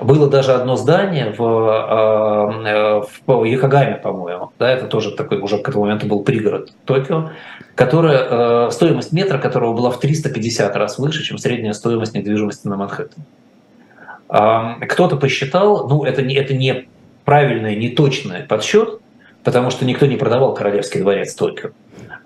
Было 0.00 0.28
даже 0.28 0.52
одно 0.52 0.74
здание 0.74 1.32
в, 1.38 1.40
э, 1.40 3.02
в 3.26 3.44
Якогаме, 3.44 3.94
по-моему, 3.94 4.50
да, 4.58 4.68
это 4.70 4.86
тоже 4.86 5.12
такой 5.12 5.38
уже 5.38 5.58
к 5.58 5.68
этому 5.68 5.84
моменту 5.84 6.06
был 6.06 6.24
пригород 6.24 6.72
Токио, 6.84 7.30
которое, 7.76 8.18
э, 8.66 8.70
стоимость 8.72 9.12
метра 9.12 9.38
которого 9.38 9.72
была 9.72 9.90
в 9.90 10.00
350 10.00 10.74
раз 10.74 10.98
выше, 10.98 11.22
чем 11.22 11.38
средняя 11.38 11.74
стоимость 11.74 12.14
недвижимости 12.14 12.66
на 12.66 12.76
Манхэттене. 12.76 13.24
Кто-то 14.34 15.16
посчитал, 15.16 15.88
ну 15.88 16.04
это 16.04 16.22
не, 16.22 16.34
это 16.34 16.54
не 16.54 16.88
правильный, 17.24 17.76
не 17.76 17.90
точный 17.90 18.40
подсчет, 18.40 19.00
потому 19.44 19.70
что 19.70 19.84
никто 19.84 20.06
не 20.06 20.16
продавал 20.16 20.54
Королевский 20.54 21.00
дворец 21.00 21.34
Токио. 21.34 21.70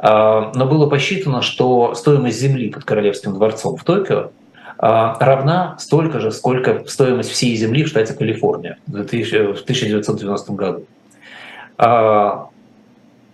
Но 0.01 0.67
было 0.71 0.89
посчитано, 0.89 1.43
что 1.43 1.95
стоимость 1.95 2.41
земли 2.41 2.71
под 2.71 2.85
Королевским 2.85 3.35
дворцом 3.35 3.77
в 3.77 3.85
Токио 3.85 4.31
а, 4.79 5.17
равна 5.19 5.77
столько 5.79 6.21
же, 6.21 6.31
сколько 6.31 6.85
стоимость 6.87 7.31
всей 7.31 7.57
земли 7.57 7.83
в 7.83 7.89
штате 7.89 8.15
Калифорния 8.15 8.79
в 8.87 9.01
1990 9.01 10.53
году. 10.53 10.85
А, 11.77 12.49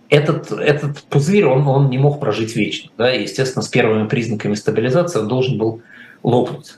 этот, 0.09 0.51
этот 0.51 1.03
пузырь, 1.03 1.45
он, 1.45 1.67
он 1.67 1.89
не 1.89 1.99
мог 1.99 2.19
прожить 2.19 2.55
вечно. 2.55 2.89
Да? 2.97 3.13
И, 3.13 3.23
естественно, 3.23 3.61
с 3.61 3.67
первыми 3.67 4.07
признаками 4.07 4.55
стабилизации 4.55 5.19
он 5.19 5.27
должен 5.27 5.57
был 5.59 5.81
лопнуть. 6.23 6.77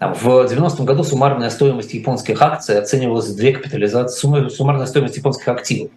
В 0.00 0.26
90-м 0.50 0.86
году 0.86 1.04
суммарная 1.04 1.50
стоимость 1.50 1.92
японских 1.92 2.40
акций 2.40 2.78
оценивалась 2.78 3.28
в 3.28 3.36
две 3.36 3.52
капитализации, 3.52 4.48
суммарная 4.48 4.86
стоимость 4.86 5.18
японских 5.18 5.48
активов 5.48 5.90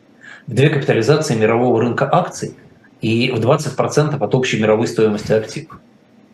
в 0.48 0.54
две 0.54 0.70
капитализации 0.70 1.36
мирового 1.36 1.80
рынка 1.80 2.10
акций 2.12 2.56
и 3.02 3.32
в 3.32 3.40
20% 3.40 4.22
от 4.22 4.36
общей 4.36 4.62
мировой 4.62 4.88
стоимости 4.88 5.32
активов. 5.32 5.80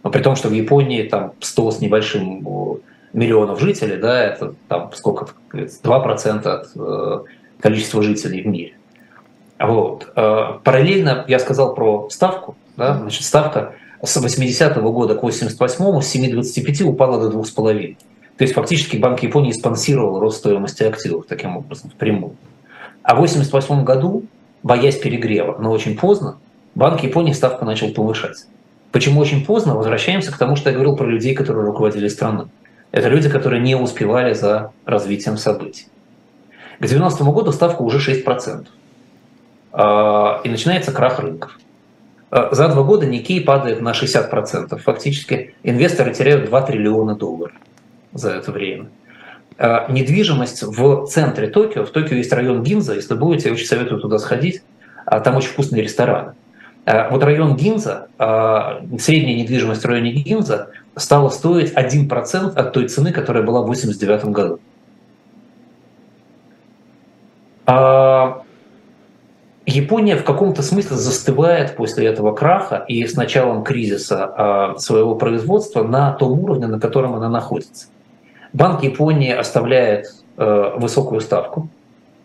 Но 0.04 0.10
при 0.10 0.22
том, 0.22 0.36
что 0.36 0.50
в 0.50 0.54
Японии 0.54 1.04
там 1.04 1.34
100 1.40 1.72
с 1.72 1.80
небольшим 1.80 2.82
миллионов 3.14 3.60
жителей, 3.60 3.98
да, 3.98 4.24
это 4.24 4.56
там 4.68 4.92
сколько, 4.94 5.28
2% 5.52 6.48
от 6.48 6.68
э, 6.76 7.24
количества 7.60 8.02
жителей 8.02 8.42
в 8.42 8.48
мире. 8.48 8.74
Вот. 9.60 10.12
Э, 10.16 10.60
параллельно 10.64 11.26
я 11.28 11.40
сказал 11.40 11.76
про 11.76 12.10
ставку. 12.10 12.56
Да, 12.78 12.98
значит, 12.98 13.24
ставка 13.24 13.74
с 14.04 14.18
80-го 14.18 14.92
года 14.92 15.16
к 15.16 15.24
88-му 15.24 16.02
с 16.02 16.16
7,25 16.16 16.84
упала 16.84 17.30
до 17.30 17.38
2,5. 17.38 17.98
То 18.38 18.44
есть 18.44 18.54
фактически 18.54 18.98
Банк 18.98 19.22
Японии 19.22 19.52
спонсировал 19.52 20.20
рост 20.20 20.38
стоимости 20.38 20.84
активов 20.84 21.26
таким 21.28 21.58
образом 21.58 21.90
впрямую. 21.90 22.36
А 23.04 23.16
в 23.16 23.20
1988 23.20 23.84
году, 23.84 24.24
боясь 24.64 24.98
перегрева, 24.98 25.58
но 25.60 25.72
очень 25.72 25.98
поздно, 25.98 26.38
Банк 26.76 27.04
Японии 27.04 27.34
ставку 27.34 27.66
начал 27.66 27.90
повышать. 27.92 28.46
Почему 28.92 29.20
очень 29.20 29.46
поздно? 29.46 29.76
Возвращаемся 29.76 30.32
к 30.32 30.38
тому, 30.38 30.56
что 30.56 30.70
я 30.70 30.76
говорил 30.76 30.96
про 30.96 31.06
людей, 31.06 31.36
которые 31.36 31.66
руководили 31.66 32.08
страной. 32.08 32.48
Это 32.92 33.10
люди, 33.10 33.30
которые 33.30 33.62
не 33.62 33.76
успевали 33.76 34.34
за 34.34 34.72
развитием 34.86 35.38
событий. 35.38 35.88
К 36.80 36.88
90 36.88 37.24
году 37.26 37.52
ставка 37.52 37.82
уже 37.82 38.00
6%. 38.00 38.66
А, 39.72 40.42
и 40.44 40.50
начинается 40.50 40.92
крах 40.92 41.20
рынков. 41.20 41.60
А, 42.32 42.54
за 42.54 42.68
два 42.70 42.84
года 42.84 43.06
Никей 43.06 43.42
падает 43.42 43.82
на 43.82 43.92
60%. 43.92 44.78
Фактически 44.78 45.56
инвесторы 45.64 46.14
теряют 46.14 46.46
2 46.46 46.62
триллиона 46.62 47.16
долларов 47.16 47.56
за 48.14 48.32
это 48.32 48.52
время. 48.52 48.88
А, 49.58 49.92
недвижимость 49.92 50.64
в 50.64 51.06
центре 51.08 51.48
Токио, 51.48 51.86
в 51.86 51.90
Токио 51.90 52.16
есть 52.16 52.32
район 52.34 52.64
Гинза, 52.64 52.96
если 52.96 53.16
будете, 53.16 53.50
я 53.50 53.54
очень 53.54 53.68
советую 53.68 54.00
туда 54.02 54.20
сходить, 54.20 54.62
там 55.06 55.36
очень 55.36 55.50
вкусные 55.50 55.82
рестораны. 55.82 56.34
Э, 56.86 57.10
вот 57.10 57.24
район 57.24 57.56
Гинза, 57.56 58.08
э, 58.18 58.98
средняя 59.00 59.38
недвижимость 59.38 59.84
в 59.84 59.86
районе 59.86 60.12
Гинза 60.12 60.70
стала 60.96 61.30
стоить 61.30 61.74
1% 61.74 62.56
от 62.56 62.74
той 62.74 62.88
цены, 62.88 63.12
которая 63.12 63.44
была 63.44 63.62
в 63.62 63.66
1989 63.66 64.34
году. 64.34 64.60
Япония 69.70 70.16
в 70.16 70.24
каком-то 70.24 70.62
смысле 70.62 70.98
застывает 70.98 71.76
после 71.76 72.08
этого 72.08 72.34
краха 72.34 72.84
и 72.88 73.06
с 73.06 73.16
началом 73.16 73.64
кризиса 73.64 74.26
а, 74.26 74.78
своего 74.78 75.16
производства 75.16 75.84
на 75.84 76.12
том 76.12 76.40
уровне, 76.40 76.68
на 76.68 76.80
котором 76.80 77.16
она 77.16 77.30
находится. 77.30 77.88
Банк 78.54 78.84
Японии 78.84 79.32
оставляет 79.32 80.08
э, 80.38 80.74
высокую 80.78 81.22
ставку, 81.22 81.70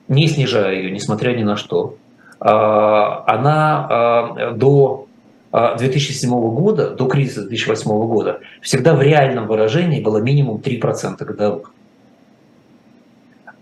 не 0.08 0.26
снижая 0.26 0.74
ее, 0.74 0.90
несмотря 0.90 1.36
ни 1.36 1.42
на 1.42 1.56
что. 1.56 1.96
А, 2.40 3.24
она 3.26 3.86
а, 3.90 4.50
до 4.52 5.06
2007 5.52 6.32
а, 6.32 6.36
года, 6.36 6.90
до 6.90 7.06
кризиса 7.06 7.42
2008 7.42 7.90
года, 8.06 8.40
всегда 8.60 8.94
в 8.94 9.02
реальном 9.02 9.46
выражении 9.46 10.00
было 10.00 10.18
минимум 10.18 10.62
3% 10.64 11.22
годовых. 11.24 11.73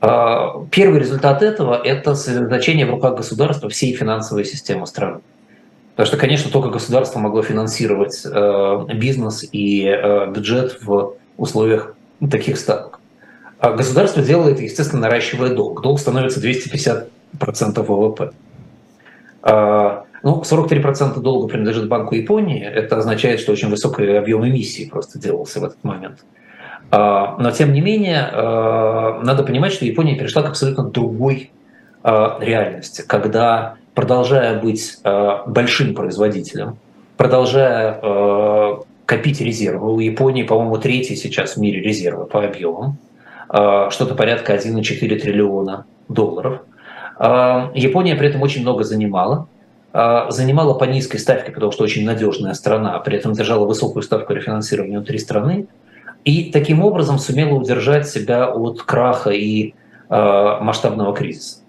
Первый 0.03 0.99
результат 0.99 1.43
этого– 1.43 1.81
это 1.85 2.17
сосредоточение 2.17 2.85
в 2.87 2.91
руках 2.91 3.17
государства 3.17 3.69
всей 3.69 3.95
финансовой 3.95 4.45
системы 4.45 4.87
страны. 4.89 5.21
Потому 5.93 6.07
что, 6.09 6.17
конечно, 6.17 6.51
только 6.51 6.71
государство 6.71 7.21
могло 7.21 7.43
финансировать 7.43 8.27
бизнес 8.95 9.45
и 9.53 9.85
бюджет 10.35 10.83
в 10.83 11.15
условиях 11.37 11.95
таких 12.31 12.59
ставок. 12.59 12.99
Государство 13.61 14.23
делает, 14.25 14.59
естественно, 14.61 15.03
наращивая 15.03 15.55
долг. 15.55 15.83
Долг 15.83 16.01
становится 16.01 16.41
250% 16.41 17.09
ВВП. 17.87 18.33
А, 19.43 20.05
ну, 20.25 20.43
43% 20.43 21.21
долга 21.21 21.47
принадлежит 21.47 21.87
Банку 21.87 22.17
Японии. 22.17 22.65
Это 22.65 22.97
означает, 22.97 23.39
что 23.39 23.53
очень 23.53 23.69
высокий 23.69 24.17
объем 24.17 24.45
эмиссии 24.45 24.89
просто 24.89 25.21
делался 25.21 25.61
в 25.61 25.65
этот 25.65 25.85
момент. 25.85 26.25
А, 26.93 27.37
но, 27.39 27.51
тем 27.51 27.73
не 27.73 27.81
менее, 27.81 28.29
а, 28.31 29.21
надо 29.25 29.43
понимать, 29.43 29.73
что 29.73 29.85
Япония 29.85 30.15
перешла 30.15 30.43
к 30.43 30.49
абсолютно 30.49 30.85
другой 30.85 31.51
реальности, 32.05 33.05
когда, 33.07 33.77
продолжая 33.95 34.61
быть 34.61 34.99
большим 35.47 35.95
производителем, 35.95 36.77
продолжая 37.17 38.01
копить 39.07 39.41
резервы, 39.41 39.95
у 39.95 40.01
Японии, 40.01 40.43
по-моему, 40.43 40.79
третий 40.79 41.15
сейчас 41.15 41.55
в 41.55 41.61
мире 41.61 41.81
резервы 41.81 42.25
по 42.25 42.45
объемам, 42.45 42.97
что-то 43.47 44.17
порядка 44.17 44.57
1,4 44.57 44.99
триллиона 45.21 45.87
долларов– 46.09 46.63
а, 47.17 47.71
Япония 47.75 48.17
при 48.17 48.29
этом 48.29 48.43
очень 48.43 48.63
много 48.63 48.83
занимала. 48.83 49.47
А, 49.93 50.31
занимала 50.31 50.75
по 50.75 50.85
низкой 50.85 51.19
ставке, 51.19 51.53
потому 51.53 51.71
что 51.71 51.85
очень 51.85 52.05
надежная 52.05 52.55
страна, 52.55 52.97
а 52.97 52.99
при 52.99 53.17
этом 53.17 53.33
держала 53.33 53.65
высокую 53.65 54.03
ставку 54.03 54.33
рефинансирования 54.33 54.99
внутри 54.99 55.19
страны. 55.19 55.67
И 56.25 56.51
таким 56.53 56.83
образом 56.83 57.19
сумела 57.19 57.55
удержать 57.55 58.09
себя 58.09 58.49
от 58.49 58.83
краха 58.83 59.31
и 59.31 59.75
масштабного 60.09 61.15
кризиса. 61.15 61.61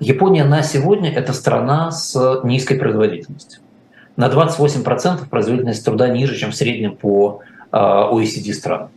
Япония 0.00 0.44
на 0.44 0.62
сегодня– 0.62 1.12
это 1.14 1.34
страна 1.34 1.90
с 1.90 2.40
низкой 2.42 2.76
производительностью. 2.76 3.60
На 4.16 4.28
28% 4.28 5.28
производительность 5.28 5.84
труда 5.84 6.08
ниже, 6.08 6.36
чем 6.36 6.50
в 6.50 6.56
среднем 6.56 6.96
по 6.96 7.42
OECD 7.70 8.52
странам. 8.54 8.88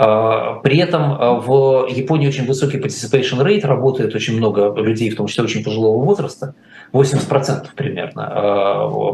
А, 0.00 0.60
при 0.62 0.78
этом 0.78 1.12
а, 1.12 1.34
в 1.34 1.88
Японии 1.88 2.28
очень 2.28 2.46
высокий 2.46 2.78
participation 2.78 3.44
rate, 3.44 3.66
работает 3.66 4.14
очень 4.14 4.36
много 4.36 4.72
людей, 4.80 5.10
в 5.10 5.16
том 5.16 5.26
числе 5.26 5.42
очень 5.42 5.64
пожилого 5.64 6.04
возраста, 6.04 6.54
80% 6.92 7.66
примерно 7.74 8.20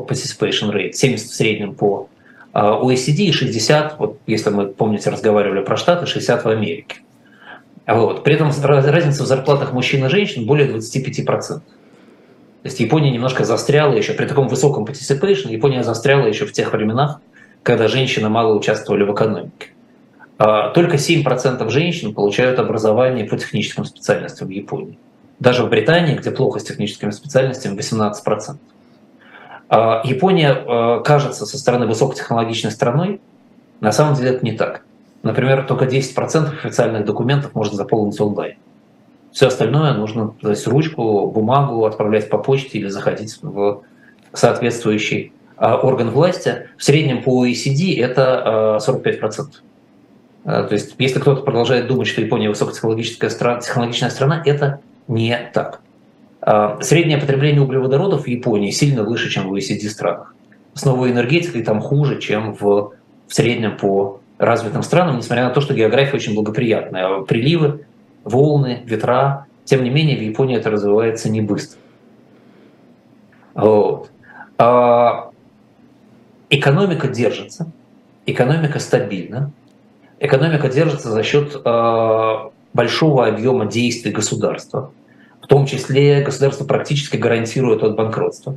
participation 0.07 0.71
rate, 0.73 0.91
70% 0.91 1.17
в 1.17 1.19
среднем 1.21 1.75
по 1.75 2.09
OECD 2.55 3.25
и 3.25 3.33
60, 3.33 3.99
вот 3.99 4.19
если 4.27 4.51
мы, 4.51 4.67
помните, 4.67 5.11
разговаривали 5.11 5.63
про 5.63 5.77
Штаты, 5.77 6.07
60 6.07 6.45
в 6.45 6.49
Америке. 6.49 6.97
Вот. 7.87 8.25
При 8.25 8.35
этом 8.35 8.51
разница 8.63 9.25
в 9.25 9.27
зарплатах 9.27 9.73
мужчин 9.73 10.05
и 10.07 10.09
женщин 10.09 10.47
более 10.47 10.69
25%. 10.69 11.61
То 12.65 12.69
есть 12.69 12.81
Япония 12.81 13.11
немножко 13.11 13.45
застряла 13.45 13.93
еще 13.93 14.15
при 14.15 14.27
таком 14.27 14.49
высоком 14.49 14.85
participation, 14.85 15.53
Япония 15.53 15.83
застряла 15.83 16.27
еще 16.27 16.47
в 16.47 16.53
тех 16.53 16.73
временах, 16.73 17.21
когда 17.63 17.89
женщины 17.89 18.29
мало 18.29 18.55
участвовали 18.55 19.03
в 19.03 19.13
экономике. 19.13 19.69
А, 20.39 20.71
только 20.71 20.97
7% 20.97 21.69
женщин 21.69 22.15
получают 22.15 22.59
образование 22.59 23.27
по 23.27 23.37
техническим 23.37 23.85
специальностям 23.85 24.49
в 24.49 24.51
Японии. 24.51 24.99
Даже 25.41 25.65
в 25.65 25.69
Британии, 25.69 26.15
где 26.15 26.31
плохо 26.31 26.59
с 26.59 26.65
техническими 26.65 27.11
специальностями, 27.11 27.77
18%. 27.77 28.57
А, 29.69 30.03
Япония 30.05 30.53
а, 30.53 31.01
кажется 31.01 31.47
со 31.47 31.59
стороны 31.59 31.87
высокотехнологичной 31.87 32.71
страной, 32.71 33.21
на 33.81 33.93
самом 33.93 34.15
деле 34.15 34.31
это 34.31 34.45
не 34.45 34.53
так. 34.53 34.83
Например, 35.23 35.65
только 35.67 35.87
10% 35.87 36.65
официальных 36.65 37.05
документов 37.05 37.55
можно 37.55 37.77
заполнить 37.77 38.21
онлайн. 38.21 38.57
Все 39.33 39.49
остальное 39.49 39.95
нужно 39.95 40.33
то 40.41 40.51
есть 40.51 40.67
ручку, 40.67 41.27
бумагу 41.27 41.85
отправлять 41.87 42.29
по 42.29 42.39
почте 42.39 42.79
или 42.79 42.89
заходить 42.89 43.39
в 43.43 43.83
соответствующий 44.33 45.33
орган 45.57 46.11
власти. 46.11 46.69
В 46.77 46.85
среднем 46.85 47.23
по 47.23 47.45
OECD 47.45 48.01
это 48.01 48.79
45%. 48.87 49.47
То 50.45 50.69
есть, 50.71 50.95
если 50.99 51.19
кто-то 51.19 51.43
продолжает 51.43 51.89
думать, 51.89 52.07
что 52.07 52.21
Япония 52.21 52.49
высокотехнологическая 52.51 53.31
страна, 53.31 53.61
технологичная 53.61 54.11
страна, 54.11 54.43
это 54.45 54.81
не 55.09 55.37
так. 55.53 55.81
А, 56.47 56.79
среднее 56.83 57.17
потребление 57.17 57.63
углеводородов 57.63 58.25
в 58.25 58.29
Японии 58.29 58.71
сильно 58.71 59.03
выше, 59.03 59.31
чем 59.31 59.49
в 59.49 59.55
OECD 59.55 59.89
странах. 59.89 60.35
С 60.75 60.85
новой 60.85 61.11
энергетикой 61.11 61.63
там 61.63 61.81
хуже, 61.81 62.21
чем 62.21 62.53
в, 62.53 62.61
в 63.29 63.35
среднем 63.35 63.79
по 63.79 64.21
развитым 64.37 64.83
странам, 64.83 65.17
несмотря 65.17 65.45
на 65.45 65.51
то, 65.51 65.63
что 65.63 65.73
география 65.73 66.17
очень 66.17 66.35
благоприятная. 66.35 67.23
Приливы, 67.23 67.87
волны, 68.25 68.83
ветра, 68.85 69.47
тем 69.65 69.85
не 69.85 69.89
менее 69.89 70.19
в 70.19 70.21
Японии 70.21 70.59
это 70.59 70.71
развивается 70.71 71.31
не 71.31 71.41
быстро. 71.41 71.79
Вот. 73.55 74.11
А, 74.59 75.31
экономика 76.51 77.09
держится, 77.09 77.73
экономика 78.27 78.81
стабильна, 78.81 79.51
экономика 80.21 80.69
держится 80.69 81.11
за 81.11 81.23
счет 81.23 81.57
а, 81.65 82.51
большого 82.75 83.29
объема 83.29 83.65
действий 83.65 84.13
государства– 84.13 84.91
в 85.45 85.47
том 85.47 85.67
числе 85.67 86.23
государство 86.23 86.65
практически 86.65 87.19
гарантирует 87.19 87.83
от 87.83 87.97
банкротства. 87.97 88.57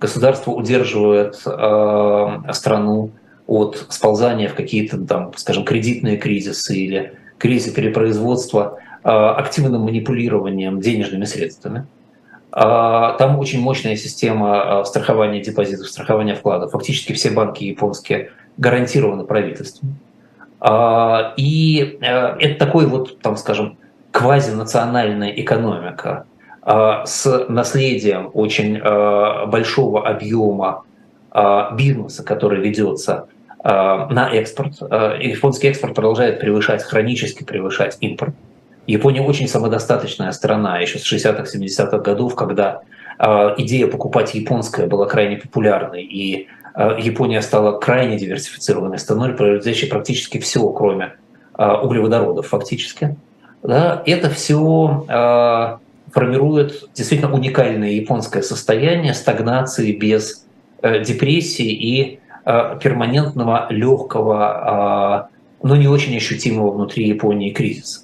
Государство 0.00 0.52
удерживает 0.52 1.42
э, 1.44 2.52
страну 2.52 3.10
от 3.48 3.86
сползания 3.88 4.48
в 4.48 4.54
какие-то, 4.54 4.98
там, 4.98 5.32
скажем, 5.36 5.64
кредитные 5.64 6.16
кризисы 6.16 6.76
или 6.76 7.14
кризисы 7.38 7.74
перепроизводства 7.74 8.78
э, 9.02 9.08
активным 9.08 9.82
манипулированием 9.82 10.80
денежными 10.80 11.24
средствами. 11.24 11.86
Э, 12.52 13.16
там 13.18 13.40
очень 13.40 13.60
мощная 13.60 13.96
система 13.96 14.82
э, 14.82 14.84
страхования 14.84 15.40
депозитов, 15.40 15.88
страхования 15.88 16.36
вкладов. 16.36 16.70
Фактически 16.70 17.14
все 17.14 17.30
банки 17.30 17.64
японские 17.64 18.30
гарантированы 18.58 19.24
правительством. 19.24 19.96
Э, 20.60 21.32
и 21.36 21.98
э, 22.00 22.06
это 22.38 22.64
такой 22.64 22.86
вот, 22.86 23.18
там, 23.22 23.36
скажем, 23.36 23.76
квазинациональная 24.18 25.30
экономика 25.30 26.26
а, 26.62 27.06
с 27.06 27.46
наследием 27.48 28.30
очень 28.34 28.76
а, 28.82 29.46
большого 29.46 30.08
объема 30.08 30.82
а, 31.30 31.70
бизнеса, 31.76 32.24
который 32.24 32.60
ведется 32.60 33.28
на 33.64 34.30
экспорт. 34.32 34.80
Японский 35.20 35.66
экспорт 35.66 35.92
продолжает 35.92 36.38
превышать, 36.38 36.82
хронически 36.84 37.42
превышать 37.42 37.98
импорт. 38.00 38.32
Япония 38.86 39.20
очень 39.20 39.48
самодостаточная 39.48 40.30
страна 40.30 40.78
еще 40.78 41.00
с 41.00 41.12
60-х, 41.12 41.42
70-х 41.42 41.98
годов, 41.98 42.36
когда 42.36 42.82
идея 43.58 43.88
покупать 43.88 44.32
японское 44.34 44.86
была 44.86 45.06
крайне 45.06 45.38
популярной, 45.38 46.04
и 46.04 46.46
Япония 46.98 47.42
стала 47.42 47.80
крайне 47.80 48.16
диверсифицированной 48.16 48.98
страной, 48.98 49.34
производящей 49.34 49.88
практически 49.88 50.38
все, 50.38 50.66
кроме 50.70 51.14
углеводородов 51.58 52.46
фактически 52.46 53.16
да, 53.62 54.02
это 54.06 54.30
все 54.30 55.06
э, 55.08 56.12
формирует 56.12 56.88
действительно 56.94 57.32
уникальное 57.32 57.90
японское 57.90 58.42
состояние 58.42 59.14
стагнации 59.14 59.92
без 59.92 60.46
э, 60.82 61.02
депрессии 61.04 61.70
и 61.70 62.20
э, 62.44 62.78
перманентного 62.82 63.66
легкого, 63.70 65.28
э, 65.62 65.66
но 65.66 65.76
не 65.76 65.88
очень 65.88 66.16
ощутимого 66.16 66.70
внутри 66.70 67.08
Японии 67.08 67.50
кризиса. 67.50 68.02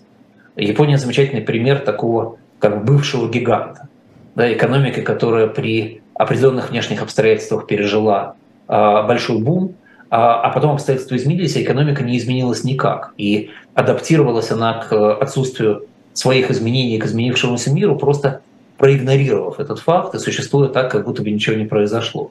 Япония 0.56 0.98
замечательный 0.98 1.42
пример 1.42 1.80
такого 1.80 2.36
как 2.58 2.84
бывшего 2.84 3.28
гиганта, 3.28 3.88
да, 4.34 4.52
экономики, 4.52 5.00
которая 5.00 5.46
при 5.46 6.02
определенных 6.14 6.70
внешних 6.70 7.02
обстоятельствах 7.02 7.66
пережила 7.66 8.36
э, 8.68 8.72
большой 8.72 9.38
бум, 9.40 9.74
а, 10.16 10.42
а 10.42 10.50
потом 10.50 10.74
обстоятельства 10.74 11.16
изменились, 11.16 11.56
а 11.56 11.62
экономика 11.62 12.04
не 12.04 12.16
изменилась 12.16 12.62
никак. 12.62 13.12
И 13.18 13.50
адаптировалась 13.74 14.52
она 14.52 14.74
к 14.74 15.12
отсутствию 15.14 15.86
своих 16.12 16.52
изменений 16.52 16.98
к 16.98 17.06
изменившемуся 17.06 17.72
миру, 17.72 17.96
просто 17.96 18.40
проигнорировав 18.78 19.58
этот 19.58 19.80
факт 19.80 20.14
и 20.14 20.20
существуя 20.20 20.68
так, 20.68 20.92
как 20.92 21.04
будто 21.04 21.22
бы 21.22 21.32
ничего 21.32 21.56
не 21.56 21.64
произошло. 21.64 22.30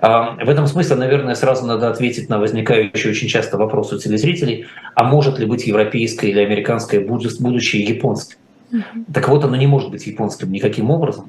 А, 0.00 0.36
в 0.36 0.48
этом 0.48 0.68
смысле, 0.68 0.94
наверное, 0.94 1.34
сразу 1.34 1.66
надо 1.66 1.90
ответить 1.90 2.28
на 2.28 2.38
возникающий 2.38 3.10
очень 3.10 3.26
часто 3.26 3.58
вопрос 3.58 3.92
у 3.92 3.98
телезрителей, 3.98 4.66
а 4.94 5.02
может 5.02 5.40
ли 5.40 5.46
быть 5.46 5.66
европейское 5.66 6.30
или 6.30 6.38
американское 6.38 7.04
будущее 7.04 7.82
японским? 7.82 8.38
Mm-hmm. 8.70 9.12
Так 9.12 9.28
вот, 9.28 9.42
оно 9.42 9.56
не 9.56 9.66
может 9.66 9.90
быть 9.90 10.06
японским 10.06 10.52
никаким 10.52 10.92
образом, 10.92 11.28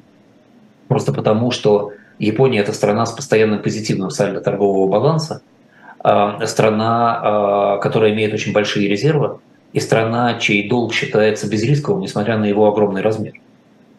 просто 0.86 1.12
потому 1.12 1.50
что 1.50 1.90
Япония– 2.20 2.60
это 2.60 2.72
страна 2.72 3.04
с 3.04 3.10
постоянным 3.10 3.62
позитивным 3.62 4.10
сальдо 4.10 4.40
торгового 4.40 4.88
баланса, 4.88 5.42
Э, 5.42 5.61
страна, 6.02 7.76
э, 7.76 7.82
которая 7.82 8.12
имеет 8.12 8.34
очень 8.34 8.52
большие 8.52 8.88
резервы, 8.88 9.38
и 9.72 9.80
страна, 9.80 10.38
чей 10.38 10.68
долг 10.68 10.92
считается 10.92 11.48
безрисковым, 11.48 12.02
несмотря 12.02 12.36
на 12.36 12.44
его 12.44 12.66
огромный 12.66 13.02
размер. 13.02 13.34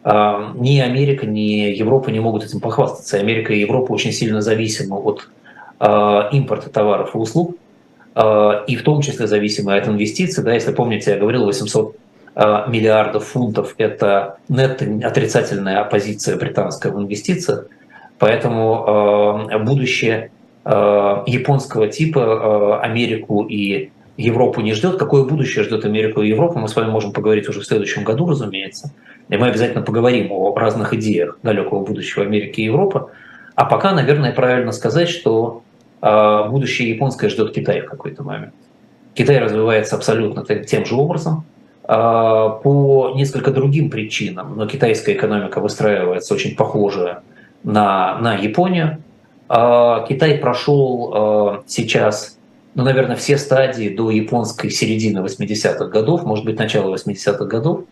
Э, 0.04 0.52
ни 0.56 0.80
Америка, 0.80 1.26
ни 1.26 1.72
Европа 1.72 2.10
не 2.10 2.20
могут 2.20 2.44
этим 2.44 2.60
похвастаться. 2.60 3.18
Америка 3.18 3.54
и 3.54 3.60
Европа 3.60 3.94
очень 3.94 4.12
сильно 4.12 4.42
зависимы 4.42 4.98
от 4.98 5.30
импорта 6.32 6.70
товаров 6.70 7.14
и 7.14 7.18
услуг, 7.18 7.58
и 8.16 8.76
в 8.78 8.84
том 8.86 9.02
числе 9.02 9.28
зависимы 9.28 9.76
от 9.76 9.86
инвестиций. 9.86 10.42
Да, 10.42 10.54
если 10.54 10.72
помните, 10.72 11.12
я 11.12 11.18
говорил, 11.18 11.44
800 11.44 11.98
миллиардов 12.70 13.26
фунтов– 13.26 13.76
это 13.78 14.38
нет 14.48 14.82
отрицательная 15.04 15.84
позиция 15.84 16.38
британская 16.38 16.90
в 16.94 17.02
инвестициях, 17.02 17.66
поэтому 18.18 19.50
будущее 19.66 20.30
Э, 20.30 20.43
японского 20.66 21.88
типа 21.88 22.20
э, 22.20 22.86
Америку 22.86 23.44
и 23.44 23.92
Европу 24.18 24.62
не 24.62 24.74
ждет. 24.74 24.98
Какое 24.98 25.24
будущее 25.24 25.64
ждет 25.64 25.86
Америку 25.86 26.22
и 26.22 26.30
Европу, 26.30 26.60
мы 26.60 26.68
с 26.68 26.76
вами 26.76 26.90
можем 26.90 27.12
поговорить 27.12 27.50
уже 27.50 27.60
в 27.60 27.66
следующем 27.66 28.04
году, 28.04 28.28
разумеется. 28.28 28.94
И 29.30 29.38
мы 29.38 29.48
обязательно 29.48 29.82
поговорим 29.84 30.32
о 30.32 30.56
разных 30.56 30.94
идеях 30.94 31.40
далекого 31.44 31.84
будущего 31.84 32.24
Америки 32.24 32.62
и 32.62 32.66
Европы. 32.66 33.08
А 33.56 33.66
пока, 33.66 33.94
наверное, 33.94 34.32
правильно 34.32 34.72
сказать, 34.72 35.10
что 35.10 35.64
э, 36.02 36.50
будущее 36.50 36.90
японское 36.90 37.30
ждет 37.30 37.54
Китай 37.54 37.82
в 37.82 37.90
какой-то 37.90 38.24
момент. 38.24 38.54
Китай 39.16 39.40
развивается 39.40 39.96
абсолютно 39.96 40.44
тем 40.44 40.86
же 40.86 40.96
образом, 40.96 41.46
по 41.86 43.12
несколько 43.14 43.52
другим 43.52 43.90
причинам, 43.90 44.56
но 44.56 44.68
китайская 44.68 45.14
экономика 45.14 45.60
выстраивается 45.60 46.34
очень 46.34 46.56
похожая 46.56 47.24
на, 47.64 48.18
на 48.20 48.36
Японию. 48.36 49.04
А, 49.56 50.04
Китай 50.10 50.40
прошел 50.40 51.12
а, 51.14 51.64
сейчас, 51.68 52.40
ну, 52.74 52.84
наверное, 52.84 53.16
все 53.16 53.38
стадии 53.38 53.90
до 53.90 54.10
японской 54.10 54.72
середины 54.72 55.20
80-х 55.20 55.86
годов, 55.90 56.24
может 56.24 56.44
быть, 56.44 56.58
начала 56.58 56.92
80-х 56.96 57.46
годов. 57.46 57.84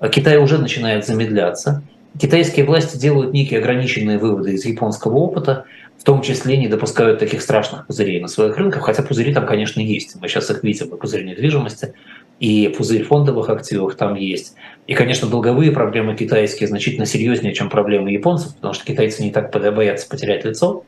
А 0.00 0.08
Китай 0.08 0.36
уже 0.38 0.58
начинает 0.58 1.06
замедляться. 1.06 1.84
Китайские 2.20 2.66
власти 2.66 2.96
делают 2.96 3.32
некие 3.32 3.60
ограниченные 3.60 4.18
выводы 4.18 4.54
из 4.54 4.64
японского 4.64 5.18
опыта, 5.18 5.64
в 5.96 6.02
том 6.02 6.22
числе 6.22 6.56
не 6.56 6.66
допускают 6.66 7.20
таких 7.20 7.40
страшных 7.40 7.86
пузырей 7.86 8.20
на 8.20 8.26
своих 8.26 8.56
рынках, 8.56 8.82
хотя 8.82 9.04
пузыри 9.04 9.32
там, 9.32 9.46
конечно, 9.46 9.78
есть. 9.78 10.16
Мы 10.20 10.26
сейчас 10.26 10.50
их 10.50 10.64
видим, 10.64 10.88
и 10.88 10.98
пузырь 10.98 11.24
недвижимости, 11.24 11.94
и 12.40 12.74
пузырь 12.76 13.04
фондовых 13.04 13.48
активов 13.48 13.94
там 13.94 14.16
есть. 14.16 14.54
И, 14.88 14.94
конечно, 14.94 15.28
долговые 15.28 15.70
проблемы 15.70 16.16
китайские 16.16 16.68
значительно 16.68 17.06
серьезнее, 17.06 17.54
чем 17.54 17.70
проблемы 17.70 18.10
японцев, 18.10 18.56
потому 18.56 18.74
что 18.74 18.84
китайцы 18.84 19.22
не 19.22 19.30
так 19.30 19.52
боятся 19.72 20.08
потерять 20.08 20.44
лицо. 20.44 20.82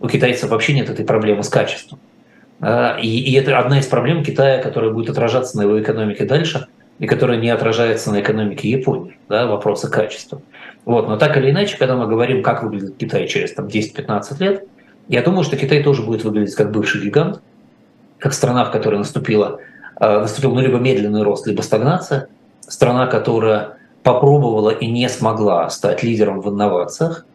У 0.00 0.08
китайцев 0.08 0.50
вообще 0.50 0.74
нет 0.74 0.90
этой 0.90 1.04
проблемы 1.04 1.42
с 1.42 1.48
качеством. 1.48 1.98
И, 2.62 3.32
и 3.32 3.34
это 3.34 3.58
одна 3.58 3.78
из 3.78 3.86
проблем 3.86 4.22
Китая, 4.22 4.62
которая 4.62 4.90
будет 4.90 5.10
отражаться 5.10 5.56
на 5.56 5.62
его 5.62 5.80
экономике 5.80 6.24
дальше, 6.24 6.66
и 6.98 7.06
которая 7.06 7.38
не 7.38 7.48
отражается 7.48 8.10
на 8.10 8.20
экономике 8.20 8.68
Японии, 8.68 9.16
да, 9.28 9.46
вопросы 9.46 9.88
качества. 9.90 10.42
Вот. 10.84 11.08
Но 11.08 11.16
так 11.16 11.36
или 11.38 11.50
иначе, 11.50 11.78
когда 11.78 11.96
мы 11.96 12.06
говорим, 12.06 12.42
как 12.42 12.62
выглядит 12.62 12.96
Китай 12.98 13.26
через 13.28 13.52
там, 13.54 13.66
10-15 13.66 14.42
лет, 14.42 14.64
я 15.08 15.22
думаю, 15.22 15.44
что 15.44 15.56
Китай 15.56 15.82
тоже 15.82 16.02
будет 16.02 16.24
выглядеть 16.24 16.54
как 16.54 16.70
бывший 16.70 17.00
гигант, 17.02 17.40
как 18.18 18.34
страна, 18.34 18.66
в 18.66 18.70
которой 18.70 18.96
наступила 18.96 19.60
Э, 20.00 20.20
наступил 20.20 20.54
ну, 20.54 20.60
либо 20.60 20.78
медленный 20.78 21.22
рост, 21.22 21.46
либо 21.46 21.60
стагнация. 21.60 22.28
Страна, 22.66 23.06
которая 23.06 23.76
попробовала 24.02 24.70
и 24.70 24.90
не 24.90 25.08
смогла 25.08 25.68
стать 25.68 26.02
лидером 26.02 26.40
в 26.40 26.48
инновациях, 26.48 27.26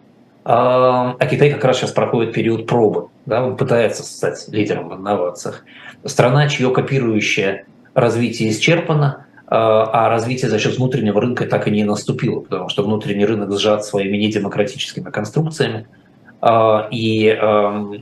А 0.47 1.17
Китай 1.29 1.49
как 1.49 1.65
раз 1.65 1.77
сейчас 1.77 1.91
проходит 1.91 2.33
период 2.33 2.67
пробы. 2.67 3.07
Да, 3.25 3.43
он 3.43 3.57
пытается 3.57 4.03
стать 4.03 4.47
лидером 4.49 4.89
в 4.89 4.93
инновациях. 4.95 5.65
Страна, 6.05 6.47
чье 6.47 6.69
копирующее 6.69 7.65
развитие 7.95 8.51
исчерпано, 8.51 9.25
а 9.47 10.09
развитие 10.09 10.51
за 10.51 10.59
счет 10.59 10.77
внутреннего 10.77 11.19
рынка 11.19 11.45
так 11.45 11.67
и 11.67 11.71
не 11.71 11.83
наступило, 11.83 12.41
потому 12.41 12.69
что 12.69 12.83
внутренний 12.83 13.25
рынок 13.25 13.51
сжат 13.57 13.85
своими 13.85 14.17
недемократическими 14.17 15.09
конструкциями. 15.09 15.87
И 16.91 17.39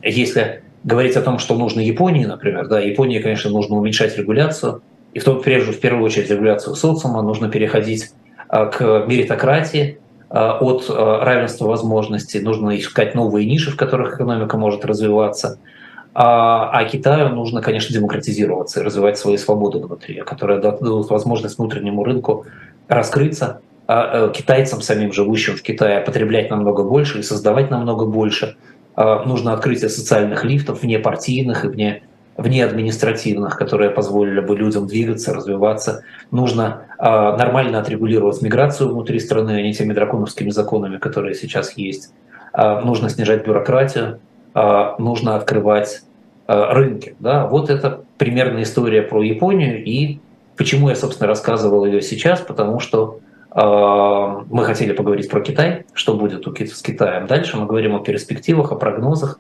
если 0.04 0.64
говорить 0.84 1.16
о 1.16 1.22
том, 1.22 1.40
что 1.40 1.56
нужно 1.56 1.80
Японии, 1.80 2.26
например, 2.26 2.68
да, 2.68 2.82
Японии, 2.82 3.20
конечно, 3.20 3.52
нужно 3.52 3.78
уменьшать 3.78 4.18
регуляцию, 4.18 4.82
и 5.14 5.20
в, 5.20 5.24
том, 5.24 5.42
прежде, 5.42 5.72
в 5.72 5.80
первую 5.80 6.04
очередь 6.04 6.30
регуляцию 6.30 6.76
социума, 6.76 7.22
нужно 7.22 7.50
переходить 7.50 8.12
к 8.50 9.06
меритократии, 9.08 10.00
от 10.34 10.90
равенства 10.90 11.68
возможностей, 11.68 12.40
нужно 12.40 12.76
искать 12.78 13.14
новые 13.14 13.46
ниши, 13.46 13.70
в 13.70 13.78
которых 13.78 14.16
экономика 14.16 14.58
может 14.58 14.84
развиваться– 14.84 15.60
а, 16.14 16.70
а 16.72 16.86
Китаю 16.86 17.30
нужно, 17.30 17.62
конечно, 17.62 17.94
демократизироваться 17.94 18.80
и 18.80 18.84
развивать 18.84 19.18
свои 19.18 19.38
свободы 19.38 19.80
внутри, 19.80 20.22
которые 20.22 20.60
дадут 20.60 21.10
возможность 21.10 21.58
внутреннему 21.58 22.04
рынку 22.04 22.46
раскрыться, 22.88 23.62
а, 23.88 24.28
э, 24.28 24.32
китайцам, 24.32 24.82
самим 24.82 25.12
живущим 25.12 25.56
в 25.56 25.64
Китае, 25.64 26.02
потреблять 26.02 26.52
намного 26.52 26.84
больше 26.84 27.20
и 27.20 27.24
создавать 27.24 27.72
намного 27.72 28.06
больше. 28.06 28.56
А, 28.96 29.24
нужно 29.24 29.54
открытие 29.54 29.90
социальных 29.90 30.44
лифтов, 30.44 30.84
вне 30.84 31.00
партийных 31.00 31.66
и 31.66 31.68
вне, 31.68 32.04
вне 32.38 32.66
административных, 32.66 33.58
которые 33.58 33.90
позволили 33.92 34.40
бы 34.40 34.56
людям 34.56 34.88
двигаться, 34.88 35.34
развиваться. 35.34 36.04
Нужно 36.32 36.88
нормально 36.98 37.80
отрегулировать 37.80 38.42
миграцию 38.42 38.90
внутри 38.90 39.20
страны, 39.20 39.52
а 39.52 39.62
не 39.62 39.74
теми 39.74 39.94
драконовскими 39.94 40.50
законами, 40.50 40.98
которые 40.98 41.36
сейчас 41.36 41.78
есть. 41.78 42.12
Нужно 42.56 43.10
снижать 43.10 43.46
бюрократию, 43.46 44.20
а, 44.54 44.96
нужно 45.00 45.36
открывать 45.36 46.04
а, 46.48 46.74
рынки. 46.74 47.16
Да? 47.20 47.48
Вот 47.48 47.70
это 47.70 48.04
примерная 48.18 48.64
история 48.64 49.02
про 49.02 49.24
Японию. 49.24 49.84
И 49.84 50.20
почему 50.56 50.90
я, 50.90 50.96
собственно, 50.96 51.28
рассказывал 51.28 51.86
ее 51.86 52.02
сейчас, 52.02 52.42
потому 52.42 52.80
что 52.80 53.20
а, 53.52 54.44
мы 54.50 54.66
хотели 54.66 54.94
поговорить 54.94 55.30
про 55.30 55.42
Китай, 55.42 55.86
что 55.94 56.16
будет 56.16 56.48
у 56.48 56.56
с 56.56 56.82
Китаем 56.82 57.28
дальше. 57.28 57.58
Мы 57.58 57.66
говорим 57.66 57.96
о 57.96 58.00
перспективах, 58.00 58.72
о 58.72 58.76
прогнозах. 58.76 59.40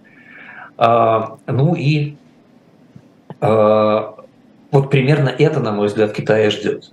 Ну 0.75 1.75
и 1.75 2.15
вот 3.39 4.89
примерно 4.89 5.29
это, 5.29 5.59
на 5.59 5.71
мой 5.71 5.87
взгляд, 5.87 6.13
Китая 6.13 6.49
ждет. 6.49 6.91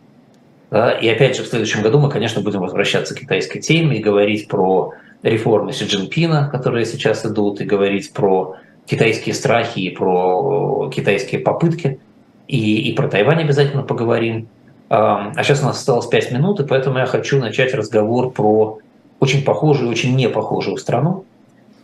Да? 0.70 0.93
И 0.93 1.09
опять 1.09 1.36
же, 1.36 1.43
в 1.43 1.47
следующем 1.47 1.82
году 1.82 1.99
мы, 1.99 2.11
конечно, 2.11 2.43
будем 2.43 2.61
возвращаться 2.61 3.14
к 3.14 3.18
китайской 3.18 3.61
теме 3.61 3.99
и 3.99 4.03
говорить 4.03 4.49
про 4.49 4.93
реформы 5.22 5.72
Си 5.72 5.86
Цзиньпина, 5.86 6.49
которые 6.51 6.86
сейчас 6.86 7.26
идут, 7.26 7.61
и 7.61 7.64
говорить 7.64 8.12
про 8.12 8.57
китайские 8.86 9.34
страхи 9.34 9.80
и 9.80 9.91
про 9.91 10.91
китайские 10.95 11.41
попытки. 11.41 12.01
И, 12.49 12.91
и 12.91 12.95
про 12.95 13.09
Тайвань 13.09 13.43
обязательно 13.43 13.82
поговорим. 13.82 14.49
А 14.88 15.32
сейчас 15.45 15.62
у 15.62 15.66
нас 15.66 15.78
осталось 15.78 16.07
5 16.07 16.32
минут, 16.32 16.59
и 16.59 16.66
поэтому 16.66 16.99
я 16.99 17.07
хочу 17.07 17.38
начать 17.38 17.74
разговор 17.74 18.30
про 18.32 18.78
очень 19.20 19.45
похожую 19.45 19.88
и 19.88 19.93
очень 19.93 20.16
не 20.16 20.28
похожую 20.28 20.76
страну. 20.78 21.24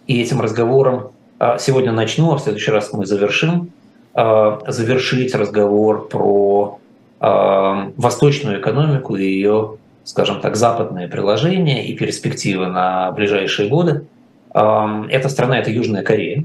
И 0.09 0.21
этим 0.21 0.41
разговором 0.41 1.13
а, 1.39 1.59
сегодня 1.59 1.93
начну, 1.93 2.33
а 2.33 2.39
в 2.39 2.41
следующий 2.41 2.73
раз 2.73 2.93
мы 2.93 3.07
завершим. 3.07 3.71
А, 4.17 4.61
завершить 4.67 5.35
разговор 5.35 6.09
про 6.09 6.79
восточную 7.19 8.61
экономику 8.61 9.17
и 9.17 9.25
ее 9.25 9.79
скажем 10.07 10.41
так, 10.41 10.55
западные 10.55 11.09
приложения 11.09 11.85
и 11.85 11.97
перспективы 11.97 12.69
на 12.69 13.11
ближайшие 13.11 13.69
годы. 13.69 14.07
Эта 14.51 15.29
страна– 15.29 15.59
это 15.61 15.73
Южная 15.73 16.05
Корея. 16.05 16.45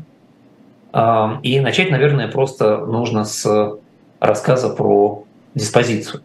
И 1.44 1.60
начать, 1.60 1.92
наверное, 1.92 2.28
просто 2.28 2.78
нужно 2.78 3.24
с 3.24 3.78
рассказа 4.20 4.70
про 4.70 5.26
диспозицию. 5.54 6.24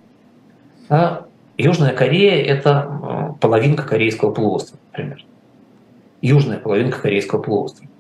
Южная 1.59 1.93
Корея– 1.93 2.43
это 2.47 3.37
половинка 3.41 3.83
Корейского 3.83 4.31
полуострова, 4.31 4.81
например. 4.93 5.23
Южная 6.23 6.57
половинка 6.57 7.03
Корейского 7.03 7.43
полуострова. 7.43 7.91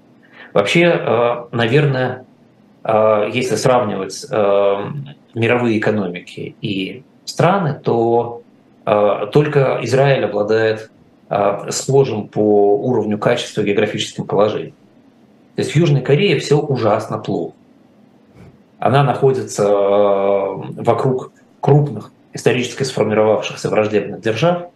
Вообще, 0.55 1.47
наверное, 1.53 2.25
если 2.89 3.57
сравнивать 3.57 4.25
мировые 5.35 5.79
экономики 5.79 6.55
и 6.61 7.03
страны, 7.25 7.75
то 7.83 8.43
а, 8.87 9.27
только 9.27 9.81
Израиль 9.83 10.25
обладает 10.25 10.91
а, 11.29 11.71
схожим 11.71 12.29
по 12.29 12.77
уровню 12.79 13.19
качества 13.19 13.63
географическим 13.63 14.27
положением. 14.27 14.75
То 15.57 15.63
есть 15.63 15.73
в 15.73 15.77
Южной 15.77 16.03
Корее 16.03 16.39
все 16.39 16.59
ужасно 16.59 17.19
плохо. 17.19 17.55
Она 18.79 19.03
находится 19.03 19.67
а, 19.69 20.55
вокруг 20.55 21.33
крупных, 21.61 22.13
исторически 22.33 22.85
сформировавшихся 22.85 23.69
враждебных 23.69 24.21
держав, 24.21 24.69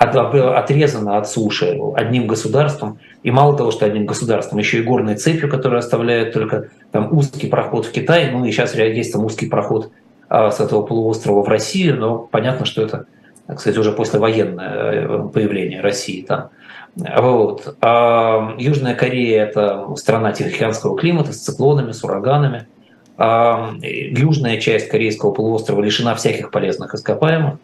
отрезана 0.00 1.18
от 1.18 1.28
суши 1.28 1.78
одним 1.94 2.26
государством, 2.26 2.98
и 3.22 3.30
мало 3.30 3.56
того, 3.56 3.70
что 3.70 3.86
одним 3.86 4.06
государством, 4.06 4.58
еще 4.58 4.78
и 4.78 4.82
горной 4.82 5.16
цепью, 5.16 5.50
которая 5.50 5.80
оставляет 5.80 6.32
только 6.32 6.68
там 6.90 7.12
узкий 7.16 7.48
проход 7.48 7.86
в 7.86 7.92
Китай, 7.92 8.30
ну 8.30 8.44
и 8.44 8.50
сейчас 8.50 8.74
есть 8.74 9.12
там 9.12 9.24
узкий 9.24 9.46
проход 9.46 9.90
с 10.28 10.60
этого 10.60 10.82
полуострова 10.82 11.42
в 11.42 11.48
Россию, 11.48 11.98
но 11.98 12.18
понятно, 12.18 12.64
что 12.64 12.82
это 12.82 13.06
кстати, 13.54 13.78
уже 13.78 13.92
послевоенное 13.92 14.68
э, 14.70 15.28
появление 15.32 15.80
России 15.80 16.22
там. 16.22 16.50
Вот. 16.96 17.76
А 17.80 18.54
Южная 18.58 18.94
Корея– 18.94 19.44
это 19.44 19.94
страна 19.96 20.32
тихоокеанского 20.32 20.98
климата 20.98 21.32
с 21.32 21.38
циклонами, 21.38 21.92
с 21.92 22.02
ураганами. 22.02 22.66
А 23.16 23.74
южная 23.82 24.58
часть 24.60 24.88
Корейского 24.88 25.32
полуострова 25.32 25.82
лишена 25.82 26.14
всяких 26.14 26.50
полезных 26.50 26.94
ископаемых. 26.94 27.58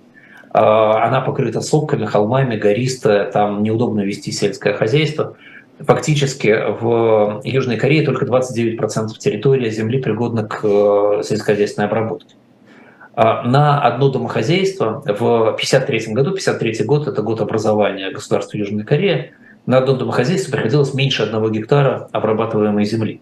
А 0.58 1.06
она 1.06 1.20
покрыта 1.20 1.60
сопками, 1.60 2.06
холмами, 2.06 2.56
гористая, 2.56 3.30
там 3.30 3.62
неудобно 3.62 4.00
вести 4.00 4.32
сельское 4.32 4.72
хозяйство. 4.72 5.36
Фактически 5.80 6.48
в 6.80 7.42
Южной 7.44 7.76
Корее 7.76 8.06
только 8.06 8.24
29% 8.24 9.08
территории 9.18 9.68
земли 9.68 10.00
пригодна 10.00 10.44
к 10.44 10.60
э, 10.64 11.22
сельскохозяйственной 11.24 11.88
обработке. 11.88 12.36
А, 13.14 13.42
на 13.42 13.82
одно 13.82 14.08
домохозяйство 14.08 15.02
в 15.04 15.48
1953 15.56 16.14
году, 16.14 16.30
1953 16.30 16.86
год– 16.86 17.06
это 17.08 17.20
год 17.20 17.42
образования 17.42 18.10
государства 18.10 18.56
Южной 18.56 18.84
Кореи, 18.84 19.34
на 19.66 19.76
одно 19.76 19.94
домохозяйство 19.94 20.52
приходилось 20.52 20.94
меньше 20.94 21.24
одного 21.24 21.50
гектара 21.50 22.08
обрабатываемой 22.12 22.86
земли. 22.86 23.20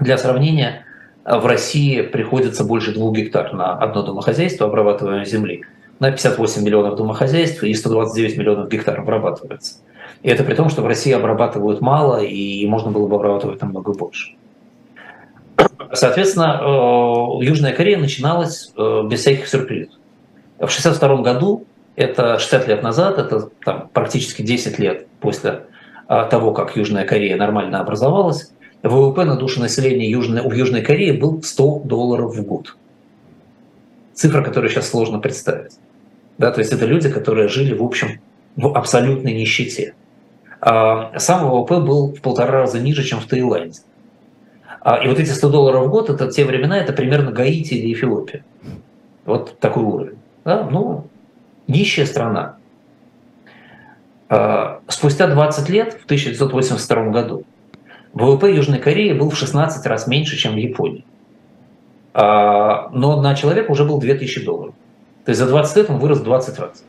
Для 0.00 0.16
сравнения, 0.16 0.86
в 1.26 1.44
России 1.44 2.00
приходится 2.00 2.64
больше 2.64 2.94
двух 2.94 3.14
гектар 3.14 3.52
на 3.52 3.74
одно 3.74 4.02
домохозяйство 4.02 4.68
обрабатываемой 4.68 5.26
земли. 5.26 5.64
На 6.02 6.10
58 6.10 6.64
миллионов 6.64 6.96
домохозяйств 6.96 7.62
и 7.62 7.72
129 7.72 8.36
миллионов 8.36 8.68
гектар 8.68 8.98
обрабатывается. 8.98 9.76
И 10.24 10.28
это 10.28 10.42
при 10.42 10.54
том, 10.54 10.68
что 10.68 10.82
в 10.82 10.86
России 10.88 11.12
обрабатывают 11.12 11.80
мало, 11.80 12.20
и 12.24 12.66
можно 12.66 12.90
было 12.90 13.06
бы 13.06 13.14
обрабатывать 13.14 13.62
намного 13.62 13.92
больше. 13.92 14.34
Соответственно, 15.92 16.58
э, 16.60 17.44
Южная 17.44 17.72
Корея 17.72 17.98
начиналась 17.98 18.72
э, 18.76 19.02
без 19.08 19.20
всяких 19.20 19.46
сюрпризов. 19.46 19.94
В 20.58 20.64
1962 20.64 21.22
году, 21.22 21.66
это 21.94 22.40
60 22.40 22.66
лет 22.66 22.82
назад, 22.82 23.18
это 23.18 23.48
там, 23.64 23.88
практически 23.92 24.42
10 24.42 24.80
лет 24.80 25.06
после 25.20 25.66
э, 26.08 26.26
того, 26.28 26.52
как 26.52 26.76
Южная 26.76 27.04
Корея 27.04 27.36
нормально 27.36 27.78
образовалась, 27.78 28.50
ВВП 28.82 29.24
на 29.24 29.36
душу 29.36 29.60
населения 29.60 30.10
Южной, 30.10 30.42
в 30.42 30.52
Южной 30.52 30.82
Корее 30.82 31.12
был 31.12 31.44
100 31.44 31.82
долларов 31.84 32.34
в 32.34 32.42
год. 32.42 32.74
Цифра, 34.14 34.42
которую 34.42 34.68
сейчас 34.68 34.88
сложно 34.88 35.20
представить. 35.20 35.78
Да, 36.38 36.50
то 36.50 36.60
есть 36.60 36.72
это 36.72 36.86
люди, 36.86 37.10
которые 37.10 37.48
жили, 37.48 37.74
в 37.74 37.82
общем, 37.82 38.20
в 38.56 38.76
абсолютной 38.76 39.32
нищете. 39.32 39.94
А 40.60 41.18
сам 41.18 41.48
ВВП 41.48 41.80
был 41.80 42.14
в 42.14 42.20
полтора 42.20 42.52
раза 42.52 42.80
ниже, 42.80 43.02
чем 43.02 43.20
в 43.20 43.26
Таиланде. 43.26 43.80
А, 44.80 44.96
и 44.96 45.08
вот 45.08 45.18
эти 45.18 45.30
100 45.30 45.50
долларов 45.50 45.86
в 45.86 45.90
год, 45.90 46.10
это 46.10 46.30
те 46.30 46.44
времена, 46.44 46.78
это 46.78 46.92
примерно 46.92 47.32
Гаити 47.32 47.74
или 47.74 47.92
Эфиопия. 47.92 48.44
Вот 49.24 49.58
такой 49.58 49.84
уровень. 49.84 50.18
Да? 50.44 50.68
Ну, 50.68 51.06
нищая 51.68 52.06
страна. 52.06 52.56
А, 54.28 54.80
спустя 54.88 55.26
20 55.26 55.68
лет, 55.68 55.94
в 55.94 56.04
1982 56.04 57.08
году, 57.10 57.44
ВВП 58.12 58.52
Южной 58.52 58.78
Кореи 58.78 59.12
был 59.12 59.30
в 59.30 59.36
16 59.36 59.86
раз 59.86 60.06
меньше, 60.06 60.36
чем 60.36 60.54
в 60.54 60.56
Японии. 60.56 61.04
Но 62.14 63.22
на 63.22 63.34
человека 63.34 63.70
уже 63.70 63.86
был 63.86 63.98
2000 63.98 64.44
долларов. 64.44 64.74
То 65.24 65.30
есть 65.30 65.40
за 65.40 65.46
20 65.46 65.76
лет 65.76 65.90
он 65.90 65.98
вырос 65.98 66.18
в 66.18 66.24
20 66.24 66.58
раз. 66.58 66.84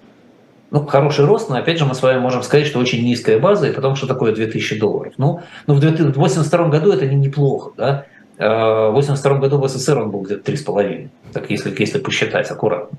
Ну, 0.72 0.86
хороший 0.88 1.26
рост, 1.26 1.50
но 1.50 1.58
опять 1.58 1.78
же 1.78 1.86
мы 1.86 1.94
с 1.94 2.02
вами 2.02 2.20
можем 2.20 2.42
сказать, 2.42 2.66
что 2.66 2.80
очень 2.80 3.06
низкая 3.06 3.38
база, 3.38 3.68
и 3.68 3.72
потому 3.72 3.96
что 3.96 4.08
такое 4.08 4.34
2000 4.34 4.80
долларов. 4.80 5.14
Ну, 5.18 5.42
ну 5.68 5.76
в 5.76 5.78
1982 5.78 6.68
году 6.70 6.92
это 6.92 7.06
не 7.06 7.16
неплохо, 7.16 7.72
да? 7.78 8.06
А, 8.40 8.90
в 8.90 8.98
1982 8.98 9.38
году 9.38 9.60
в 9.60 9.68
СССР 9.68 10.00
он 10.00 10.10
был 10.10 10.22
где-то 10.22 10.52
3,5, 10.52 11.10
так 11.32 11.52
если, 11.52 11.74
если 11.78 12.00
посчитать 12.00 12.50
аккуратно. 12.50 12.98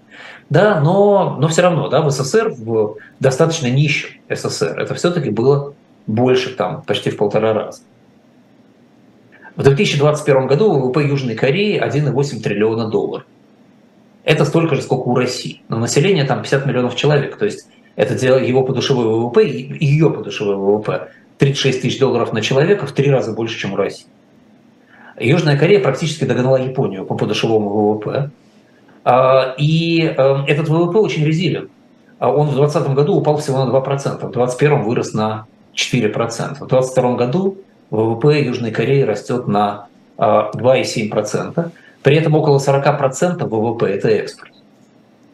Да, 0.51 0.81
но, 0.81 1.37
но 1.41 1.49
все 1.49 1.63
равно, 1.63 1.89
да, 1.89 2.01
в 2.03 2.11
СССР, 2.11 2.55
в 2.57 2.97
достаточно 3.19 3.67
нищем 3.67 4.11
СССР, 4.31 4.79
это 4.79 4.95
все-таки 4.95 5.31
было 5.31 5.75
больше 6.07 6.55
там 6.55 6.83
почти 6.83 7.11
в 7.11 7.17
полтора 7.17 7.53
раза. 7.53 7.81
В 9.57 9.63
2021 9.63 10.47
году 10.47 10.73
ВВП 10.73 11.03
Южной 11.05 11.35
Кореи 11.35 11.81
1,8 11.81 12.41
триллиона 12.41 12.89
долларов. 12.89 13.27
Это 14.25 14.45
столько 14.45 14.75
же, 14.75 14.83
сколько 14.83 15.09
у 15.09 15.15
России. 15.15 15.63
Но 15.69 15.79
население 15.79 16.25
там 16.25 16.43
50 16.43 16.67
миллионов 16.67 16.97
человек. 16.97 17.37
То 17.37 17.45
есть 17.45 17.69
это 17.97 18.15
его 18.39 18.63
подушевой 18.63 19.07
ВВП 19.07 19.47
и 19.47 19.85
ее 19.85 20.11
подушевой 20.11 20.57
ВВП. 20.57 21.09
36 21.39 21.83
тысяч 21.83 21.99
долларов 21.99 22.33
на 22.33 22.41
человека 22.41 22.87
в 22.87 22.93
три 22.93 23.11
раза 23.11 23.33
больше, 23.33 23.59
чем 23.59 23.75
у 23.75 23.77
России. 23.77 24.07
Южная 25.19 25.59
Корея 25.59 25.81
практически 25.81 26.25
догнала 26.25 26.59
Японию 26.59 27.05
по 27.05 27.17
подушевому 27.17 27.71
ВВП. 27.71 28.31
А, 29.05 29.55
и 29.59 30.03
эм, 30.03 30.45
этот 30.47 30.69
ВВП 30.69 30.99
очень 30.99 31.25
резилен. 31.25 31.69
А 32.19 32.31
он 32.31 32.49
в 32.49 32.55
2020 32.55 32.95
году 32.95 33.17
упал 33.17 33.37
всего 33.37 33.65
на 33.65 33.71
2%, 33.71 34.17
в 34.17 34.33
2021 34.33 34.83
вырос 34.83 35.13
на 35.13 35.47
4%. 35.75 36.11
В 36.11 36.67
2022 36.67 37.17
году 37.17 37.59
ВВП 37.91 38.43
Южной 38.43 38.71
Кореи 38.71 39.03
растет 39.03 39.47
на 39.47 39.89
2,7%. 40.17 41.71
А, 42.05 42.09
При 42.09 42.17
этом 42.17 42.35
около 42.35 42.59
40% 42.59 43.47
ВВП– 43.49 43.87
это 43.89 44.09
экспорт. 44.09 44.53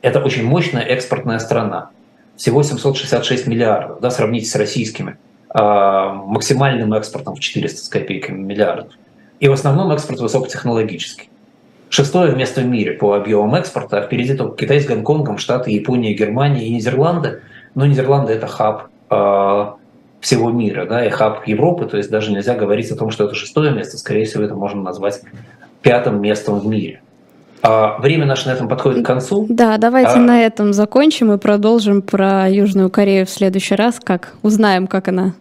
Это 0.02 0.20
очень 0.20 0.44
мощная 0.44 0.82
экспортная 0.82 1.38
страна. 1.38 1.90
Всего 2.36 2.62
766 2.62 3.46
миллиардов, 3.46 4.00
да, 4.00 4.10
сравните 4.10 4.46
с 4.46 4.54
российскими. 4.54 5.16
Максимальным 5.52 6.94
экспортом 6.94 7.34
в 7.34 7.40
400 7.40 7.84
с 7.84 7.88
копейками 7.88 8.38
миллиардов. 8.38 8.92
И 9.40 9.48
в 9.48 9.52
основном 9.52 9.90
экспорт 9.90 10.20
высокотехнологический. 10.20 11.28
Шестое 11.88 12.36
место 12.36 12.60
в 12.60 12.66
мире 12.66 12.92
по 12.92 13.14
объемам 13.14 13.56
экспорта, 13.56 13.98
а 13.98 14.02
впереди 14.02 14.34
только 14.34 14.56
Китай 14.56 14.80
с 14.80 14.86
Гонконгом, 14.86 15.38
Штаты, 15.38 15.72
Япония, 15.72 16.14
Германия 16.14 16.66
и 16.66 16.70
Нидерланды. 16.70 17.42
Но 17.74 17.84
Нидерланды– 17.84 18.32
это 18.34 18.46
хаб 18.46 18.86
э, 19.10 19.70
всего 20.20 20.50
мира, 20.50 20.86
да, 20.86 21.04
и 21.04 21.10
хаб 21.10 21.48
Европы, 21.48 21.86
то 21.86 21.96
есть 21.96 22.10
даже 22.10 22.30
нельзя 22.30 22.54
говорить 22.54 22.90
о 22.92 22.96
том, 22.96 23.10
что 23.10 23.24
это 23.24 23.34
шестое 23.34 23.72
место, 23.72 23.98
скорее 23.98 24.24
всего, 24.24 24.44
это 24.44 24.54
можно 24.54 24.82
назвать 24.82 25.20
пятым 25.82 26.20
местом 26.20 26.58
в 26.60 26.66
мире. 26.66 27.00
А 27.62 27.98
время 27.98 28.24
наше 28.24 28.48
на 28.48 28.52
этом 28.52 28.68
подходит 28.68 29.04
к 29.04 29.06
концу. 29.06 29.46
Да, 29.48 29.76
давайте 29.76 30.12
а... 30.12 30.18
на 30.18 30.42
этом 30.42 30.72
закончим 30.72 31.32
и 31.32 31.38
продолжим 31.38 32.00
про 32.00 32.48
Южную 32.48 32.90
Корею 32.90 33.26
в 33.26 33.30
следующий 33.30 33.74
раз, 33.74 34.00
как 34.02 34.34
узнаем, 34.42 34.86
как 34.86 35.08
она 35.08 35.34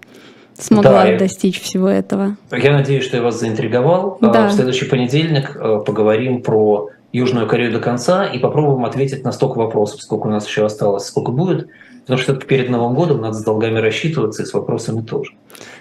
смогла 0.57 1.05
да, 1.05 1.17
достичь 1.17 1.61
всего 1.61 1.87
этого. 1.87 2.35
Я 2.51 2.73
надеюсь, 2.73 3.05
что 3.05 3.17
я 3.17 3.23
вас 3.23 3.39
заинтриговал. 3.39 4.17
А, 4.21 4.27
да. 4.27 4.47
В 4.49 4.51
следующий 4.51 4.85
понедельник 4.85 5.55
э, 5.55 5.79
поговорим 5.85 6.41
про 6.41 6.89
Южную 7.13 7.47
Корею 7.47 7.71
до 7.71 7.79
конца 7.79 8.25
и 8.25 8.37
попробуем 8.39 8.85
ответить 8.85 9.23
на 9.23 9.31
столько 9.31 9.57
вопросов, 9.57 10.01
сколько 10.01 10.27
у 10.27 10.29
нас 10.29 10.45
еще 10.45 10.65
осталось, 10.65 11.05
сколько 11.05 11.31
будет. 11.31 11.69
Потому 12.09 12.23
что 12.23 12.33
перед 12.47 12.71
Новым 12.71 12.95
годом 12.95 13.21
надо 13.21 13.35
с 13.35 13.43
долгами 13.43 13.77
рассчитываться 13.77 14.41
и 14.41 14.45
с 14.47 14.51
вопросами 14.51 15.01
тоже. 15.01 15.33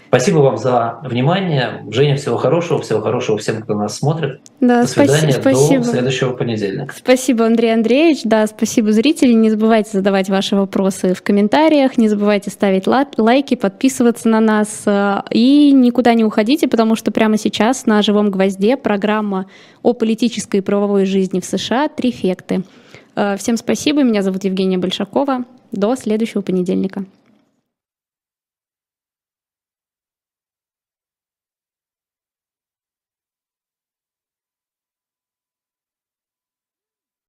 Спасибо 0.09 0.41
вам 0.41 0.59
за 0.59 0.99
внимание. 1.03 1.87
Женя, 1.89 2.17
всего 2.17 2.37
хорошего, 2.37 2.83
всего 2.83 3.01
хорошего 3.01 3.39
всем, 3.39 3.63
кто 3.63 3.73
нас 3.73 3.97
смотрит. 3.97 4.43
Да, 4.61 4.83
До 4.83 4.89
свидания, 4.89 5.33
спасибо. 5.33 5.85
до 5.85 5.91
следующего 5.91 6.33
понедельника. 6.35 6.95
Спасибо, 6.95 7.47
Андрей 7.47 7.73
Андреевич. 7.73 8.25
Да, 8.25 8.47
спасибо, 8.47 8.93
зрители. 8.93 9.33
Не 9.33 9.49
забывайте 9.49 9.89
задавать 9.95 10.29
ваши 10.29 10.55
вопросы 10.55 11.15
в 11.15 11.23
комментариях, 11.23 11.97
не 11.97 12.09
забывайте 12.09 12.51
ставить 12.51 12.87
лайки, 12.87 13.55
подписываться 13.55 14.29
на 14.29 14.41
нас 14.41 14.83
э, 14.85 15.23
и 15.31 15.73
никуда 15.73 16.13
не 16.13 16.25
уходите, 16.25 16.69
потому 16.69 16.95
что 16.95 17.11
прямо 17.11 17.39
сейчас 17.39 17.87
на 17.87 18.03
«Живом 18.03 18.31
гвозде» 18.31 18.77
программа 18.77 19.47
о 19.83 19.95
политической 19.95 20.59
и 20.59 20.61
правовой 20.61 21.07
жизни 21.07 21.41
в 21.41 21.47
США 21.47 21.89
«Трифекты». 21.89 22.65
Э, 23.17 23.39
всем 23.39 23.57
спасибо. 23.57 24.03
Меня 24.03 24.21
зовут 24.21 24.45
Евгения 24.45 24.77
Большакова. 24.77 25.47
До 25.73 25.97
следующего 25.97 26.41
понедельника. 26.41 27.05